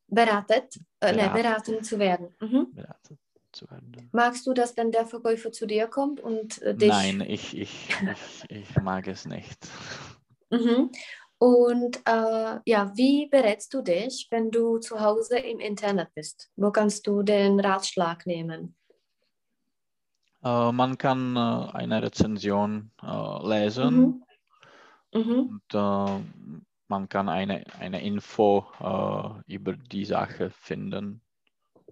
Beratet? 0.06 0.78
Beraten. 1.00 1.16
Ne, 1.18 1.30
beraten 1.30 1.82
zu 1.82 1.98
werden. 1.98 2.34
Mhm. 2.40 2.72
Beraten 2.72 3.18
zu 3.52 3.70
werden. 3.70 4.10
Magst 4.12 4.46
du, 4.46 4.52
dass 4.52 4.74
dann 4.74 4.90
der 4.92 5.06
Verkäufer 5.06 5.52
zu 5.52 5.66
dir 5.66 5.86
kommt 5.86 6.20
und 6.20 6.60
dich... 6.62 6.88
Nein, 6.88 7.20
ich, 7.20 7.56
ich, 7.56 7.88
ich, 7.90 8.50
ich 8.50 8.76
mag 8.82 9.06
es 9.08 9.26
nicht. 9.26 9.58
Mhm. 10.50 10.90
Und 11.38 11.96
äh, 12.06 12.60
ja, 12.64 12.92
wie 12.94 13.26
berätst 13.26 13.74
du 13.74 13.82
dich, 13.82 14.28
wenn 14.30 14.50
du 14.50 14.78
zu 14.78 15.00
Hause 15.00 15.38
im 15.38 15.60
Internet 15.60 16.08
bist? 16.14 16.50
Wo 16.56 16.70
kannst 16.70 17.06
du 17.06 17.22
den 17.22 17.60
Ratschlag 17.60 18.24
nehmen? 18.24 18.76
Äh, 20.42 20.72
man 20.72 20.96
kann 20.98 21.36
äh, 21.36 21.40
eine 21.72 22.02
Rezension 22.02 22.92
äh, 23.02 23.46
lesen 23.48 24.24
mhm. 25.12 25.20
Mhm. 25.20 25.60
und 25.72 25.74
äh, 25.74 26.60
man 26.94 27.08
kann 27.08 27.28
eine, 27.28 27.64
eine 27.80 28.00
Info 28.02 28.64
äh, 28.80 29.52
über 29.54 29.72
die 29.72 30.04
Sache 30.04 30.50
finden. 30.50 31.20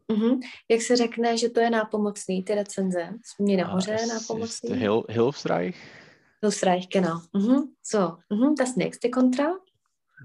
Mm-hmm. 0.09 0.41
Jak 0.69 0.83
se 0.83 0.97
řekne, 0.97 1.39
že 1.39 1.49
to 1.49 1.61
je 1.61 1.71
nápomocný, 1.71 2.45
ty 2.45 2.55
recenze? 2.55 3.19
Mě 3.39 3.57
nahoře 3.57 3.93
je 4.01 4.07
nápomocný? 4.07 4.79
Hil 4.79 5.05
hilfsreich. 5.09 5.77
Hilfsreich, 6.43 6.89
genau. 6.89 7.21
Mhm. 7.33 7.75
So, 7.83 8.19
mhm. 8.31 8.55
das 8.55 8.77
nächste 8.77 9.09
Kontra. 9.09 9.53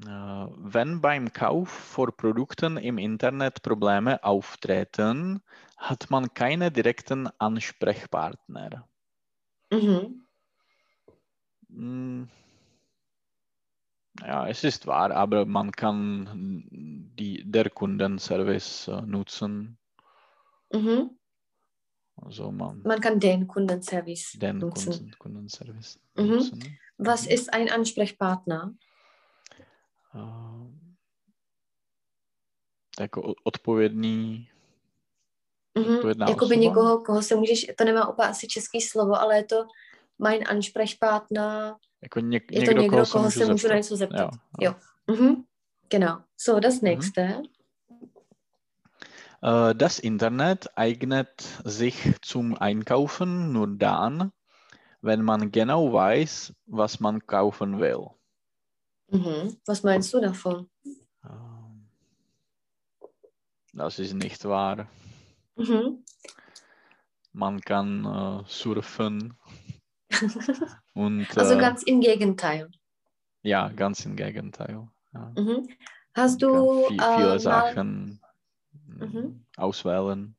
Uh, 0.06 0.54
wenn 0.58 1.02
beim 1.02 1.34
Kauf 1.34 1.70
von 1.70 2.12
Produkten 2.18 2.78
im 2.78 2.98
Internet 2.98 3.62
Probleme 3.62 4.24
auftreten, 4.24 5.42
hat 5.78 6.10
man 6.10 6.34
keine 6.34 6.72
direkten 6.72 7.30
Ansprechpartner. 7.40 8.88
Mhm. 9.72 10.28
Mm. 11.70 12.30
Ja, 14.22 14.48
es 14.48 14.64
ist 14.64 14.88
wahr, 14.88 15.12
aber 15.12 15.46
man 15.46 15.72
kann 15.72 16.66
die, 17.18 17.44
der 17.46 17.70
Kundenservice 17.70 18.88
uh, 18.88 19.02
nutzen. 19.02 19.78
Mhm. 20.74 21.12
Also 22.16 22.52
man, 22.52 22.82
man 22.84 23.00
kann 23.00 23.20
den 23.20 23.48
Kundenservice 23.48 24.40
den 24.40 24.58
nutzen. 24.58 24.92
Kunden, 24.92 25.16
Kundenservice 25.20 26.00
mhm. 26.16 26.28
nutzen. 26.28 26.80
Was 26.98 27.26
mhm. 27.26 27.32
ist 27.32 27.54
ein 27.54 27.70
Ansprechpartner? 27.70 28.74
Uh, 30.14 30.72
jako 33.00 33.34
odpovědný 33.44 34.50
Mm-hmm. 35.78 36.30
Jakoby 36.30 36.58
někoho, 36.58 37.00
koho 37.00 37.22
se 37.22 37.36
můžeš, 37.36 37.68
to 37.78 37.84
nemá 37.84 38.08
úplně 38.08 38.28
asi 38.28 38.48
český 38.48 38.82
slovo, 38.82 39.16
ale 39.16 39.38
je 39.38 39.44
to 39.44 39.68
mein 40.20 40.44
Ansprechpartner. 40.48 41.76
Jako 42.02 42.20
něk, 42.20 42.52
je 42.52 42.62
to 42.62 42.72
někdo, 42.72 42.98
koho, 42.98 43.06
koho 43.12 43.32
se 43.32 43.46
můžu 43.46 43.68
na 43.68 43.76
něco 43.76 43.96
zeptat. 43.96 44.34
Jo. 44.62 44.74
jo. 45.08 45.16
Mm-hmm. 45.16 45.44
Genau. 45.90 46.22
So, 46.38 46.60
das 46.60 46.82
mhm. 46.82 46.84
nächste. 46.84 47.22
Mm-hmm. 47.22 47.58
Das 49.74 50.00
Internet 50.00 50.68
eignet 50.76 51.62
sich 51.64 52.16
zum 52.22 52.58
Einkaufen 52.60 53.54
nur 53.54 53.68
dann, 53.68 54.32
wenn 55.02 55.22
man 55.24 55.52
genau 55.52 55.94
weiß, 55.94 56.54
was 56.66 57.00
man 57.00 57.26
kaufen 57.28 57.80
will. 57.80 58.08
Mhm. 59.12 59.58
Was 59.66 59.84
meinst 59.84 60.14
du 60.14 60.20
davon? 60.20 60.70
Ähm, 61.24 61.88
das 63.74 64.00
ist 64.00 64.14
nicht 64.14 64.44
wahr. 64.46 64.88
Mhm. 65.56 66.04
Man 67.32 67.62
kann 67.62 68.06
uh, 68.06 68.44
surfen. 68.48 69.38
und, 70.94 71.28
also 71.38 71.56
uh, 71.56 71.60
ganz 71.60 71.84
im 71.84 72.02
Gegenteil. 72.02 72.70
Ja, 73.44 73.70
ganz 73.70 74.06
im 74.06 74.16
Gegenteil. 74.16 74.88
Ja. 75.14 75.32
Mhm. 75.36 75.70
Hast 76.14 76.42
du 76.42 76.88
viel, 76.88 77.00
viele 77.00 77.36
äh, 77.36 77.40
Sachen 77.40 78.20
mhm. 78.86 79.46
auswählen. 79.56 80.36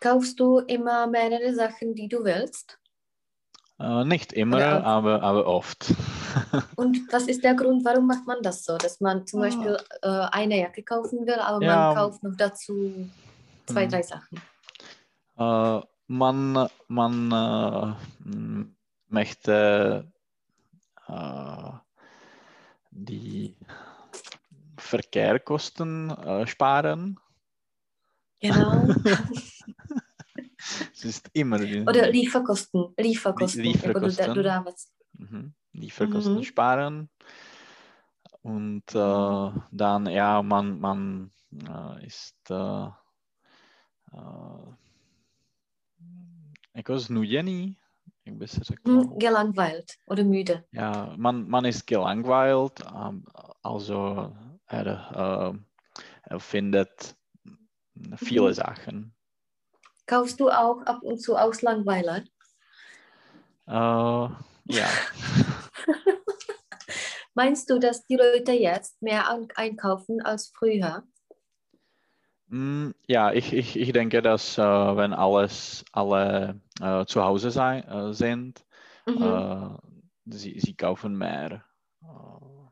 Kaufst 0.00 0.38
du 0.38 0.58
immer 0.58 1.06
mehrere 1.06 1.54
Sachen, 1.54 1.94
die 1.94 2.08
du 2.08 2.24
willst? 2.24 2.78
Uh, 3.78 4.04
nicht 4.04 4.32
immer, 4.32 4.84
aber, 4.84 5.22
aber 5.22 5.46
oft. 5.46 5.92
Und 6.76 7.12
was 7.12 7.26
ist 7.26 7.42
der 7.42 7.54
Grund, 7.54 7.84
warum 7.84 8.06
macht 8.06 8.26
man 8.26 8.40
das 8.42 8.64
so? 8.64 8.76
Dass 8.78 9.00
man 9.00 9.26
zum 9.26 9.40
ah. 9.40 9.44
Beispiel 9.44 9.76
äh, 10.02 10.26
eine 10.30 10.60
Jacke 10.60 10.82
kaufen 10.82 11.26
will, 11.26 11.34
aber 11.34 11.64
ja. 11.64 11.86
man 11.86 11.96
kauft 11.96 12.22
noch 12.22 12.36
dazu 12.36 13.08
zwei, 13.66 13.84
hm. 13.84 13.90
drei 13.90 14.02
Sachen? 14.02 14.40
Uh, 15.36 15.82
man 16.06 16.68
man 16.88 17.32
uh, 17.32 17.94
möchte 19.08 20.10
die 22.90 23.56
Verkehrkosten 24.76 26.10
äh, 26.10 26.46
sparen. 26.46 27.18
Genau. 28.40 28.86
es 30.92 31.04
ist 31.04 31.30
immer. 31.32 31.56
Oder 31.56 32.10
Lieferkosten. 32.10 32.94
Lieferkosten. 32.96 33.62
Lieferkosten. 33.62 34.34
Du, 34.34 34.42
du 34.42 34.74
mhm. 35.14 35.54
Lieferkosten 35.72 36.36
mhm. 36.36 36.44
sparen. 36.44 37.10
Und 38.42 38.94
äh, 38.94 39.50
dann, 39.70 40.06
ja, 40.06 40.42
man, 40.42 40.78
man 40.78 41.30
äh, 41.52 42.06
ist 42.06 42.50
äh, 46.74 46.80
etwas 46.80 47.08
nuděný, 47.08 47.76
jak 48.26 48.36
by 48.36 48.48
se 48.48 48.60
řekl. 48.64 49.04
Gelangweilt 49.18 49.84
oder 50.06 50.24
müde. 50.24 50.64
Ja, 50.72 51.14
man, 51.16 51.48
man 51.48 51.66
ist 51.66 51.86
gelangweilt, 51.86 52.80
ähm, 52.80 53.24
also 53.62 54.32
er, 54.66 54.86
er 56.22 56.38
findet 56.38 57.16
viele 58.16 58.48
mhm. 58.48 58.54
Sachen. 58.54 59.14
Kaufst 60.06 60.40
du 60.40 60.50
auch 60.50 60.82
ab 60.82 61.02
und 61.02 61.18
zu 61.20 61.36
aus 61.36 61.62
Langweiler? 61.62 62.24
Uh, 63.66 64.28
ja. 64.64 64.86
Meinst 67.34 67.70
du, 67.70 67.78
dass 67.78 68.04
die 68.06 68.16
Leute 68.16 68.52
jetzt 68.52 69.00
mehr 69.00 69.28
einkaufen 69.56 70.20
als 70.22 70.52
früher? 70.54 71.04
Mm, 72.54 72.92
ja, 73.08 73.32
ich, 73.32 73.52
ich, 73.52 73.76
ich 73.76 73.92
denke, 73.92 74.22
dass 74.22 74.56
uh, 74.58 74.62
wenn 74.96 75.12
alles, 75.12 75.84
alle 75.90 76.60
uh, 76.80 77.04
zu 77.04 77.24
Hause 77.24 77.50
sein, 77.50 77.84
sind, 78.14 78.64
mhm. 79.06 79.76
sie, 80.26 80.60
sie 80.60 80.76
kaufen 80.76 81.18
mehr. 81.18 81.64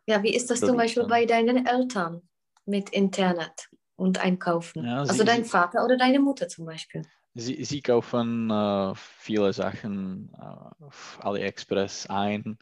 Ja, 0.06 0.22
wie 0.22 0.34
ist 0.34 0.50
das 0.50 0.60
zum 0.60 0.76
Beispiel 0.76 1.06
bei 1.06 1.26
deinen 1.26 1.66
Eltern 1.66 2.22
mit 2.64 2.90
Internet 2.90 3.70
und 3.96 4.22
Einkaufen? 4.22 4.84
Ja, 4.84 5.00
also 5.00 5.24
dein 5.24 5.44
Vater 5.44 5.84
oder 5.84 5.96
deine 5.96 6.20
Mutter 6.20 6.46
zum 6.46 6.64
Beispiel? 6.64 7.02
Sie, 7.34 7.64
sie 7.64 7.80
kaufen 7.80 8.50
äh, 8.50 8.92
viele 8.94 9.52
Sachen 9.52 10.32
äh, 10.34 10.84
auf 10.84 11.18
AliExpress 11.22 12.06
ein 12.08 12.58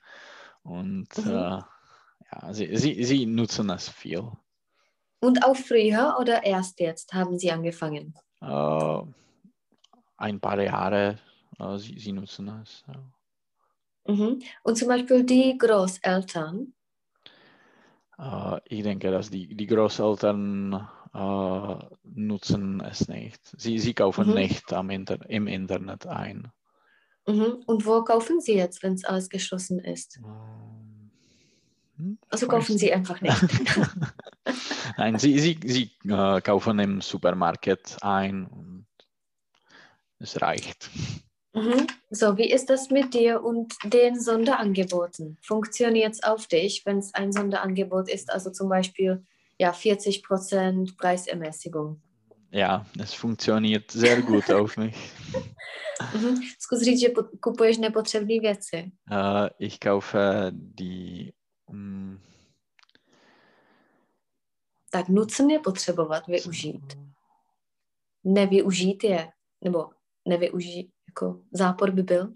und 0.63 1.09
mhm. 1.19 1.31
äh, 1.31 1.61
ja, 2.33 2.53
sie, 2.53 2.77
sie, 2.77 3.05
sie 3.05 3.27
nutzen 3.27 3.69
das 3.69 3.89
viel. 3.89 4.31
Und 5.21 5.45
auch 5.45 5.57
früher 5.57 6.17
oder 6.19 6.45
erst 6.45 6.81
jetzt 6.81 7.13
haben 7.13 7.39
Sie 7.39 7.51
angefangen? 7.51 8.15
Äh, 8.41 9.03
ein 10.17 10.41
paar 10.41 10.61
Jahre, 10.61 11.19
äh, 11.59 11.79
sie, 11.79 11.99
sie 11.99 12.13
nutzen 12.13 12.47
das. 12.47 12.85
Ja. 12.89 14.15
Mhm. 14.15 14.43
Und 14.63 14.77
zum 14.77 14.89
Beispiel 14.89 15.25
die 15.25 15.57
Großeltern, 15.59 16.73
Uh, 18.21 18.59
ich 18.67 18.83
denke, 18.83 19.11
dass 19.11 19.31
die, 19.31 19.55
die 19.57 19.67
Großeltern 19.67 20.87
uh, 21.15 21.79
nutzen 22.03 22.83
es 22.83 23.09
nicht. 23.09 23.41
Sie, 23.57 23.79
sie 23.79 23.95
kaufen 23.95 24.29
mhm. 24.29 24.35
nicht 24.35 24.71
am 24.75 24.91
Inter 24.91 25.19
im 25.31 25.47
Internet 25.47 26.07
ein. 26.07 26.53
Mhm. 27.27 27.63
Und 27.67 27.87
wo 27.87 28.05
kaufen 28.05 28.43
Sie 28.43 28.55
jetzt, 28.55 28.83
wenn 28.83 28.93
es 28.93 29.07
alles 29.07 29.31
geschlossen 29.31 29.79
ist? 29.79 30.19
Hm, 30.19 30.80
also 32.29 32.49
kaufen 32.49 32.79
Sie 32.79 32.93
einfach 32.93 33.21
nicht. 33.21 33.37
Nein, 34.97 35.19
sie, 35.19 35.39
sie, 35.39 35.59
sie 35.65 35.91
äh, 36.09 36.41
kaufen 36.41 36.79
im 36.79 37.01
Supermarkt 37.01 37.97
ein 38.03 38.47
und 38.47 38.87
es 40.19 40.41
reicht. 40.41 40.91
Mhm. 41.53 41.87
So, 42.11 42.37
wie 42.37 42.51
ist 42.51 42.71
das 42.71 42.91
mit 42.91 43.15
dir 43.15 43.43
und 43.43 43.75
den 43.85 44.21
Sonderangeboten? 44.21 45.39
Funktioniert 45.43 46.15
es 46.15 46.23
auf 46.23 46.47
dich, 46.47 46.83
wenn 46.87 46.99
es 46.99 47.15
ein 47.15 47.33
Sonderangebot 47.33 48.09
ist, 48.09 48.31
also 48.33 48.51
zum 48.51 48.69
Beispiel 48.69 49.25
ja, 49.59 49.73
40% 49.73 50.97
Preisermäßigung? 50.97 52.01
Ja, 52.53 52.85
es 52.99 53.15
funktioniert 53.15 53.91
sehr 53.91 54.23
gut 54.23 54.51
auf 54.53 54.77
mich. 54.77 54.97
Mhm. 56.15 56.41
Říct, 56.83 57.01
že 57.01 57.09
kupuješ 57.41 57.79
nepotřebné 57.79 58.41
věci. 58.41 58.93
Uh, 59.11 59.49
ich 59.59 59.79
kaufe 59.79 60.53
die 60.53 61.33
um, 61.71 62.21
tak 64.91 65.09
nucen 65.09 65.51
je 65.51 65.59
potřebovat, 65.59 66.27
využít. 66.27 66.99
Nevyužít 68.25 69.05
je, 69.05 69.33
nebo 69.65 69.91
nevyužít, 70.29 70.93
jako 71.09 71.41
zápor 71.53 71.91
by 71.91 72.03
byl? 72.03 72.33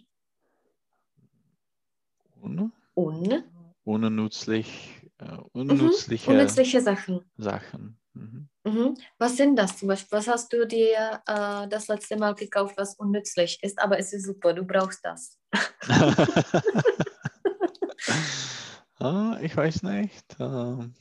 Un. 2.41 2.72
Un. 2.95 3.45
Unnützlich, 3.85 5.05
uh, 5.22 5.39
unnützliche, 5.53 6.30
mhm. 6.30 6.39
unnützliche 6.39 6.80
Sachen. 6.80 7.20
Sachen. 7.39 7.97
Mhm. 8.14 8.47
Mhm. 8.64 8.95
Was 9.20 9.37
sind 9.37 9.59
das 9.59 9.76
zum 9.76 9.89
Beispiel? 9.89 10.18
Was 10.18 10.28
hast 10.28 10.53
du 10.53 10.66
dir 10.66 11.20
äh, 11.28 11.68
das 11.68 11.89
letzte 11.89 12.16
Mal 12.16 12.35
gekauft, 12.35 12.78
was 12.78 12.95
unnützlich 12.99 13.59
ist, 13.62 13.78
aber 13.78 13.99
es 13.99 14.12
ist 14.12 14.26
super, 14.26 14.55
du 14.55 14.64
brauchst 14.64 15.05
das? 15.05 15.39
ah, 18.99 19.39
ich 19.43 19.57
weiß 19.57 19.83
nicht. 19.83 20.37
Ähm, 20.39 20.95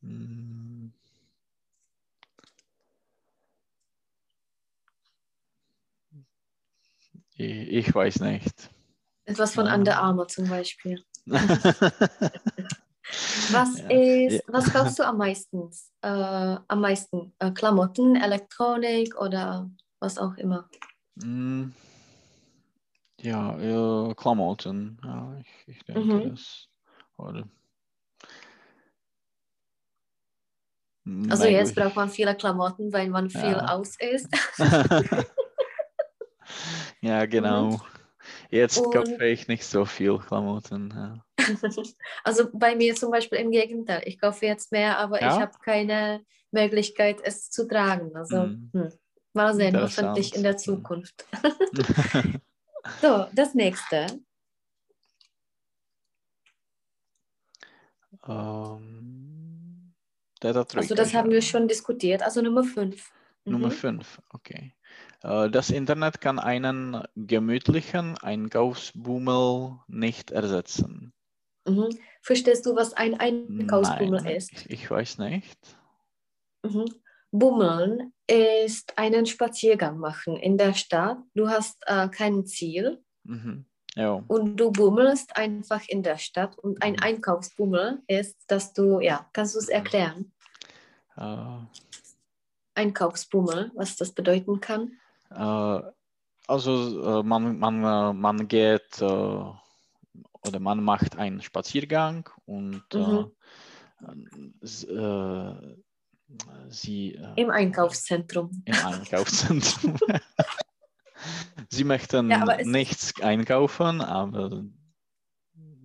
hm. 0.00 0.92
Ich, 7.34 7.68
ich 7.88 7.94
weiß 7.94 8.20
nicht. 8.20 8.70
Etwas 9.24 9.54
von 9.54 9.66
Under 9.66 9.98
Armour 9.98 10.28
zum 10.28 10.48
Beispiel. 10.48 11.02
Was 13.50 13.78
Ja. 13.78 13.88
ist, 13.90 14.42
was 14.46 14.72
kaufst 14.72 14.98
du 14.98 15.02
am 15.06 15.18
meisten? 15.18 15.70
Äh, 16.02 16.08
am 16.08 16.80
meisten 16.80 17.34
äh, 17.40 17.50
Klamotten, 17.50 18.16
Elektronik 18.16 19.20
oder 19.20 19.70
was 20.00 20.18
auch 20.18 20.34
immer? 20.36 20.68
Hm. 21.20 21.74
Ja, 23.22 23.56
ja, 23.58 24.14
Klamotten. 24.14 24.98
Ja, 25.04 25.36
ich, 25.40 25.68
ich 25.76 25.84
denke 25.84 26.00
Mhm. 26.00 26.30
das. 26.30 26.68
Oder 27.16 27.44
Also 31.30 31.44
jetzt 31.46 31.68
möglich. 31.70 31.84
braucht 31.84 31.96
man 31.96 32.10
viele 32.10 32.34
Klamotten, 32.36 32.92
weil 32.92 33.08
man 33.10 33.28
viel 33.30 33.40
Ja. 33.40 33.66
aus 33.74 33.96
ist. 33.98 34.28
ja, 37.00 37.26
genau. 37.26 37.80
Jetzt 38.50 38.78
Und- 38.78 38.92
kaufe 38.94 39.24
ich 39.26 39.48
nicht 39.48 39.64
so 39.64 39.84
viel 39.84 40.18
Klamotten. 40.18 40.90
Ja. 40.94 41.24
Also 42.24 42.48
bei 42.52 42.76
mir 42.76 42.94
zum 42.94 43.10
Beispiel 43.10 43.38
im 43.38 43.50
Gegenteil. 43.50 44.02
Ich 44.06 44.20
kaufe 44.20 44.46
jetzt 44.46 44.70
mehr, 44.70 44.98
aber 44.98 45.16
ich 45.16 45.22
Ja? 45.22 45.40
habe 45.40 45.52
keine 45.64 46.24
Möglichkeit, 46.52 47.20
es 47.24 47.50
zu 47.50 47.66
tragen. 47.66 48.14
Also 48.14 48.46
Mhm. 48.46 48.70
hm. 48.72 48.92
mal 49.32 49.54
sehen, 49.54 49.80
hoffentlich 49.80 50.34
in 50.36 50.42
der 50.44 50.52
Mhm. 50.52 50.58
Zukunft. 50.58 51.26
So, 53.00 53.26
das 53.32 53.54
nächste. 53.54 54.06
ähm, 58.26 59.94
der 60.42 60.52
da 60.52 60.64
Also 60.74 60.94
das 60.94 61.14
haben 61.14 61.30
wir 61.30 61.42
schon 61.42 61.68
diskutiert. 61.68 62.22
Also 62.22 62.42
Nummer 62.42 62.64
5. 62.64 63.10
Nummer 63.44 63.70
5, 63.70 64.20
okay. 64.30 64.74
Äh, 65.22 65.50
Das 65.50 65.70
Internet 65.70 66.20
kann 66.20 66.38
einen 66.38 67.02
gemütlichen 67.16 68.16
Einkaufsbummel 68.18 69.80
nicht 69.88 70.30
ersetzen. 70.30 71.12
Mhm. 71.66 71.88
Verstehst 72.20 72.66
du, 72.66 72.76
was 72.76 72.92
ein 72.92 73.18
Einkaufsbummel 73.18 74.22
Nein, 74.22 74.36
ist? 74.36 74.52
Ich, 74.52 74.70
ich 74.70 74.90
weiß 74.90 75.18
nicht. 75.18 75.58
Mhm. 76.62 76.84
Bummeln 77.32 78.12
ist 78.32 78.96
einen 78.98 79.26
Spaziergang 79.26 79.98
machen 79.98 80.36
in 80.36 80.56
der 80.56 80.72
Stadt. 80.74 81.18
Du 81.34 81.48
hast 81.48 81.76
äh, 81.86 82.08
kein 82.08 82.46
Ziel 82.46 83.02
Mhm. 83.24 83.66
Ja. 83.94 84.24
und 84.26 84.56
du 84.56 84.70
bummelst 84.72 85.36
einfach 85.36 85.82
in 85.86 86.02
der 86.02 86.16
Stadt. 86.18 86.58
Und 86.58 86.82
ein 86.82 86.94
Mhm. 86.94 87.02
Einkaufsbummel 87.02 88.02
ist, 88.06 88.36
dass 88.50 88.72
du, 88.72 89.00
ja, 89.00 89.28
kannst 89.32 89.54
du 89.54 89.58
es 89.58 89.68
Mhm. 89.68 89.74
erklären? 89.74 90.32
Äh, 91.16 91.58
Einkaufsbummel, 92.74 93.70
was 93.74 93.96
das 93.96 94.12
bedeuten 94.12 94.60
kann? 94.60 94.92
Äh, 95.30 95.82
also 96.48 97.20
äh, 97.20 97.22
man, 97.22 97.58
man, 97.58 97.84
äh, 97.84 98.12
man 98.14 98.48
geht 98.48 99.00
äh, 99.00 99.04
oder 99.04 100.58
man 100.58 100.82
macht 100.82 101.16
einen 101.16 101.42
Spaziergang 101.42 102.28
und 102.46 102.82
Mhm. 102.94 103.30
Sie 106.68 107.14
äh, 107.14 107.40
Im 107.40 107.50
Einkaufszentrum. 107.50 108.62
im 108.64 108.74
Einkaufszentrum. 108.74 109.96
sie 111.70 111.84
möchten 111.84 112.30
Ja, 112.30 112.44
nichts 112.64 113.20
einkaufen, 113.20 114.00
aber 114.00 114.64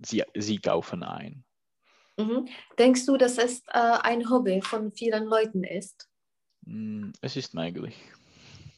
sie, 0.04 0.24
sie 0.36 0.58
kaufen 0.58 1.02
ein. 1.02 1.44
Mhm. 2.18 2.48
Denkst 2.78 3.06
du, 3.06 3.16
dass 3.16 3.38
es 3.38 3.60
äh, 3.68 3.78
ein 4.02 4.28
Hobby 4.28 4.60
von 4.62 4.92
vielen 4.92 5.24
Leuten 5.24 5.62
ist? 5.64 6.08
Mm, 6.66 7.10
Es 7.20 7.36
ist 7.36 7.54
möglich. 7.54 7.94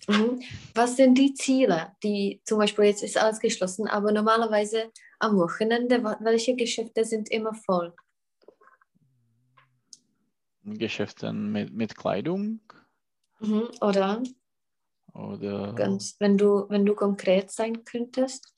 Mhm. 0.09 0.43
Was 0.75 0.97
sind 0.97 1.17
die 1.17 1.35
Ziele, 1.35 1.93
die 2.03 2.41
zum 2.45 2.59
Beispiel 2.59 2.87
jetzt 2.87 3.03
ist 3.03 3.17
alles 3.17 3.39
geschlossen, 3.41 3.87
aber 3.89 4.13
normalerweise 4.13 4.91
am 5.19 5.37
Wochenende, 5.37 6.03
welche 6.21 6.55
Geschäfte 6.57 7.05
sind 7.05 7.31
immer 7.31 7.55
voll? 7.55 7.95
Geschäften 10.65 11.53
mit, 11.53 11.73
mit 11.73 11.97
Kleidung 11.97 12.61
Mhm. 13.41 13.69
Oder 13.81 14.23
oder 15.15 15.73
ganz, 15.73 16.17
wenn 16.19 16.37
du, 16.37 16.67
wenn 16.69 16.85
du 16.85 16.95
konkret 16.95 17.51
sein 17.51 17.85
könntest? 17.85 18.55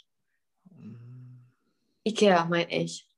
mm, 0.64 1.38
Ikea, 2.04 2.44
meine 2.46 2.82
ich. 2.82 3.08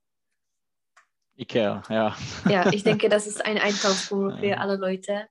Ikea, 1.37 1.83
ja. 1.89 2.15
Ja, 2.49 2.71
ich 2.73 2.83
denke, 2.85 3.09
das 3.09 3.27
ist 3.27 3.45
ein 3.45 3.59
Einkaufsbummel 3.59 4.39
für 4.39 4.59
alle 4.59 4.77
Leute. 4.77 5.27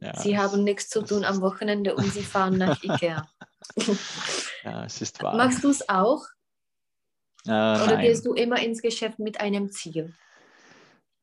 ja 0.00 0.14
Sie 0.14 0.38
haben 0.38 0.64
nichts 0.64 0.88
zu 0.88 1.02
tun 1.02 1.24
am 1.24 1.40
Wochenende 1.42 1.94
und 1.96 2.10
sie 2.12 2.22
fahren 2.22 2.56
nach 2.58 2.80
Ikea. 2.82 3.28
Ja, 4.64 4.84
es 4.84 5.02
ist 5.02 5.20
wahr. 5.22 5.36
Machst 5.36 5.64
du 5.64 5.68
es 5.70 5.88
auch? 5.88 6.24
Äh, 7.44 7.50
Oder 7.50 7.86
nein. 7.96 8.06
gehst 8.06 8.24
du 8.24 8.34
immer 8.34 8.62
ins 8.62 8.80
Geschäft 8.80 9.18
mit 9.18 9.40
einem 9.40 9.70
Ziel? 9.72 10.14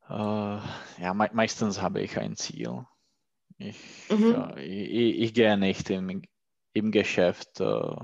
Äh, 0.10 0.14
ja, 1.02 1.14
me 1.14 1.30
meistens 1.34 1.82
habe 1.82 2.02
ich 2.02 2.18
ein 2.18 2.36
Ziel. 2.36 2.86
Ich, 3.58 3.78
Mhm. 4.10 4.54
äh, 4.56 4.64
ich, 4.64 5.20
ich 5.22 5.34
gehe 5.34 5.58
nicht 5.58 5.90
im, 5.90 6.22
im 6.74 6.92
Geschäft 6.92 7.60
äh, 7.60 7.96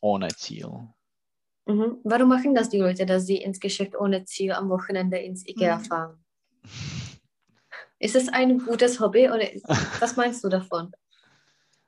ohne 0.00 0.28
Ziel. 0.28 0.88
Mhm. 1.66 1.98
Warum 2.04 2.28
machen 2.28 2.54
das 2.54 2.68
die 2.68 2.78
Leute, 2.78 3.06
dass 3.06 3.26
sie 3.26 3.36
ins 3.36 3.60
Geschäft 3.60 3.96
ohne 3.96 4.24
Ziel 4.24 4.52
am 4.52 4.68
Wochenende 4.68 5.18
ins 5.18 5.46
Ikea 5.46 5.78
Mhm. 5.78 5.84
fahren? 5.84 6.24
Ist 7.98 8.16
es 8.16 8.28
ein 8.28 8.58
gutes 8.58 9.00
Hobby 9.00 9.28
oder 9.28 9.46
was 10.00 10.16
meinst 10.16 10.44
du 10.44 10.48
davon? 10.48 10.92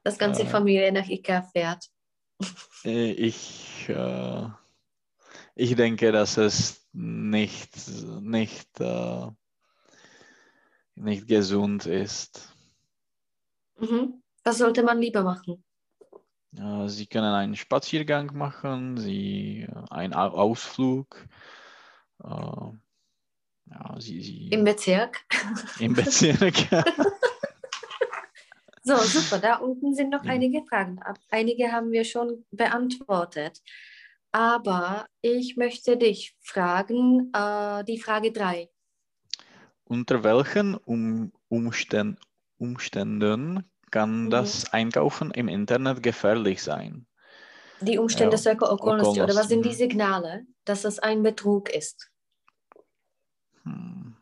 Dass 0.03 0.19
ganze 0.19 0.43
Äh. 0.43 0.47
Familie 0.47 0.93
nach 0.93 1.09
Ikea 1.09 1.43
fährt. 1.43 1.87
Äh, 2.85 3.13
Ich, 3.13 3.89
äh, 3.89 4.49
ich 5.61 5.77
denke, 5.77 6.11
dass 6.11 6.39
es 6.39 6.89
nicht, 6.93 7.71
nicht, 8.23 8.81
äh, 8.81 9.27
nicht 10.95 11.27
gesund 11.29 11.85
ist. 11.87 12.55
Mhm. 13.79 14.23
Was 14.43 14.59
sollte 14.59 14.83
man 14.83 14.99
lieber 15.01 15.23
machen? 15.23 15.63
Äh, 16.57 16.89
Sie 16.89 17.07
können 17.07 17.33
einen 17.35 17.57
Spaziergang 17.57 18.35
machen, 18.37 18.97
Sie 18.97 19.69
äh, 19.69 19.85
einen 19.91 20.15
Au- 20.15 20.31
Ausflug. 20.31 21.27
Äh, 22.25 22.27
ja, 22.27 23.97
Sie, 23.99 24.23
Sie 24.23 24.49
Im 24.49 24.65
Bezirk? 24.65 25.21
im 25.79 25.93
Bezirk. 25.95 26.55
So, 28.83 28.97
super. 28.97 29.39
Da 29.39 29.57
unten 29.57 29.95
sind 29.95 30.09
noch 30.09 30.25
Ja. 30.25 30.31
einige 30.31 30.65
Fragen. 30.65 30.99
Einige 31.31 31.71
haben 31.71 31.93
wir 31.93 32.03
schon 32.05 32.47
beantwortet. 32.51 33.61
Aber 34.33 35.07
ich 35.23 35.57
möchte 35.57 35.97
dich 35.97 36.37
fragen, 36.41 37.33
äh, 37.35 37.85
die 37.85 37.99
Frage 37.99 38.33
3. 38.33 38.69
Unter 39.85 40.23
welchen 40.23 40.77
um, 40.77 41.33
Umständ, 41.49 42.19
Umständen 42.59 43.65
kann 43.91 44.27
Mhm. 44.27 44.31
das 44.31 44.73
Einkaufen 44.73 45.33
im 45.33 45.49
Internet 45.49 46.03
gefährlich 46.03 46.63
sein? 46.63 47.07
Die 47.83 47.99
Umstände 47.99 48.37
Ja, 48.37 48.39
circa 48.39 48.71
okolnosti. 48.71 49.21
Oder 49.21 49.35
was 49.35 49.49
sind 49.49 49.65
die 49.65 49.75
Signale, 49.75 50.47
dass 50.65 50.85
es 50.85 50.99
ein 50.99 51.23
Betrug 51.23 51.71
ist? 51.71 52.11
Hm. 53.65 54.15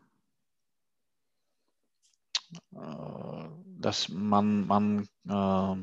äh, 2.74 3.48
dass 3.80 4.08
man, 4.08 4.66
man 4.66 5.08
äh, 5.28 5.76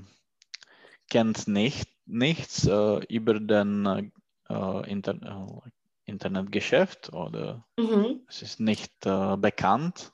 kennt 1.10 1.48
nicht, 1.48 1.90
nichts 2.06 2.66
äh, 2.66 3.06
über 3.06 3.40
den 3.40 4.12
äh, 4.50 4.92
Inter 4.92 5.16
äh, 5.16 5.70
Internetgeschäft 6.06 7.14
oder 7.14 7.66
Mhm. 7.78 8.22
es 8.28 8.42
ist 8.42 8.60
nicht 8.60 9.06
äh, 9.06 9.38
bekannt 9.38 10.12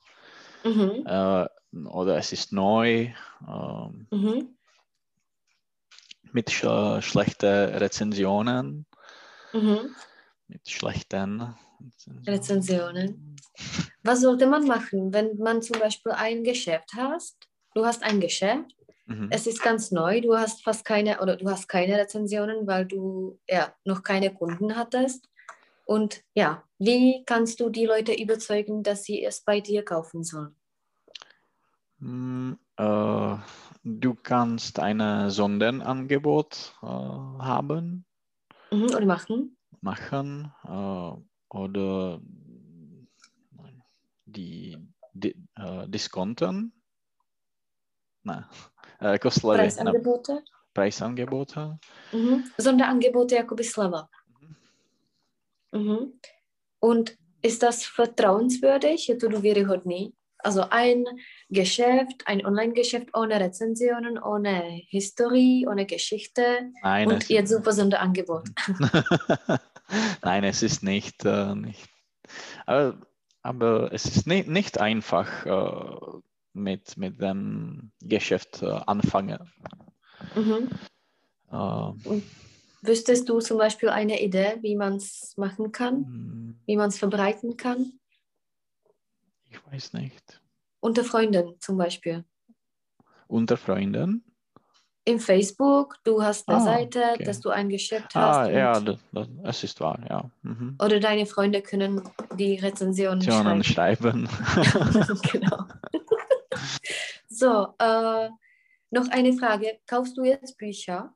Mhm. 0.64 1.06
äh, 1.06 1.46
oder 1.88 2.18
es 2.18 2.32
ist 2.32 2.52
neu 2.54 3.14
ähm, 3.48 4.08
Mhm. 4.12 4.58
mit 6.32 6.50
sch 6.50 6.66
schlechten 7.02 7.76
Rezensionen, 7.76 8.86
Mhm. 9.54 9.96
mit 10.48 10.70
schlechten 10.70 11.56
Rezensionen. 12.28 13.36
Was 14.04 14.22
sollte 14.22 14.48
man 14.48 14.66
machen, 14.66 15.14
wenn 15.14 15.38
man 15.38 15.62
zum 15.62 15.80
Beispiel 15.80 16.12
ein 16.14 16.44
Geschäft 16.44 16.92
hast? 16.96 17.38
Du 17.74 17.86
hast 17.86 18.04
ein 18.04 18.20
Geschäft, 18.20 18.76
Mhm. 19.12 19.30
es 19.30 19.47
ist 19.47 19.62
ganz 19.62 19.91
neu, 19.91 20.22
du 20.22 20.38
hast 20.38 20.64
fast 20.64 20.86
keine 20.86 21.22
oder 21.22 21.36
du 21.38 21.49
hast 21.49 21.68
keine 21.68 21.97
Rezensionen, 21.97 22.68
weil 22.68 22.86
du 22.86 23.39
ja 23.49 23.74
noch 23.86 24.03
keine 24.03 24.34
Kunden 24.34 24.76
hattest. 24.76 25.30
Und 25.86 26.24
ja, 26.34 26.64
wie 26.80 27.24
kannst 27.26 27.59
du 27.59 27.70
die 27.70 27.86
Leute 27.86 28.14
überzeugen, 28.14 28.84
dass 28.84 29.03
sie 29.03 29.24
es 29.24 29.41
bei 29.41 29.59
dir 29.59 29.84
kaufen 29.84 30.24
sollen? 30.24 30.55
Mm, 31.99 32.53
äh, 32.78 33.38
du 33.84 34.16
kannst 34.24 34.80
ein 34.80 35.30
Sonderangebot 35.30 36.76
äh, 36.82 36.86
haben, 36.86 38.05
Mhm, 38.72 38.86
oder 38.95 39.05
machen? 39.05 39.57
machen 39.82 40.53
äh, 40.64 41.12
oder 41.49 42.22
die, 44.26 44.78
die 45.14 45.36
äh, 45.55 45.88
Diskonten. 45.88 46.81
Nein, 48.24 48.46
äh, 49.00 49.20
kostlery, 49.20 49.58
ne, 49.58 49.64
Preisangebote? 49.64 50.44
Preisangebote. 50.74 51.80
Mhm. 52.12 52.44
Sonderangebote 52.58 53.36
jakoby 53.36 53.64
sleva. 53.64 54.10
Mhm. 55.72 56.20
Und 56.80 57.18
ist 57.42 57.64
das 57.64 57.86
vertrauenswürdig? 57.86 59.10
Je 59.10 59.16
to 59.16 59.28
důvěryhodný? 59.28 60.14
Also 60.44 60.64
ein 60.72 61.04
Geschäft, 61.50 62.24
ein 62.26 62.46
Online-Geschäft 62.46 63.10
ohne 63.14 63.40
Rezensionen, 63.40 64.18
ohne 64.18 64.82
Historie, 64.90 65.68
ohne 65.68 65.86
Geschichte 65.86 66.72
Nein, 66.82 67.08
und 67.08 67.30
ihr 67.30 67.46
super 67.46 67.74
Sonderangebot. 67.74 68.50
Nein, 70.24 70.44
es 70.44 70.64
ist 70.64 70.84
nicht, 70.84 71.26
äh, 71.26 71.56
nicht. 71.56 71.90
Aber, 72.66 72.98
aber 73.44 73.94
es 73.94 74.06
ist 74.06 74.26
nicht, 74.26 74.48
nicht 74.48 74.80
einfach 74.80 75.46
äh, 75.46 76.22
mit, 76.54 76.97
mit 76.97 77.22
dem 77.22 77.91
Geschäft 78.02 78.62
äh, 78.62 78.72
anfangen. 78.86 79.39
Mhm. 80.36 80.70
Äh, 81.52 82.22
Wüsstest 82.84 83.30
du 83.30 83.39
zum 83.39 83.58
Beispiel 83.58 83.89
eine 83.89 84.22
Idee, 84.22 84.58
wie 84.62 84.76
man 84.76 84.95
es 84.95 85.36
machen 85.38 85.72
kann, 85.72 85.99
mm, 86.02 86.62
wie 86.66 86.76
man 86.78 86.89
es 86.89 86.97
verbreiten 86.97 87.56
kann? 87.58 87.93
ich 89.49 89.60
weiß 89.72 89.93
nicht. 89.93 90.41
Unter 90.80 91.04
Freunden 91.04 91.56
zum 91.60 91.78
Beispiel. 91.78 92.24
Unter 93.28 93.58
Freunden? 93.58 94.24
Im 95.04 95.20
Facebook, 95.20 95.97
du 96.04 96.22
hast 96.22 96.47
eine 96.47 96.58
Ah, 96.58 96.62
Seite, 96.62 97.04
okay. 97.14 97.24
dass 97.24 97.39
du 97.39 97.49
ein 97.49 97.70
Geschäft 97.70 98.14
hast. 98.16 98.38
Ah, 98.38 98.49
ja, 98.49 98.80
das, 98.80 98.97
das, 99.12 99.64
ist 99.64 99.80
wahr, 99.82 99.99
ja. 100.10 100.30
Mhm. 100.43 100.78
oder 100.82 100.99
deine 100.99 101.26
Freunde 101.26 101.62
können 101.62 102.02
die 102.38 102.56
Rezensionen 102.56 103.20
Rezensionen 103.22 103.64
schreiben. 103.64 104.28
schreiben. 104.28 105.20
genau. 105.32 105.66
So, 107.42 107.74
äh, 107.80 108.30
noch 108.92 109.08
eine 109.10 109.34
Frage. 109.34 109.80
Kaufst 109.88 110.16
du 110.16 110.24
jetzt 110.24 110.60
Bücher? 110.60 111.16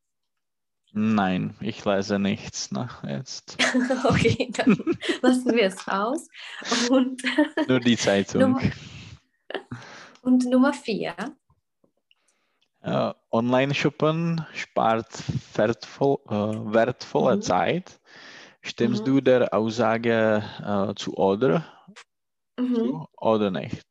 Nein, 0.91 1.55
ich 1.61 1.86
lese 1.86 2.17
nichts 2.17 2.71
ne, 2.71 2.89
jetzt. 3.07 3.57
okay, 4.05 4.49
dann 4.51 4.76
lassen 5.21 5.53
wir 5.53 5.65
es 5.65 5.88
aus. 5.88 6.28
Und, 6.89 7.21
Nur 7.67 7.80
die 7.80 7.95
Zeitung. 7.95 8.41
Nummer, 8.41 8.61
und 10.23 10.45
Nummer 10.45 10.73
vier. 10.73 11.13
Äh, 12.82 13.13
Online-Shoppen 13.30 14.43
spart 14.55 15.21
wertvoll, 15.53 16.17
äh, 16.28 16.73
wertvolle 16.73 17.36
Mhm. 17.36 17.41
Zeit. 17.43 17.99
Stimmst 18.63 19.01
Mhm. 19.01 19.05
du 19.05 19.21
der 19.21 19.53
Aussage 19.53 20.43
äh, 20.63 20.95
zu 20.95 21.13
oder, 21.17 21.63
Mhm. 22.59 22.73
zu 22.73 23.07
oder 23.17 23.51
nicht? 23.51 23.86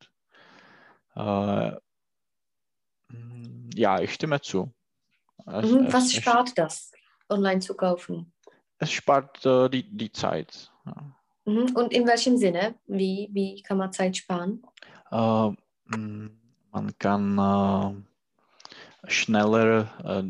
Äh, 3.11 3.16
mm, 3.16 3.70
ja, 3.74 4.00
ich 4.00 4.14
stimme 4.14 4.40
zu. 4.40 4.72
Es, 5.46 5.70
Mhm. 5.70 5.92
Was 5.92 6.07
es, 6.07 6.14
spart 6.14 6.57
das, 6.57 6.92
online 7.28 7.61
zu 7.61 7.74
kaufen? 7.74 8.32
es 8.78 8.90
spart 8.90 9.44
äh, 9.46 9.68
die, 9.70 9.82
die 9.96 10.12
Zeit. 10.12 10.70
Ja. 10.86 11.16
Mhm. 11.46 11.76
Und 11.76 11.92
in 11.92 12.07
welchem 12.07 12.36
Sinne? 12.36 12.74
Wie, 12.86 13.28
wie 13.32 13.62
kann 13.62 13.78
man 13.78 13.92
Zeit 13.92 14.16
sparen? 14.16 14.62
Äh, 15.11 15.50
mm, 15.96 16.30
man 16.72 16.98
kann 16.98 17.38
äh, 17.38 19.11
schneller, 19.11 19.88
äh, 20.05 20.24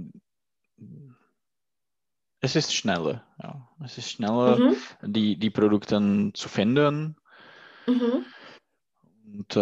es 2.41 2.57
ist 2.57 2.75
schneller, 2.75 3.25
ja. 3.43 3.69
Es 3.85 3.97
ist 3.97 4.11
schneller, 4.11 4.59
Mhm. 4.59 4.77
die, 5.03 5.37
die 5.37 5.51
Produkte 5.51 6.31
zu 6.35 6.49
finden. 6.49 7.17
Mhm. 7.87 8.27
Und 9.27 9.57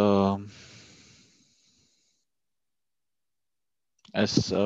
es, 4.12 4.52
äh, 4.52 4.56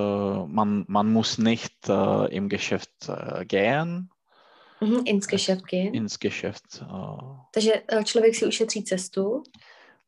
man, 0.46 0.84
man 0.88 1.12
muss 1.12 1.38
nicht 1.38 1.88
äh, 1.88 2.26
im 2.36 2.48
Geschäft 2.48 3.08
äh, 3.08 3.44
gehen, 3.44 4.10
Mhm. 4.80 5.02
Ins 5.06 5.24
Es- 5.24 5.30
Geschäft 5.30 5.66
gehen. 5.68 5.94
ins 5.94 6.18
Geschäft. 6.18 6.84
Takže 7.54 7.82
eh, 7.88 8.04
člověk 8.04 8.34
si 8.34 8.46
ušetří 8.46 8.82
cestu. 8.84 9.42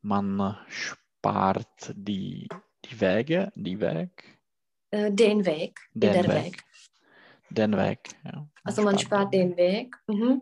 man 0.03 0.57
spart 0.68 1.91
die, 1.95 2.47
die 2.86 2.97
Wege, 3.01 3.51
die 3.57 3.76
Weg, 3.80 4.11
den 5.11 5.45
Weg, 5.47 5.78
Den 5.95 6.12
der 6.12 6.22
Weg. 6.28 6.45
Weg. 6.45 6.57
den 7.51 7.76
Weg. 7.76 7.99
Ja. 8.24 8.47
Also 8.64 8.82
man 8.82 8.99
spart 8.99 9.32
den 9.32 9.57
Weg. 9.57 9.97
Mhm. 10.07 10.41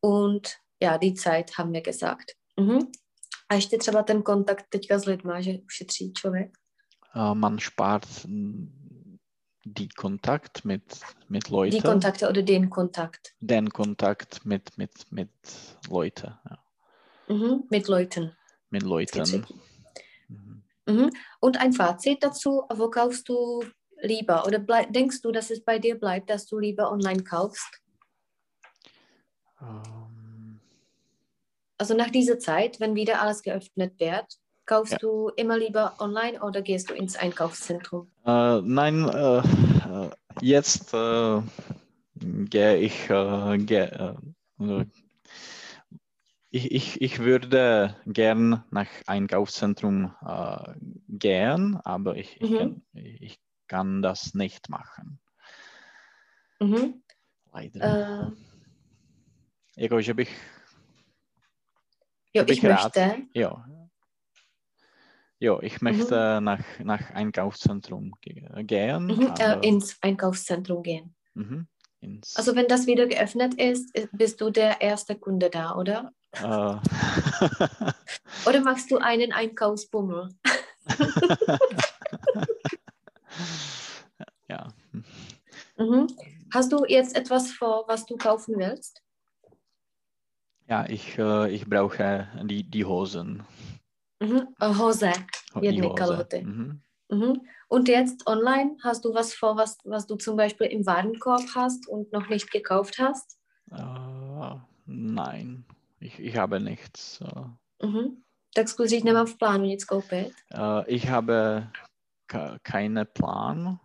Und 0.00 0.48
ja, 0.82 0.98
die 0.98 1.14
Zeit 1.14 1.50
haben 1.58 1.72
wir 1.72 1.82
gesagt. 1.82 2.32
Mhm. 2.60 2.78
A 3.48 3.54
ještě 3.54 3.78
třeba 3.78 4.02
ten 4.02 4.22
kontakt 4.22 4.64
teďka 4.68 4.98
s 4.98 5.04
lidma, 5.06 5.40
že 5.40 5.58
ušetří 5.66 6.12
člověk. 6.12 6.57
Äh, 7.18 7.34
man 7.34 7.58
spart 7.58 8.06
mm, 8.26 8.68
die 9.64 9.88
Kontakt 9.88 10.64
mit, 10.64 10.84
mit 11.28 11.48
Die 11.48 11.52
Leuten, 11.52 11.82
Kontakte 11.82 12.28
oder 12.28 12.42
den 12.42 12.70
Kontakt. 12.70 13.34
den 13.40 13.68
Kontakt 13.70 14.46
mit, 14.46 14.78
mit, 14.78 15.10
mit 15.10 15.30
Leuten, 15.90 16.32
ja. 16.48 16.58
Mhm. 17.28 17.64
Mit 17.68 17.88
Leuten. 17.88 18.36
mit 18.70 18.82
Leuten. 18.84 19.44
Mhm. 20.28 20.62
Mhm. 20.86 21.10
Und 21.40 21.60
ein 21.60 21.72
Fazit 21.72 22.22
dazu, 22.22 22.62
wo 22.72 22.88
kaufst 22.88 23.28
du 23.28 23.64
lieber? 24.00 24.46
Oder 24.46 24.60
bleib, 24.60 24.92
denkst 24.92 25.20
du, 25.20 25.32
dass 25.32 25.50
es 25.50 25.62
bei 25.64 25.78
dir 25.78 25.98
bleibt, 25.98 26.30
dass 26.30 26.46
du 26.46 26.58
lieber 26.58 26.90
online 26.90 27.24
kaufst? 27.24 27.82
Ähm, 29.60 30.60
Also 31.78 31.94
nach 31.94 32.10
dieser 32.10 32.38
Zeit, 32.38 32.80
wenn 32.80 32.94
wieder 32.94 33.20
alles 33.20 33.42
geöffnet 33.42 33.98
wird, 33.98 34.38
kaufst 34.68 34.92
Ja. 34.92 34.98
du 34.98 35.30
immer 35.36 35.58
lieber 35.58 35.94
online 35.98 36.40
oder 36.42 36.62
gehst 36.62 36.90
du 36.90 36.94
ins 36.94 37.16
Einkaufszentrum? 37.16 38.06
Äh, 38.24 38.60
nein, 38.60 39.08
äh, 39.08 39.42
jetzt 40.40 40.92
äh, 40.94 41.42
gehe 42.50 42.76
ich, 42.76 43.08
äh, 43.10 43.58
ge, 43.58 43.88
äh, 44.60 44.84
ich, 46.50 46.70
ich, 46.72 47.00
ich 47.00 47.18
würde 47.18 47.96
gern 48.06 48.62
nach 48.70 48.88
Einkaufszentrum 49.06 50.14
äh, 50.24 50.74
gehen, 51.08 51.76
aber 51.84 52.16
ich, 52.16 52.40
ich, 52.40 52.50
Mhm. 52.50 52.58
kann, 52.58 52.82
ich 52.92 53.40
kann 53.68 54.02
das 54.02 54.34
nicht 54.34 54.68
machen. 54.68 55.18
Mhm. 56.60 57.02
Leider. 57.52 58.32
Jako, 59.76 60.00
že 60.02 60.14
bych, 60.14 60.36
jo, 62.34 62.44
Bych 62.44 62.58
ich 62.58 62.64
rád. 62.64 62.96
möchte. 62.96 63.22
jo, 63.34 63.62
jo, 65.40 65.60
ich 65.60 65.80
möchte 65.80 66.40
nach, 66.42 66.62
nach 66.80 67.10
Einkaufszentrum 67.10 68.14
ge 68.20 68.46
gehen. 68.64 69.06
Mhm, 69.06 69.34
äh, 69.38 69.66
ins 69.66 69.96
Einkaufszentrum 70.00 70.82
gehen. 70.82 71.14
mhm, 71.34 71.66
ins, 72.00 72.36
Also 72.36 72.54
wenn 72.56 72.68
das 72.68 72.86
wieder 72.86 73.06
geöffnet 73.06 73.54
ist, 73.54 73.92
bist 74.12 74.40
du 74.40 74.50
der 74.50 74.80
erste 74.80 75.16
Kunde 75.16 75.50
da, 75.50 75.74
oder? 75.76 76.12
äh, 76.32 76.76
Oder 78.46 78.60
machst 78.62 78.90
du 78.90 78.98
einen 78.98 79.32
Einkaufsbummel? 79.32 80.28
ja. 84.48 84.68
Mhm. 85.76 86.06
Hast 86.52 86.72
du 86.72 86.84
jetzt 86.86 87.14
etwas 87.16 87.50
vor, 87.52 87.84
was 87.88 88.06
du 88.06 88.16
kaufen 88.16 88.58
willst? 88.58 89.02
Ja, 90.66 90.86
ich, 90.86 91.18
äh, 91.18 91.50
ich 91.50 91.66
brauche 91.66 92.28
die, 92.44 92.62
die 92.64 92.84
Hosen. 92.84 93.44
Mhm. 94.20 94.48
Äh, 94.60 94.74
Hose. 94.74 95.12
jedny 95.60 95.94
Kalhoty. 95.94 96.42
Mhm. 96.42 96.82
Mhm. 97.10 97.40
Und 97.68 97.88
jetzt 97.88 98.26
online, 98.26 98.76
hast 98.82 99.04
du 99.04 99.14
was 99.14 99.34
vor, 99.34 99.56
was, 99.56 99.78
was 99.84 100.06
du 100.06 100.16
zum 100.16 100.36
Beispiel 100.36 100.66
im 100.68 100.86
Warenkorb 100.86 101.44
hast 101.54 101.88
und 101.88 102.12
noch 102.12 102.28
nicht 102.28 102.50
gekauft 102.50 102.98
hast? 102.98 103.38
Uh, 103.70 104.58
nein, 104.86 105.64
ich, 106.00 106.18
ich 106.18 106.36
habe 106.36 106.60
nichts. 106.60 107.20
Mhm. 107.82 108.22
Tak 108.54 108.68
skutečně 108.68 109.04
nemám 109.04 109.26
v 109.26 109.36
plánu 109.36 109.64
nic 109.64 109.84
koupit? 109.84 110.32
Uh, 110.54 110.82
ich 110.86 111.08
habe 111.08 111.70
keinen 112.62 113.06
Plan. 113.06 113.78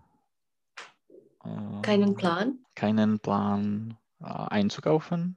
keinen 1.81 2.15
Plan? 2.15 2.57
Keinen 2.75 3.19
Plan 3.19 3.97
einzukaufen. 4.49 5.35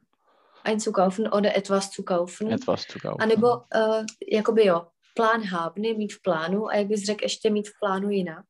Einzukaufen 0.67 1.29
oder 1.29 1.57
etwas 1.57 1.91
zu 1.91 2.03
kaufen. 2.03 2.53
Etwas 2.53 2.83
zu 2.83 2.99
kaufen. 2.99 3.23
A 3.23 3.27
nebo 3.27 3.49
uh, 3.57 4.05
jakoby 4.33 4.67
jo, 4.67 4.87
plán 5.15 5.43
hábny, 5.43 5.95
mít 5.95 6.13
v 6.13 6.23
plánu 6.23 6.69
a 6.69 6.75
jak 6.75 6.87
bys 6.87 7.05
řekl 7.05 7.25
ještě 7.25 7.51
mít 7.51 7.69
v 7.69 7.73
plánu 7.81 8.11
jinak? 8.11 8.45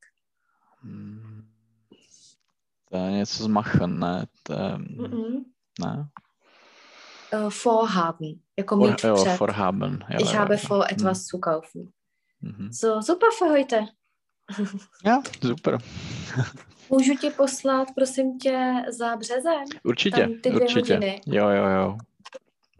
Hmm. 0.81 1.47
To 2.91 2.97
je 2.97 3.11
něco 3.11 3.43
z 3.43 3.47
machen, 3.47 3.99
ne? 3.99 4.25
To, 4.43 4.53
mm 4.77 5.05
-mm. 5.05 5.43
Ne? 5.79 6.09
Uh, 7.33 7.51
vorhaben, 7.65 8.33
jako 8.57 8.77
vor, 8.77 8.89
mít 8.89 9.03
jo, 9.03 9.15
před. 9.15 9.39
vorhaben. 9.39 10.05
Ja, 10.09 10.19
ich 10.19 10.35
habe 10.35 10.57
vor, 10.57 10.85
etwas 10.91 11.17
mm. 11.17 11.23
zu 11.23 11.39
kaufen. 11.39 11.91
Mm-hmm. 12.43 12.69
So, 12.71 13.01
super 13.01 13.29
für 13.37 13.49
heute. 13.49 13.85
ja, 15.05 15.21
super. 15.41 15.77
Můžu 16.89 17.15
ti 17.15 17.29
poslat, 17.29 17.87
prosím 17.95 18.37
tě, 18.39 18.73
za 18.89 19.15
březen? 19.15 19.63
Určitě, 19.83 20.21
Tam 20.21 20.33
ty 20.43 20.51
určitě. 20.51 20.93
Hodiny. 20.93 21.21
Jo, 21.25 21.49
jo, 21.49 21.67
jo. 21.67 21.97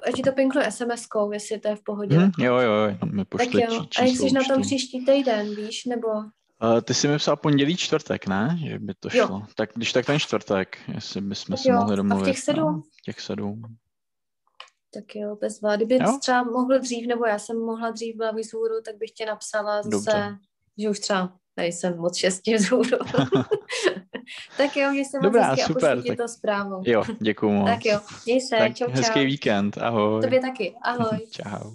A 0.03 0.11
ti 0.11 0.21
to 0.21 0.31
pinknu 0.31 0.61
SMS-kou, 0.61 1.31
jestli 1.31 1.59
to 1.59 1.67
je 1.67 1.75
v 1.75 1.83
pohodě. 1.83 2.17
Hmm, 2.17 2.31
jo, 2.39 2.55
jo, 2.55 2.71
jo, 2.71 2.97
mi 3.05 3.25
Tak 3.25 3.53
jo, 3.53 3.85
a 3.99 4.03
jak 4.03 4.15
jsi 4.15 4.31
na 4.31 4.41
tom 4.43 4.61
příští 4.61 5.05
týden, 5.05 5.55
víš, 5.55 5.85
nebo... 5.85 6.07
Uh, 6.07 6.81
ty 6.81 6.93
jsi 6.93 7.07
mi 7.07 7.17
psal 7.17 7.35
pondělí 7.35 7.77
čtvrtek, 7.77 8.27
ne? 8.27 8.59
Že 8.67 8.79
by 8.79 8.93
to 8.99 9.09
šlo. 9.09 9.19
Jo. 9.19 9.41
Tak 9.55 9.69
když 9.75 9.93
tak 9.93 10.05
ten 10.05 10.19
čtvrtek, 10.19 10.77
jestli 10.93 11.21
bychom 11.21 11.57
se 11.57 11.73
mohli 11.73 11.95
domluvit. 11.95 12.21
A 12.21 12.23
v 12.23 12.27
těch 12.27 12.39
sedm? 12.39 12.73
No, 12.73 12.83
těch 13.05 13.21
sedm. 13.21 13.61
Tak 14.93 15.15
jo, 15.15 15.35
bez 15.41 15.61
vlády. 15.61 15.85
Kdyby 15.85 16.03
jo? 16.03 16.17
třeba 16.21 16.43
mohl 16.43 16.79
dřív, 16.79 17.07
nebo 17.07 17.25
já 17.25 17.39
jsem 17.39 17.59
mohla 17.59 17.91
dřív 17.91 18.15
byla 18.15 18.31
vzhůru, 18.31 18.73
tak 18.85 18.97
bych 18.97 19.11
tě 19.11 19.25
napsala 19.25 19.83
zase, 19.83 19.89
Dobře. 19.89 20.37
že 20.77 20.89
už 20.89 20.99
třeba 20.99 21.33
nejsem 21.57 21.97
moc 21.97 22.17
šestí 22.17 22.55
vzhůru. 22.55 22.97
tak 24.57 24.78
jo, 24.78 24.93
že 24.93 24.99
jsem 24.99 25.21
Dobrá, 25.21 25.49
moc 25.49 25.61
super. 25.61 26.03
Tak... 26.07 26.17
to 26.17 26.28
zprávou. 26.28 26.82
Jo, 26.86 27.03
děkuju 27.19 27.51
moc. 27.51 27.69
tak 27.69 27.86
jo, 27.86 27.99
měj 28.25 28.41
se, 28.41 28.57
tak 28.57 28.75
čau, 28.75 28.86
čau. 28.86 28.91
Hezký 28.91 29.25
víkend, 29.25 29.78
ahoj. 29.78 30.21
Tobě 30.21 30.41
taky, 30.41 30.75
ahoj. 30.82 31.19
Čau. 31.32 31.71